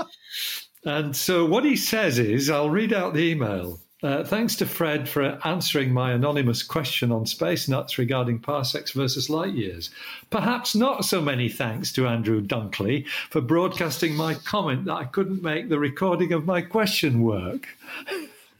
and 0.85 1.15
so 1.15 1.45
what 1.45 1.65
he 1.65 1.75
says 1.75 2.19
is, 2.19 2.49
I'll 2.49 2.69
read 2.69 2.93
out 2.93 3.13
the 3.13 3.31
email. 3.31 3.79
Uh, 4.03 4.21
thanks 4.21 4.57
to 4.57 4.65
Fred 4.65 5.07
for 5.07 5.39
answering 5.45 5.93
my 5.93 6.11
anonymous 6.11 6.61
question 6.61 7.09
on 7.09 7.25
space 7.25 7.69
nuts 7.69 7.97
regarding 7.97 8.37
parsecs 8.37 8.91
versus 8.91 9.29
light 9.29 9.53
years. 9.53 9.91
Perhaps 10.29 10.75
not 10.75 11.05
so 11.05 11.21
many 11.21 11.47
thanks 11.47 11.93
to 11.93 12.05
Andrew 12.05 12.41
Dunkley 12.41 13.07
for 13.29 13.39
broadcasting 13.39 14.13
my 14.13 14.33
comment 14.33 14.85
that 14.85 14.95
I 14.95 15.05
couldn't 15.05 15.41
make 15.41 15.69
the 15.69 15.79
recording 15.79 16.33
of 16.33 16.45
my 16.45 16.61
question 16.61 17.23
work. 17.23 17.65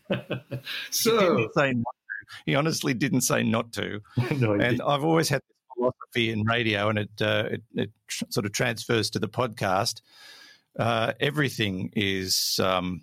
so 0.90 1.38
he, 1.38 1.48
say 1.54 1.74
he 2.46 2.56
honestly 2.56 2.94
didn't 2.94 3.22
say 3.22 3.44
not 3.44 3.74
to. 3.74 4.00
no, 4.38 4.54
and 4.54 4.62
didn't. 4.62 4.82
I've 4.82 5.04
always 5.04 5.28
had 5.28 5.42
this 5.42 5.58
philosophy 5.76 6.32
in 6.32 6.44
radio, 6.44 6.88
and 6.88 7.00
it 7.00 7.22
uh, 7.22 7.50
it, 7.52 7.64
it 7.76 7.92
tr- 8.08 8.26
sort 8.30 8.46
of 8.46 8.54
transfers 8.54 9.10
to 9.10 9.20
the 9.20 9.28
podcast. 9.28 10.00
Uh, 10.80 11.12
everything 11.20 11.92
is. 11.98 12.62
Um, 12.64 13.02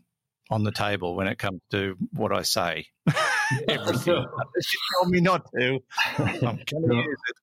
on 0.51 0.65
the 0.65 0.73
table 0.73 1.15
when 1.15 1.27
it 1.27 1.39
comes 1.39 1.61
to 1.71 1.97
what 2.13 2.33
I 2.33 2.43
say. 2.43 2.87
Everything. 3.69 4.15
you 4.15 4.81
told 4.97 5.11
me 5.11 5.21
not 5.21 5.47
to. 5.53 5.79
I'm 6.19 6.41
going 6.41 6.89
to 6.89 6.95
use 6.97 7.19
it. 7.29 7.37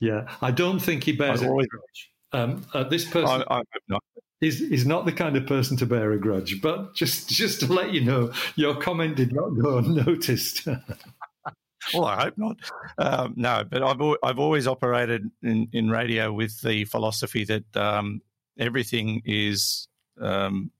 Yeah, 0.00 0.28
I 0.40 0.50
don't 0.50 0.80
think 0.80 1.04
he 1.04 1.12
bears 1.12 1.42
a 1.42 1.46
grudge. 1.46 2.10
Um, 2.32 2.66
uh, 2.74 2.84
this 2.84 3.04
person. 3.04 3.44
I, 3.48 3.54
I 3.54 3.56
hope 3.56 3.82
not. 3.88 4.02
He's, 4.40 4.58
he's 4.58 4.84
not 4.84 5.06
the 5.06 5.12
kind 5.12 5.36
of 5.36 5.46
person 5.46 5.76
to 5.78 5.86
bear 5.86 6.12
a 6.12 6.18
grudge, 6.18 6.60
but 6.60 6.94
just 6.94 7.28
just 7.28 7.60
to 7.60 7.72
let 7.72 7.92
you 7.92 8.02
know, 8.02 8.32
your 8.56 8.74
comment 8.74 9.16
did 9.16 9.32
not 9.32 9.50
go 9.50 9.78
unnoticed. 9.78 10.66
well, 11.94 12.04
I 12.04 12.24
hope 12.24 12.34
not. 12.36 12.56
Um, 12.98 13.34
no, 13.36 13.64
but 13.68 13.82
I've 13.82 14.00
I've 14.22 14.38
always 14.38 14.66
operated 14.66 15.30
in, 15.42 15.68
in 15.72 15.90
radio 15.90 16.32
with 16.32 16.60
the 16.60 16.84
philosophy 16.84 17.44
that 17.44 17.76
um, 17.76 18.20
everything 18.58 19.22
is 19.24 19.88
um, 20.20 20.70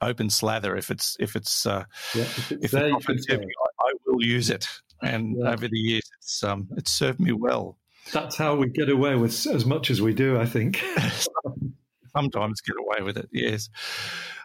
open 0.00 0.30
slather 0.30 0.76
if 0.76 0.90
it's 0.90 1.16
if 1.20 1.36
it's 1.36 1.66
uh, 1.66 1.84
yeah, 2.14 2.22
if 2.22 2.52
it's, 2.52 2.74
if 2.74 3.08
it's 3.08 3.26
I, 3.30 3.36
I, 3.36 3.92
will 4.06 4.24
use 4.24 4.50
it. 4.50 4.66
And 5.02 5.36
yeah. 5.38 5.52
over 5.52 5.66
the 5.66 5.78
years, 5.78 6.10
it's 6.18 6.42
um, 6.44 6.68
it's 6.76 6.90
served 6.90 7.20
me 7.20 7.32
well. 7.32 7.78
That's 8.12 8.36
how 8.36 8.56
we 8.56 8.68
get 8.68 8.88
away 8.88 9.14
with 9.14 9.46
as 9.46 9.64
much 9.64 9.90
as 9.90 10.02
we 10.02 10.14
do, 10.14 10.38
I 10.38 10.46
think. 10.46 10.82
Sometimes 12.16 12.60
get 12.60 12.76
away 12.76 13.04
with 13.04 13.16
it, 13.16 13.28
yes. 13.32 13.70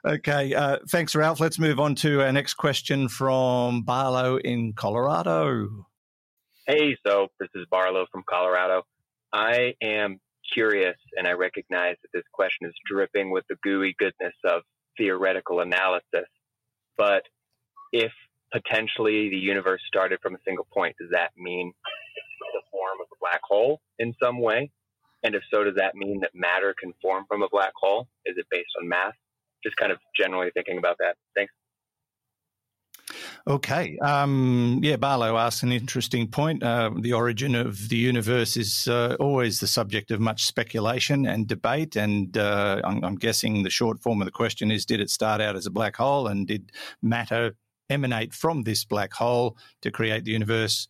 Okay, 0.05 0.53
uh, 0.53 0.77
thanks, 0.89 1.15
Ralph. 1.15 1.39
Let's 1.39 1.57
move 1.57 1.79
on 1.79 1.95
to 1.95 2.21
our 2.21 2.31
next 2.31 2.53
question 2.55 3.09
from 3.09 3.81
Barlow 3.81 4.37
in 4.37 4.73
Colorado. 4.73 5.87
Hey, 6.67 6.95
so 7.05 7.27
this 7.39 7.49
is 7.55 7.65
Barlow 7.71 8.05
from 8.11 8.23
Colorado. 8.29 8.83
I 9.33 9.73
am 9.81 10.19
curious, 10.53 10.97
and 11.17 11.27
I 11.27 11.31
recognize 11.31 11.95
that 12.03 12.09
this 12.13 12.23
question 12.31 12.67
is 12.67 12.73
dripping 12.85 13.31
with 13.31 13.45
the 13.49 13.55
gooey 13.63 13.95
goodness 13.97 14.35
of 14.43 14.61
theoretical 14.97 15.59
analysis. 15.61 16.29
But 16.97 17.23
if 17.91 18.11
potentially 18.51 19.29
the 19.29 19.37
universe 19.37 19.81
started 19.87 20.19
from 20.21 20.35
a 20.35 20.39
single 20.45 20.67
point, 20.73 20.95
does 20.99 21.09
that 21.11 21.31
mean 21.37 21.73
the 22.53 22.61
form 22.71 22.99
of 23.01 23.07
a 23.11 23.17
black 23.19 23.41
hole 23.43 23.81
in 23.99 24.13
some 24.21 24.39
way? 24.39 24.71
And 25.23 25.33
if 25.35 25.41
so, 25.51 25.63
does 25.63 25.75
that 25.75 25.95
mean 25.95 26.19
that 26.21 26.31
matter 26.33 26.75
can 26.79 26.93
form 27.01 27.25
from 27.27 27.41
a 27.41 27.49
black 27.49 27.73
hole? 27.75 28.07
Is 28.25 28.37
it 28.37 28.45
based 28.51 28.69
on 28.79 28.87
mass? 28.87 29.13
Just 29.63 29.75
kind 29.77 29.91
of 29.91 29.97
generally 30.15 30.51
thinking 30.53 30.77
about 30.77 30.97
that. 30.99 31.15
Thanks. 31.35 31.51
Okay. 33.47 33.97
Um, 33.99 34.79
yeah, 34.83 34.95
Barlow 34.95 35.37
asks 35.37 35.63
an 35.63 35.71
interesting 35.71 36.27
point. 36.27 36.63
Uh, 36.63 36.91
the 36.99 37.13
origin 37.13 37.55
of 37.55 37.89
the 37.89 37.97
universe 37.97 38.57
is 38.57 38.87
uh, 38.87 39.15
always 39.19 39.59
the 39.59 39.67
subject 39.67 40.11
of 40.11 40.19
much 40.19 40.45
speculation 40.45 41.25
and 41.25 41.47
debate. 41.47 41.95
And 41.95 42.37
uh, 42.37 42.81
I'm, 42.83 43.03
I'm, 43.03 43.15
guessing 43.15 43.63
the 43.63 43.69
short 43.69 43.99
form 43.99 44.21
of 44.21 44.25
the 44.25 44.31
question 44.31 44.71
is 44.71 44.85
Did 44.85 44.99
it 44.99 45.09
start 45.09 45.41
out 45.41 45.55
as 45.55 45.65
a 45.65 45.71
black 45.71 45.95
hole? 45.95 46.27
And 46.27 46.47
did 46.47 46.71
matter 47.01 47.55
emanate 47.89 48.33
from 48.33 48.63
this 48.63 48.83
black 48.83 49.13
hole 49.13 49.57
to 49.81 49.91
create 49.91 50.25
the 50.25 50.31
universe? 50.31 50.87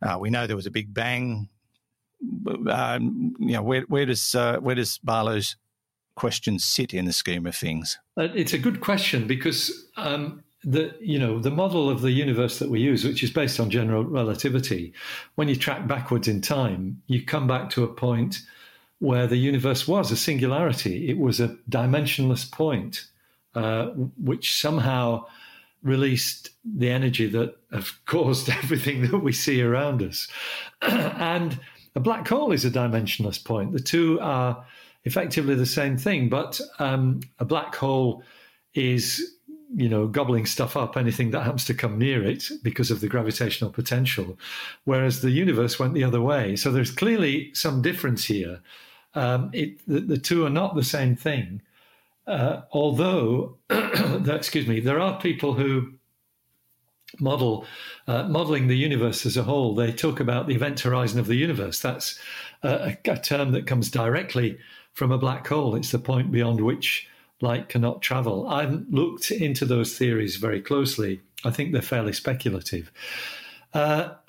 Uh, 0.00 0.18
we 0.18 0.30
know 0.30 0.46
there 0.46 0.56
was 0.56 0.66
a 0.66 0.70
big 0.70 0.92
bang. 0.92 1.48
Um, 2.70 3.34
you 3.38 3.54
know, 3.54 3.62
where, 3.62 3.82
where 3.82 4.06
does 4.06 4.34
uh, 4.34 4.58
where 4.58 4.76
does 4.76 4.98
Barlow's 4.98 5.56
question 6.14 6.58
sit 6.58 6.94
in 6.94 7.04
the 7.04 7.12
scheme 7.12 7.46
of 7.46 7.56
things? 7.56 7.98
Uh, 8.16 8.28
it's 8.34 8.52
a 8.52 8.58
good 8.58 8.80
question 8.80 9.26
because 9.26 9.88
um, 9.96 10.42
the 10.64 10.94
you 11.00 11.18
know 11.18 11.38
the 11.38 11.50
model 11.50 11.90
of 11.90 12.00
the 12.00 12.12
universe 12.12 12.58
that 12.58 12.70
we 12.70 12.80
use, 12.80 13.04
which 13.04 13.22
is 13.22 13.30
based 13.30 13.58
on 13.58 13.70
general 13.70 14.04
relativity, 14.04 14.92
when 15.34 15.48
you 15.48 15.56
track 15.56 15.86
backwards 15.86 16.28
in 16.28 16.40
time, 16.40 17.02
you 17.06 17.24
come 17.24 17.46
back 17.46 17.70
to 17.70 17.84
a 17.84 17.88
point 17.88 18.42
where 18.98 19.26
the 19.26 19.36
universe 19.36 19.88
was 19.88 20.12
a 20.12 20.16
singularity. 20.16 21.10
It 21.10 21.18
was 21.18 21.40
a 21.40 21.56
dimensionless 21.68 22.48
point, 22.50 23.06
uh, 23.54 23.86
which 24.16 24.60
somehow 24.60 25.26
released 25.82 26.50
the 26.64 26.88
energy 26.88 27.26
that 27.26 27.56
have 27.72 27.92
caused 28.06 28.48
everything 28.48 29.02
that 29.02 29.18
we 29.18 29.32
see 29.32 29.60
around 29.60 30.02
us. 30.02 30.28
and 30.82 31.58
a 31.94 32.00
black 32.00 32.26
hole 32.28 32.52
is 32.52 32.64
a 32.64 32.70
dimensionless 32.70 33.42
point. 33.42 33.72
The 33.72 33.80
two 33.80 34.20
are 34.20 34.64
effectively 35.04 35.56
the 35.56 35.66
same 35.66 35.98
thing, 35.98 36.28
but 36.28 36.60
um, 36.78 37.20
a 37.40 37.44
black 37.44 37.74
hole 37.74 38.22
is 38.74 39.36
you 39.74 39.88
know, 39.88 40.06
gobbling 40.06 40.46
stuff 40.46 40.76
up, 40.76 40.96
anything 40.96 41.30
that 41.30 41.42
happens 41.42 41.64
to 41.64 41.74
come 41.74 41.98
near 41.98 42.22
it 42.24 42.50
because 42.62 42.90
of 42.90 43.00
the 43.00 43.08
gravitational 43.08 43.70
potential, 43.70 44.38
whereas 44.84 45.20
the 45.20 45.30
universe 45.30 45.78
went 45.78 45.94
the 45.94 46.04
other 46.04 46.20
way. 46.20 46.56
So 46.56 46.70
there's 46.70 46.90
clearly 46.90 47.52
some 47.54 47.82
difference 47.82 48.24
here. 48.24 48.60
Um, 49.14 49.50
it, 49.52 49.78
the, 49.86 50.00
the, 50.00 50.18
two 50.18 50.44
are 50.46 50.50
not 50.50 50.74
the 50.74 50.84
same 50.84 51.16
thing. 51.16 51.62
Uh, 52.26 52.62
although, 52.72 53.56
excuse 53.70 54.66
me, 54.66 54.80
there 54.80 55.00
are 55.00 55.20
people 55.20 55.54
who 55.54 55.92
model 57.20 57.66
uh, 58.06 58.24
modeling 58.24 58.68
the 58.68 58.76
universe 58.76 59.26
as 59.26 59.36
a 59.36 59.42
whole. 59.42 59.74
They 59.74 59.92
talk 59.92 60.20
about 60.20 60.46
the 60.46 60.54
event 60.54 60.80
horizon 60.80 61.20
of 61.20 61.26
the 61.26 61.34
universe. 61.34 61.80
That's 61.80 62.18
a, 62.62 62.96
a 63.04 63.18
term 63.18 63.52
that 63.52 63.66
comes 63.66 63.90
directly 63.90 64.58
from 64.92 65.12
a 65.12 65.18
black 65.18 65.46
hole. 65.46 65.74
It's 65.74 65.90
the 65.90 65.98
point 65.98 66.32
beyond 66.32 66.60
which 66.60 67.08
light 67.42 67.68
cannot 67.68 68.02
travel. 68.02 68.46
I 68.48 68.62
haven't 68.62 68.90
looked 68.92 69.30
into 69.30 69.64
those 69.64 69.96
theories 69.96 70.36
very 70.36 70.60
closely. 70.60 71.20
I 71.44 71.50
think 71.50 71.72
they're 71.72 71.82
fairly 71.82 72.12
speculative. 72.12 72.90
Uh, 73.74 74.14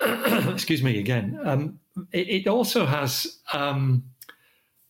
excuse 0.52 0.82
me 0.82 0.98
again. 0.98 1.38
Um, 1.44 1.78
it, 2.12 2.28
it, 2.28 2.48
also 2.48 2.86
has 2.86 3.38
um, 3.52 4.04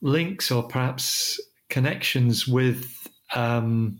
links 0.01 0.51
or 0.51 0.63
perhaps 0.63 1.41
connections 1.69 2.47
with 2.47 3.09
um, 3.35 3.99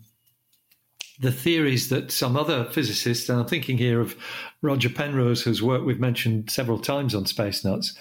the 1.19 1.31
theories 1.31 1.89
that 1.89 2.11
some 2.11 2.35
other 2.35 2.65
physicists, 2.65 3.29
and 3.29 3.39
I'm 3.39 3.47
thinking 3.47 3.77
here 3.77 3.99
of 3.99 4.15
Roger 4.61 4.89
Penrose, 4.89 5.43
whose 5.43 5.61
work 5.61 5.85
we've 5.85 5.99
mentioned 5.99 6.49
several 6.49 6.79
times 6.79 7.13
on 7.13 7.25
Space 7.25 7.63
Nuts, 7.63 7.95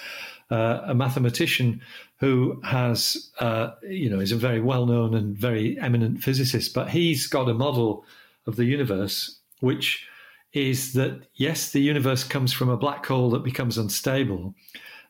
uh, 0.50 0.82
a 0.84 0.94
mathematician 0.94 1.80
who 2.18 2.60
has, 2.64 3.30
uh, 3.40 3.70
you 3.82 4.08
know, 4.08 4.20
is 4.20 4.32
a 4.32 4.36
very 4.36 4.60
well 4.60 4.86
known 4.86 5.14
and 5.14 5.36
very 5.36 5.78
eminent 5.80 6.22
physicist, 6.22 6.74
but 6.74 6.90
he's 6.90 7.26
got 7.26 7.48
a 7.48 7.54
model 7.54 8.04
of 8.46 8.56
the 8.56 8.64
universe 8.64 9.38
which 9.60 10.06
is 10.52 10.92
that, 10.92 11.22
yes, 11.34 11.72
the 11.72 11.80
universe 11.80 12.22
comes 12.22 12.52
from 12.52 12.68
a 12.68 12.76
black 12.76 13.04
hole 13.06 13.30
that 13.30 13.42
becomes 13.42 13.78
unstable. 13.78 14.54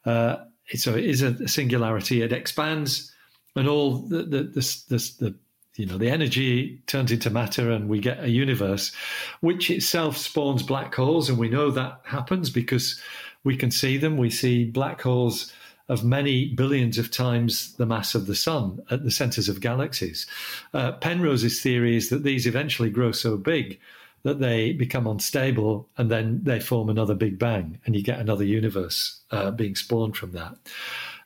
Uh, 0.07 0.37
so 0.75 0.95
it 0.95 1.05
is 1.05 1.23
a 1.23 1.47
singularity, 1.47 2.23
it 2.23 2.33
expands, 2.33 3.13
and 3.57 3.69
all 3.69 3.99
the, 3.99 4.23
the, 4.23 4.43
the, 4.45 4.83
the, 4.89 5.15
the 5.21 5.35
you 5.77 5.87
know 5.87 5.99
the 5.99 6.09
energy 6.09 6.81
turns 6.87 7.11
into 7.11 7.31
matter 7.31 7.71
and 7.71 7.89
we 7.89 7.99
get 7.99 8.23
a 8.23 8.31
universe 8.31 8.93
which 9.41 9.71
itself 9.71 10.17
spawns 10.17 10.63
black 10.63 10.95
holes 10.95 11.29
and 11.29 11.37
we 11.37 11.49
know 11.49 11.71
that 11.71 12.01
happens 12.05 12.49
because 12.49 13.01
we 13.45 13.57
can 13.57 13.71
see 13.71 13.97
them. 13.97 14.17
We 14.17 14.31
see 14.31 14.65
black 14.65 15.03
holes 15.03 15.53
of 15.89 16.03
many 16.03 16.47
billions 16.47 16.97
of 16.97 17.11
times 17.11 17.75
the 17.77 17.87
mass 17.87 18.15
of 18.15 18.27
the 18.27 18.35
sun 18.35 18.81
at 18.91 19.05
the 19.05 19.11
centers 19.11 19.49
of 19.49 19.61
galaxies. 19.61 20.27
Uh, 20.73 20.93
Penrose's 20.93 21.61
theory 21.61 21.97
is 21.97 22.09
that 22.09 22.25
these 22.25 22.47
eventually 22.47 22.91
grow 22.91 23.13
so 23.13 23.37
big 23.37 23.79
that 24.23 24.41
they 24.41 24.73
become 24.73 25.07
unstable 25.07 25.87
and 25.99 26.11
then 26.11 26.41
they 26.43 26.59
form 26.59 26.89
another 26.89 27.15
big 27.15 27.39
bang 27.39 27.79
and 27.85 27.95
you 27.95 28.03
get 28.03 28.19
another 28.19 28.45
universe 28.45 29.21
uh, 29.31 29.51
being 29.51 29.75
spawned 29.75 30.17
from 30.17 30.33
that. 30.33 30.57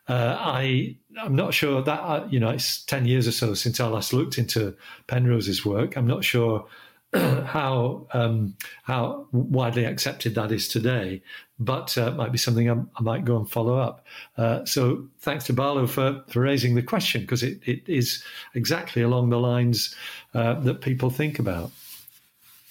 Uh, 0.08 0.36
I 0.38 0.96
I'm 1.20 1.36
not 1.36 1.54
sure 1.54 1.82
that 1.82 2.00
uh, 2.00 2.26
you 2.30 2.40
know 2.40 2.48
it's 2.48 2.82
ten 2.84 3.06
years 3.06 3.28
or 3.28 3.32
so 3.32 3.54
since 3.54 3.78
I 3.78 3.86
last 3.86 4.12
looked 4.12 4.38
into 4.38 4.74
Penrose's 5.06 5.64
work. 5.64 5.96
I'm 5.96 6.06
not 6.06 6.24
sure 6.24 6.66
how 7.14 8.06
um, 8.12 8.54
how 8.82 9.26
widely 9.32 9.84
accepted 9.84 10.34
that 10.34 10.52
is 10.52 10.68
today, 10.68 11.22
but 11.59 11.96
uh, 11.96 12.11
might 12.12 12.32
be 12.32 12.38
something 12.38 12.68
I'm, 12.68 12.90
i 12.96 13.02
might 13.02 13.24
go 13.24 13.36
and 13.38 13.50
follow 13.50 13.78
up. 13.78 14.04
Uh, 14.36 14.64
so 14.66 15.09
thanks 15.20 15.44
to 15.44 15.54
Barlow 15.54 15.86
for, 15.86 16.22
for 16.28 16.40
raising 16.40 16.74
the 16.74 16.82
question 16.82 17.22
because 17.22 17.42
it, 17.42 17.61
it 17.64 17.88
is 17.88 18.22
exactly 18.54 19.00
along 19.02 19.30
the 19.30 19.40
lines 19.40 19.94
uh, 20.34 20.54
that 20.61 20.82
people 20.82 21.09
think 21.09 21.38
about. 21.38 21.70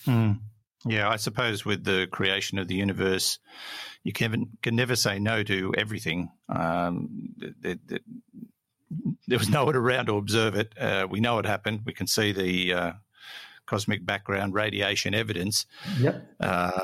Mm. 0.05 0.39
Yeah, 0.85 1.09
I 1.09 1.15
suppose 1.15 1.65
with 1.65 1.83
the 1.83 2.07
creation 2.11 2.59
of 2.59 2.67
the 2.67 2.75
universe, 2.75 3.39
you 4.03 4.13
can 4.13 4.49
can 4.61 4.75
never 4.75 4.95
say 4.95 5.17
no 5.17 5.41
to 5.43 5.73
everything. 5.77 6.29
Um, 6.47 7.33
there 9.27 9.39
was 9.39 9.49
no 9.49 9.65
one 9.65 9.75
around 9.75 10.05
to 10.05 10.17
observe 10.17 10.55
it. 10.55 10.73
Uh, 10.79 11.07
we 11.09 11.19
know 11.19 11.39
it 11.39 11.45
happened. 11.45 11.81
We 11.85 11.93
can 11.93 12.07
see 12.07 12.31
the 12.31 12.73
uh, 12.73 12.91
cosmic 13.67 14.05
background 14.05 14.53
radiation 14.53 15.13
evidence. 15.13 15.65
Yep. 15.99 16.27
Uh, 16.39 16.81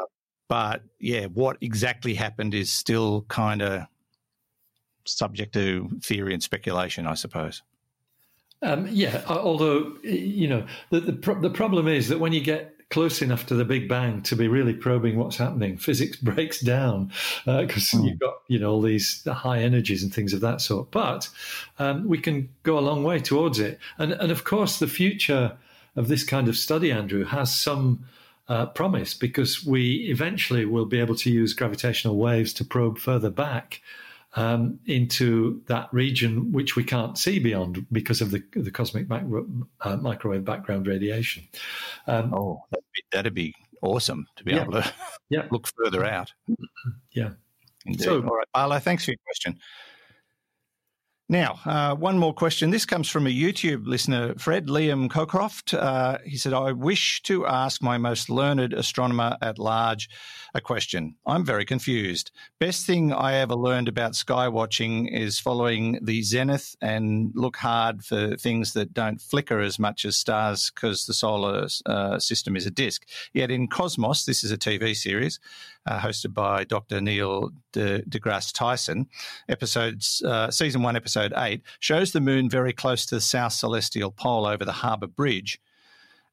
but 0.47 0.83
yeah, 0.99 1.25
what 1.25 1.57
exactly 1.61 2.13
happened 2.13 2.53
is 2.53 2.71
still 2.71 3.25
kind 3.27 3.61
of 3.61 3.87
subject 5.05 5.53
to 5.53 5.89
theory 6.01 6.33
and 6.33 6.43
speculation, 6.43 7.07
I 7.07 7.15
suppose. 7.15 7.63
Um, 8.61 8.87
yeah, 8.89 9.23
although 9.27 9.93
you 10.03 10.47
know 10.47 10.65
the 10.89 11.01
the, 11.01 11.13
pro- 11.13 11.41
the 11.41 11.49
problem 11.49 11.87
is 11.87 12.07
that 12.07 12.19
when 12.19 12.31
you 12.31 12.39
get 12.39 12.73
close 12.89 13.21
enough 13.21 13.47
to 13.47 13.55
the 13.55 13.65
Big 13.65 13.89
Bang 13.89 14.21
to 14.21 14.35
be 14.35 14.47
really 14.47 14.73
probing 14.73 15.17
what's 15.17 15.35
happening, 15.35 15.77
physics 15.77 16.15
breaks 16.21 16.61
down 16.61 17.11
because 17.45 17.93
uh, 17.93 17.97
mm. 17.97 18.05
you've 18.05 18.19
got 18.19 18.35
you 18.47 18.59
know 18.59 18.71
all 18.71 18.81
these 18.81 19.25
high 19.25 19.59
energies 19.59 20.03
and 20.03 20.13
things 20.13 20.31
of 20.31 20.41
that 20.41 20.61
sort. 20.61 20.91
But 20.91 21.29
um, 21.79 22.07
we 22.07 22.17
can 22.19 22.49
go 22.63 22.79
a 22.79 22.81
long 22.81 23.03
way 23.03 23.19
towards 23.19 23.59
it, 23.59 23.79
and 23.97 24.13
and 24.13 24.31
of 24.31 24.45
course 24.45 24.79
the 24.79 24.87
future 24.87 25.57
of 25.95 26.07
this 26.07 26.23
kind 26.23 26.47
of 26.47 26.57
study, 26.57 26.91
Andrew, 26.91 27.23
has 27.23 27.53
some 27.53 28.05
uh, 28.47 28.65
promise 28.67 29.13
because 29.13 29.65
we 29.65 30.07
eventually 30.09 30.65
will 30.65 30.85
be 30.85 30.99
able 30.99 31.15
to 31.15 31.31
use 31.31 31.53
gravitational 31.53 32.17
waves 32.17 32.53
to 32.53 32.65
probe 32.65 32.97
further 32.97 33.29
back 33.29 33.81
um, 34.35 34.79
into 34.85 35.61
that 35.67 35.87
region 35.93 36.51
which 36.51 36.75
we 36.75 36.83
can't 36.83 37.17
see 37.17 37.37
beyond 37.39 37.85
because 37.91 38.19
of 38.19 38.31
the, 38.31 38.43
the 38.53 38.71
cosmic 38.71 39.07
macro, 39.07 39.45
uh, 39.81 39.95
microwave 39.97 40.43
background 40.43 40.87
radiation. 40.87 41.43
Um, 42.07 42.33
oh, 42.33 42.63
that'd 42.71 42.85
be, 42.93 43.01
that'd 43.11 43.33
be, 43.33 43.55
awesome 43.83 44.25
to 44.37 44.45
be 44.45 44.53
yeah. 44.53 44.61
able 44.61 44.71
to 44.71 44.93
yeah. 45.29 45.45
look 45.51 45.67
further 45.67 46.05
out. 46.05 46.31
Yeah. 47.11 47.31
Indeed. 47.85 48.01
So, 48.01 48.23
all 48.23 48.37
right, 48.37 48.47
Barlow, 48.53 48.79
thanks 48.79 49.03
for 49.03 49.11
your 49.11 49.17
question. 49.25 49.59
Now, 51.29 51.57
uh, 51.65 51.95
one 51.95 52.17
more 52.17 52.33
question. 52.33 52.69
This 52.69 52.85
comes 52.85 53.09
from 53.09 53.27
a 53.27 53.29
YouTube 53.29 53.87
listener, 53.87 54.35
Fred 54.35 54.67
Liam 54.67 55.07
Cocroft. 55.07 55.73
Uh, 55.73 56.17
he 56.25 56.35
said, 56.35 56.51
I 56.51 56.73
wish 56.73 57.21
to 57.23 57.47
ask 57.47 57.81
my 57.81 57.97
most 57.97 58.29
learned 58.29 58.73
astronomer 58.73 59.37
at 59.41 59.57
large 59.57 60.09
a 60.53 60.59
question. 60.59 61.15
I'm 61.25 61.45
very 61.45 61.63
confused. 61.63 62.31
Best 62.59 62.85
thing 62.85 63.13
I 63.13 63.35
ever 63.35 63.55
learned 63.55 63.87
about 63.87 64.15
sky 64.15 64.49
watching 64.49 65.07
is 65.07 65.39
following 65.39 65.97
the 66.03 66.21
zenith 66.23 66.75
and 66.81 67.31
look 67.35 67.55
hard 67.55 68.03
for 68.03 68.35
things 68.35 68.73
that 68.73 68.93
don't 68.93 69.21
flicker 69.21 69.61
as 69.61 69.79
much 69.79 70.03
as 70.03 70.17
stars 70.17 70.71
because 70.75 71.05
the 71.05 71.13
solar 71.13 71.67
uh, 71.85 72.19
system 72.19 72.57
is 72.57 72.65
a 72.65 72.71
disk. 72.71 73.07
Yet 73.33 73.49
in 73.49 73.69
Cosmos, 73.69 74.25
this 74.25 74.43
is 74.43 74.51
a 74.51 74.57
TV 74.57 74.93
series 74.93 75.39
uh, 75.85 75.99
hosted 75.99 76.33
by 76.33 76.63
Dr. 76.63 77.01
Neil 77.01 77.49
De- 77.71 78.01
deGrasse 78.03 78.53
Tyson, 78.53 79.07
episodes 79.49 80.21
uh, 80.25 80.49
season 80.51 80.81
one, 80.81 80.95
episode 80.95 81.33
eight 81.37 81.61
shows 81.79 82.11
the 82.11 82.21
moon 82.21 82.49
very 82.49 82.73
close 82.73 83.05
to 83.07 83.15
the 83.15 83.21
south 83.21 83.53
celestial 83.53 84.11
pole 84.11 84.45
over 84.45 84.65
the 84.65 84.71
Harbour 84.71 85.07
Bridge 85.07 85.59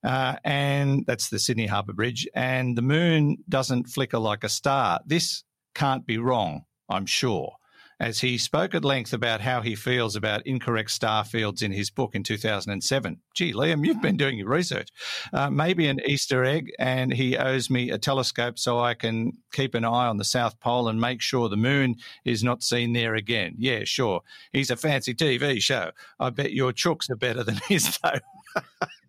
uh, 0.03 0.36
and 0.44 1.05
that's 1.07 1.28
the 1.28 1.38
Sydney 1.38 1.66
Harbour 1.66 1.92
Bridge, 1.92 2.26
and 2.34 2.76
the 2.76 2.82
moon 2.82 3.38
doesn't 3.48 3.84
flicker 3.84 4.18
like 4.18 4.44
a 4.44 4.48
star. 4.48 5.01
This 5.07 5.44
can't 5.74 6.07
be 6.07 6.18
wrong, 6.18 6.64
I'm 6.88 7.07
sure. 7.07 7.57
As 8.01 8.18
he 8.18 8.38
spoke 8.38 8.74
at 8.74 8.84
length 8.84 9.12
about 9.12 9.42
how 9.42 9.61
he 9.61 9.74
feels 9.74 10.16
about 10.16 10.46
incorrect 10.46 10.90
star 10.90 11.22
fields 11.22 11.61
in 11.61 11.70
his 11.70 11.90
book 11.90 12.14
in 12.14 12.22
2007. 12.22 13.20
Gee, 13.34 13.53
Liam, 13.53 13.86
you've 13.86 14.01
been 14.01 14.16
doing 14.16 14.38
your 14.38 14.48
research. 14.48 14.88
Uh, 15.34 15.51
maybe 15.51 15.86
an 15.86 16.01
Easter 16.07 16.42
egg, 16.42 16.72
and 16.78 17.12
he 17.12 17.36
owes 17.36 17.68
me 17.68 17.90
a 17.90 17.98
telescope 17.98 18.59
so 18.59 18.80
I 18.80 18.94
can 18.94 19.34
keep 19.53 19.74
an 19.74 19.84
eye 19.84 20.07
on 20.07 20.16
the 20.16 20.24
South 20.24 20.59
Pole 20.61 20.88
and 20.88 20.98
make 20.98 21.20
sure 21.20 21.48
the 21.48 21.57
moon 21.59 21.96
is 22.24 22.42
not 22.42 22.62
seen 22.62 22.94
there 22.94 23.14
again. 23.14 23.55
Yeah, 23.59 23.84
sure. 23.84 24.22
He's 24.53 24.70
a 24.70 24.76
fancy 24.76 25.14
TV 25.14 25.61
show. 25.61 25.90
I 26.18 26.30
bet 26.30 26.53
your 26.53 26.72
chooks 26.72 27.11
are 27.11 27.16
better 27.16 27.44
than 27.44 27.57
his, 27.68 27.98
though. 28.03 28.18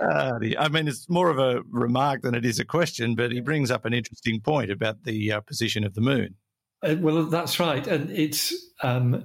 uh, 0.00 0.38
I 0.58 0.68
mean, 0.70 0.88
it's 0.88 1.08
more 1.10 1.28
of 1.28 1.38
a 1.38 1.62
remark 1.70 2.22
than 2.22 2.34
it 2.34 2.46
is 2.46 2.58
a 2.58 2.64
question, 2.64 3.14
but 3.14 3.32
he 3.32 3.40
brings 3.40 3.70
up 3.70 3.84
an 3.84 3.92
interesting 3.92 4.40
point 4.40 4.70
about 4.70 5.04
the 5.04 5.32
uh, 5.32 5.40
position 5.40 5.84
of 5.84 5.94
the 5.94 6.00
moon. 6.00 6.36
Uh, 6.82 6.96
well, 6.98 7.24
that's 7.24 7.60
right, 7.60 7.86
and 7.86 8.10
it's 8.10 8.54
um, 8.82 9.24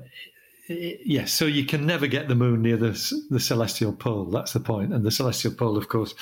yes. 0.68 1.34
So 1.34 1.46
you 1.46 1.66
can 1.66 1.86
never 1.86 2.08
get 2.08 2.28
the 2.28 2.36
moon 2.36 2.62
near 2.62 2.78
the 2.78 2.92
the 3.30 3.40
celestial 3.40 3.94
pole. 3.94 4.26
That's 4.26 4.54
the 4.54 4.60
point. 4.60 4.94
And 4.94 5.06
the 5.06 5.12
celestial 5.12 5.54
pole, 5.54 5.78
of 5.78 5.90
course, 5.90 6.16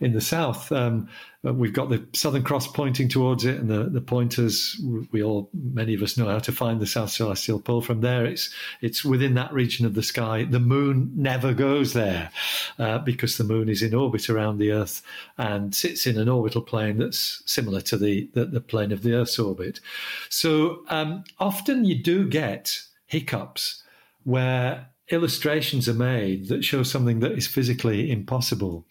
in 0.00 0.12
the 0.12 0.20
south, 0.20 0.70
um, 0.70 1.08
uh, 1.46 1.54
we've 1.54 1.72
got 1.72 1.88
the 1.88 2.06
Southern 2.12 2.42
Cross 2.42 2.68
pointing 2.68 3.08
towards 3.08 3.44
it, 3.44 3.58
and 3.58 3.68
the, 3.68 3.84
the 3.84 4.00
pointers. 4.00 4.80
We 5.10 5.22
all, 5.22 5.48
many 5.54 5.94
of 5.94 6.02
us, 6.02 6.16
know 6.16 6.28
how 6.28 6.38
to 6.40 6.52
find 6.52 6.80
the 6.80 6.86
south 6.86 7.10
celestial 7.10 7.60
pole. 7.60 7.80
From 7.80 8.00
there, 8.00 8.24
it's 8.26 8.54
it's 8.80 9.04
within 9.04 9.34
that 9.34 9.52
region 9.52 9.86
of 9.86 9.94
the 9.94 10.02
sky. 10.02 10.44
The 10.44 10.60
moon 10.60 11.10
never 11.16 11.54
goes 11.54 11.92
there 11.92 12.30
uh, 12.78 12.98
because 12.98 13.38
the 13.38 13.44
moon 13.44 13.68
is 13.68 13.82
in 13.82 13.94
orbit 13.94 14.28
around 14.28 14.58
the 14.58 14.72
Earth 14.72 15.02
and 15.38 15.74
sits 15.74 16.06
in 16.06 16.18
an 16.18 16.28
orbital 16.28 16.62
plane 16.62 16.98
that's 16.98 17.42
similar 17.46 17.80
to 17.82 17.96
the 17.96 18.28
the, 18.34 18.44
the 18.44 18.60
plane 18.60 18.92
of 18.92 19.02
the 19.02 19.14
Earth's 19.14 19.38
orbit. 19.38 19.80
So 20.28 20.84
um, 20.88 21.24
often 21.38 21.84
you 21.84 21.96
do 21.96 22.28
get 22.28 22.82
hiccups 23.10 23.82
where 24.24 24.86
illustrations 25.10 25.88
are 25.88 25.94
made 25.94 26.48
that 26.48 26.64
show 26.64 26.82
something 26.82 27.20
that 27.20 27.32
is 27.32 27.46
physically 27.46 28.10
impossible. 28.10 28.86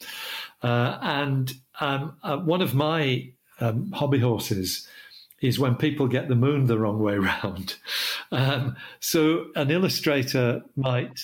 Uh, 0.62 0.98
and 1.02 1.54
um, 1.80 2.18
uh, 2.24 2.38
one 2.38 2.62
of 2.62 2.76
my 2.76 3.32
um, 3.62 3.92
hobby 3.94 4.20
horses 4.20 4.88
is 5.42 5.58
when 5.58 5.76
people 5.76 6.06
get 6.08 6.28
the 6.28 6.36
moon 6.36 6.66
the 6.66 6.78
wrong 6.78 7.00
way 7.00 7.18
round. 7.18 7.78
Um, 8.32 8.76
so 9.00 9.46
an 9.56 9.72
illustrator 9.72 10.62
might 10.76 11.18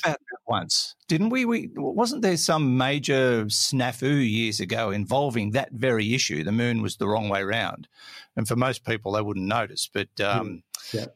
once, 0.47 0.95
didn't 1.07 1.29
we? 1.29 1.43
We 1.43 1.69
wasn't 1.75 2.21
there 2.21 2.37
some 2.37 2.77
major 2.77 3.45
snafu 3.45 4.29
years 4.29 4.59
ago 4.61 4.91
involving 4.91 5.51
that 5.51 5.73
very 5.73 6.13
issue? 6.13 6.43
The 6.43 6.51
moon 6.53 6.81
was 6.81 6.95
the 6.95 7.07
wrong 7.07 7.27
way 7.27 7.43
round, 7.43 7.89
and 8.37 8.47
for 8.47 8.55
most 8.55 8.85
people 8.85 9.11
they 9.11 9.21
wouldn't 9.21 9.47
notice, 9.47 9.89
but 9.91 10.07
um, 10.21 10.63
yeah. 10.93 11.07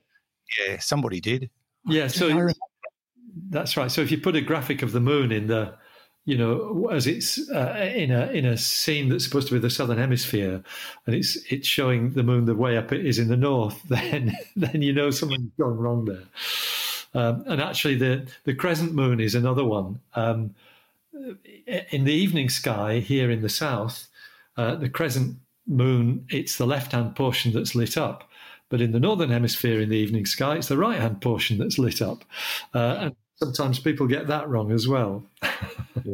yeah, 0.58 0.80
somebody 0.80 1.22
did. 1.22 1.50
Yeah, 1.86 2.08
so 2.08 2.50
that's 3.50 3.78
right. 3.78 3.92
So 3.92 4.02
if 4.02 4.12
you 4.12 4.20
put 4.20 4.36
a 4.36 4.42
graphic 4.42 4.82
of 4.82 4.92
the 4.92 5.00
moon 5.00 5.32
in 5.32 5.48
the, 5.48 5.74
you 6.26 6.38
know, 6.38 6.90
as 6.92 7.08
it's 7.08 7.50
uh, 7.50 7.92
in 7.96 8.12
a 8.12 8.28
in 8.28 8.46
a 8.46 8.58
scene 8.58 9.10
that's 9.10 9.24
supposed 9.24 9.48
to 9.48 9.54
be 9.54 9.60
the 9.60 9.70
southern 9.70 9.98
hemisphere, 9.98 10.64
and 11.06 11.16
it's 11.16 11.38
it's 11.52 11.68
showing 11.68 12.12
the 12.12 12.24
moon 12.24 12.46
the 12.46 12.56
way 12.56 12.78
up 12.78 12.92
it 12.92 13.06
is 13.06 13.18
in 13.18 13.28
the 13.30 13.38
north, 13.38 13.82
then 13.90 14.36
then 14.56 14.82
you 14.82 14.94
know 14.94 15.10
something's 15.10 15.52
gone 15.60 15.78
wrong 15.78 16.06
there. 16.06 16.24
Um, 17.14 17.44
and 17.48 17.62
actually, 17.62 17.96
the 17.96 18.28
the 18.44 18.54
crescent 18.54 18.94
moon 18.94 19.20
is 19.20 19.34
another 19.36 19.64
one. 19.64 20.00
Um, 20.16 20.54
in 21.92 22.04
the 22.04 22.14
evening 22.14 22.50
sky 22.50 23.00
here 23.00 23.32
in 23.32 23.42
the 23.42 23.50
south, 23.50 24.08
uh, 24.58 24.76
the 24.76 24.90
crescent 24.90 25.38
moon 25.68 26.26
it's 26.30 26.58
the 26.58 26.66
left 26.66 26.92
hand 26.92 27.16
portion 27.16 27.52
that's 27.54 27.76
lit 27.76 27.98
up 27.98 28.29
but 28.70 28.82
in 28.82 28.92
the 28.92 29.00
northern 29.00 29.30
hemisphere, 29.30 29.82
in 29.82 29.90
the 29.90 29.98
evening 29.98 30.26
sky, 30.26 30.56
it's 30.56 30.68
the 30.68 30.78
right 30.78 31.00
hand 31.00 31.22
portion 31.22 31.58
that's 31.58 31.80
lit 31.80 32.02
up. 32.02 32.24
Uh, 32.74 32.98
and 33.00 33.16
sometimes 33.36 33.80
people 33.80 34.08
get 34.08 34.28
that 34.28 34.48
wrong 34.48 34.72
as 34.72 34.88
well. 34.88 35.24
yeah. 35.44 36.14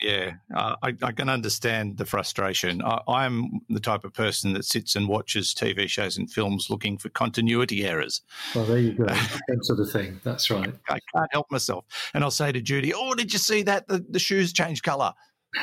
Yeah, 0.00 0.32
uh, 0.56 0.76
I, 0.82 0.94
I, 1.02 1.12
can 1.12 1.28
understand 1.28 1.98
the 1.98 2.06
frustration. 2.06 2.80
I, 2.82 3.26
am 3.26 3.60
the 3.68 3.80
type 3.80 4.04
of 4.04 4.14
person 4.14 4.54
that 4.54 4.64
sits 4.64 4.96
and 4.96 5.06
watches 5.06 5.54
TV 5.54 5.88
shows 5.88 6.16
and 6.16 6.30
films 6.30 6.70
looking 6.70 6.96
for 6.96 7.10
continuity 7.10 7.84
errors. 7.84 8.22
Well, 8.54 8.64
there 8.64 8.78
you 8.78 8.92
go. 8.92 9.04
that 9.04 9.58
sort 9.60 9.78
of 9.78 9.90
thing. 9.90 10.18
That's 10.24 10.50
right. 10.50 10.72
I 10.88 10.98
can't 11.14 11.28
help 11.32 11.50
myself. 11.50 11.84
And 12.14 12.24
I'll 12.24 12.30
say 12.30 12.50
to 12.50 12.62
Judy, 12.62 12.94
Oh, 12.94 13.14
did 13.14 13.30
you 13.30 13.38
see 13.38 13.62
that? 13.64 13.88
The, 13.88 14.04
the 14.08 14.18
shoes 14.18 14.54
changed 14.54 14.84
colour. 14.84 15.12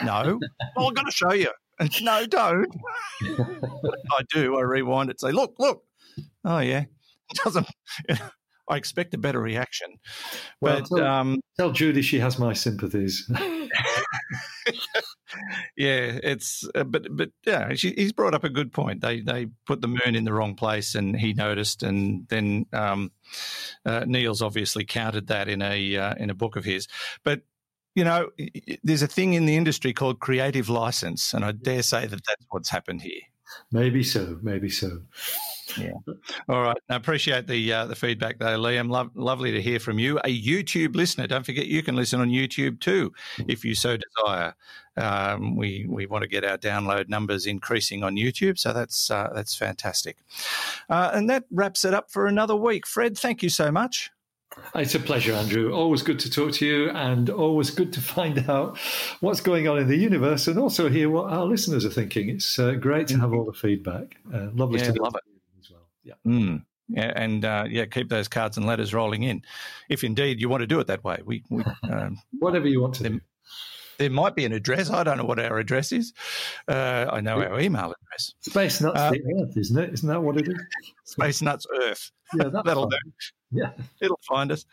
No. 0.04 0.40
well, 0.76 0.88
I'm 0.88 0.94
going 0.94 1.08
to 1.08 1.12
show 1.12 1.34
you. 1.34 1.50
And 1.80 1.92
no, 2.04 2.28
don't. 2.28 2.68
I 3.24 4.22
do. 4.32 4.58
I 4.58 4.62
rewind 4.62 5.10
it, 5.10 5.20
say, 5.20 5.32
Look, 5.32 5.56
look, 5.58 5.84
oh 6.48 6.60
yeah, 6.60 6.86
it 7.30 7.39
doesn't. 7.43 7.68
I 8.70 8.76
expect 8.76 9.14
a 9.14 9.18
better 9.18 9.39
reaction. 9.39 9.88
Well, 10.60 10.82
but, 10.82 10.98
tell, 10.98 11.08
um, 11.08 11.39
tell 11.58 11.72
Judy 11.72 12.02
she 12.02 12.20
has 12.20 12.38
my 12.38 12.52
sympathies. 12.52 13.32
yeah, 15.78 16.20
it's 16.22 16.68
uh, 16.76 16.84
but 16.84 17.08
but 17.16 17.30
yeah, 17.45 17.74
she, 17.76 17.93
he's 17.93 18.12
brought 18.12 18.34
up 18.34 18.43
a 18.43 18.50
good 18.50 18.74
point. 18.74 19.00
They 19.02 19.22
they 19.22 19.48
put 19.66 19.80
the 19.82 19.88
moon 19.88 20.16
in 20.16 20.26
the 20.26 20.34
wrong 20.34 20.56
place, 20.56 20.95
and 20.95 21.18
he 21.18 21.34
noticed, 21.34 21.82
and 21.82 22.28
then 22.28 22.66
um, 22.74 23.12
uh, 23.86 24.04
Neil's 24.06 24.41
obviously 24.41 24.84
counted 24.84 25.28
that 25.28 25.48
in 25.48 25.62
a 25.62 25.95
uh, 25.95 26.16
in 26.16 26.30
a 26.30 26.36
book 26.36 26.58
of 26.58 26.66
his. 26.66 26.89
But 27.24 27.43
you 27.95 28.04
know, 28.04 28.32
there's 28.84 29.02
a 29.02 29.08
thing 29.08 29.34
in 29.34 29.45
the 29.45 29.56
industry 29.56 29.93
called 29.93 30.20
creative 30.20 30.68
license, 30.68 31.34
and 31.34 31.45
I 31.45 31.54
dare 31.54 31.84
say 31.84 32.02
that 32.02 32.22
that's 32.28 32.45
what's 32.50 32.70
happened 32.70 33.02
here. 33.02 33.22
Maybe 33.72 34.04
so. 34.04 34.38
Maybe 34.41 34.70
so. 34.70 35.02
Yeah. 35.78 35.91
All 36.50 36.62
right. 36.62 36.78
I 36.89 36.95
appreciate 36.95 37.48
the 37.48 37.74
uh, 37.74 37.86
the 37.86 37.95
feedback, 37.95 38.39
though, 38.39 38.58
Liam. 38.58 38.89
Lo- 38.89 39.12
lovely 39.16 39.52
to 39.52 39.62
hear 39.62 39.80
from 39.80 40.00
you, 40.00 40.18
a 40.20 40.41
YouTube 40.41 40.95
listener. 40.95 41.28
Don't 41.28 41.45
forget, 41.45 41.68
you 41.68 41.84
can 41.84 41.95
listen 41.95 42.22
on 42.22 42.30
YouTube 42.30 42.80
too, 42.80 43.12
if 43.48 43.66
you 43.66 43.76
so 43.76 43.98
desire. 43.98 44.56
Um, 44.95 45.56
we 45.56 45.86
we 45.88 46.06
want 46.06 46.24
to 46.24 46.28
get 46.28 46.43
our 46.43 46.58
download 46.58 47.10
numbers 47.10 47.45
increasing 47.45 48.04
on 48.04 48.16
YouTube, 48.16 48.58
so 48.58 48.74
that's 48.74 49.12
uh, 49.12 49.30
that's 49.36 49.56
fantastic. 49.56 50.18
Uh, 50.89 51.12
and 51.14 51.30
that 51.30 51.43
wraps 51.52 51.86
it 51.86 51.93
up 51.93 52.10
for 52.10 52.28
another 52.28 52.56
week. 52.56 52.88
Fred, 52.88 53.18
thank 53.18 53.43
you 53.43 53.50
so 53.50 53.72
much. 53.72 54.12
It's 54.76 54.95
a 54.95 55.00
pleasure, 55.00 55.34
Andrew. 55.34 55.74
Always 55.74 56.02
good 56.02 56.20
to 56.20 56.30
talk 56.30 56.54
to 56.54 56.66
you, 56.66 56.89
and 56.91 57.30
always 57.30 57.70
good 57.70 57.93
to 57.93 58.02
find 58.16 58.50
out 58.50 58.78
what's 59.20 59.41
going 59.41 59.68
on 59.68 59.78
in 59.78 59.88
the 59.88 59.98
universe, 59.98 60.48
and 60.48 60.58
also 60.58 60.89
hear 60.89 61.10
what 61.10 61.32
our 61.32 61.45
listeners 61.45 61.86
are 61.86 61.89
thinking. 61.89 62.30
It's 62.30 62.58
uh, 62.60 62.74
great 62.74 63.08
to 63.10 63.20
have 63.20 63.34
all 63.34 63.45
the 63.45 63.54
feedback. 63.54 64.18
Uh, 64.34 64.50
lovely 64.54 64.80
yeah, 64.80 64.91
to 64.91 65.02
love 65.02 65.16
it 65.16 65.24
as 65.60 65.70
well. 65.72 65.88
Yeah. 66.04 66.14
Mm. 66.26 66.64
Yeah, 66.89 67.12
and 67.16 67.43
uh, 67.43 67.66
yeah, 67.70 67.86
keep 67.86 68.08
those 68.08 68.30
cards 68.30 68.56
and 68.56 68.66
letters 68.66 68.93
rolling 68.93 69.24
in, 69.24 69.41
if 69.89 70.06
indeed 70.06 70.39
you 70.39 70.48
want 70.48 70.62
to 70.62 70.68
do 70.68 70.80
it 70.80 70.88
that 70.88 71.04
way. 71.04 71.20
We, 71.26 71.43
we 71.50 71.64
um, 71.91 72.18
whatever 72.39 72.68
you 72.68 72.82
want 72.82 72.95
to. 72.95 73.04
There, 73.04 73.20
there, 73.98 74.10
might 74.10 74.36
be 74.36 74.45
an 74.45 74.54
address. 74.54 74.89
I 74.89 75.04
don't 75.04 75.18
know 75.18 75.26
what 75.26 75.39
our 75.39 75.58
address 75.58 75.91
is. 75.91 76.14
Uh, 76.68 77.08
I 77.12 77.22
know 77.22 77.41
our 77.41 77.60
email 77.60 77.93
address. 77.93 78.34
Space 78.41 78.82
nuts 78.82 79.00
the 79.00 79.41
Earth, 79.41 79.58
isn't 79.58 79.78
it? 79.78 79.93
Isn't 79.93 80.10
that 80.10 80.22
what 80.22 80.38
it 80.38 80.48
is? 80.48 80.58
Space 81.06 81.41
nuts 81.41 81.66
Earth. 81.82 82.12
Yeah, 82.36 82.50
that'll 82.64 82.88
do. 82.88 82.98
Yeah, 83.52 83.72
it'll 84.02 84.20
find 84.28 84.52
us. 84.52 84.66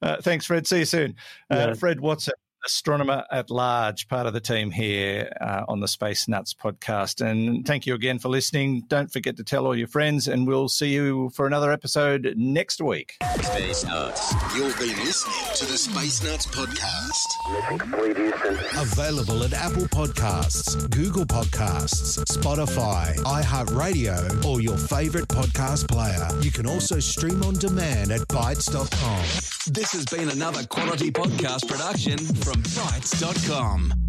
Uh, 0.00 0.16
thanks, 0.20 0.46
Fred. 0.46 0.66
See 0.66 0.80
you 0.80 0.84
soon. 0.84 1.16
Uh, 1.50 1.66
yeah. 1.68 1.74
Fred 1.74 2.00
Watson, 2.00 2.34
astronomer 2.64 3.24
at 3.30 3.50
large, 3.50 4.08
part 4.08 4.26
of 4.26 4.32
the 4.32 4.40
team 4.40 4.70
here 4.70 5.30
uh, 5.40 5.64
on 5.68 5.80
the 5.80 5.88
Space 5.88 6.28
Nuts 6.28 6.54
podcast. 6.54 7.24
And 7.24 7.66
thank 7.66 7.86
you 7.86 7.94
again 7.94 8.18
for 8.18 8.28
listening. 8.28 8.84
Don't 8.88 9.12
forget 9.12 9.36
to 9.36 9.44
tell 9.44 9.66
all 9.66 9.76
your 9.76 9.88
friends, 9.88 10.28
and 10.28 10.46
we'll 10.46 10.68
see 10.68 10.92
you 10.92 11.30
for 11.30 11.46
another 11.46 11.70
episode 11.72 12.34
next 12.36 12.80
week. 12.80 13.16
Space 13.40 13.84
Nuts. 13.84 14.32
You've 14.56 14.78
been 14.78 14.96
listening 15.04 15.54
to 15.56 15.66
the 15.66 15.78
Space 15.78 16.22
Nuts 16.22 16.46
podcast. 16.46 17.52
Mission 17.52 17.78
complete, 17.78 18.16
Available 18.78 19.44
at 19.44 19.52
Apple 19.52 19.84
Podcasts, 19.84 20.88
Google 20.90 21.24
Podcasts, 21.24 22.18
Spotify, 22.24 23.14
iHeartRadio, 23.18 24.44
or 24.44 24.60
your 24.60 24.76
favorite 24.76 25.28
podcast 25.28 25.88
player. 25.88 26.28
You 26.40 26.50
can 26.50 26.66
also 26.66 26.98
stream 26.98 27.42
on 27.42 27.54
demand 27.54 28.10
at 28.10 28.20
Bitesz.com. 28.28 29.20
This 29.72 29.92
has 29.92 30.04
been 30.06 30.28
another 30.28 30.64
quality 30.66 31.10
podcast 31.10 31.68
production 31.68 32.18
from 32.18 32.53
Bitesz.com. 32.56 34.03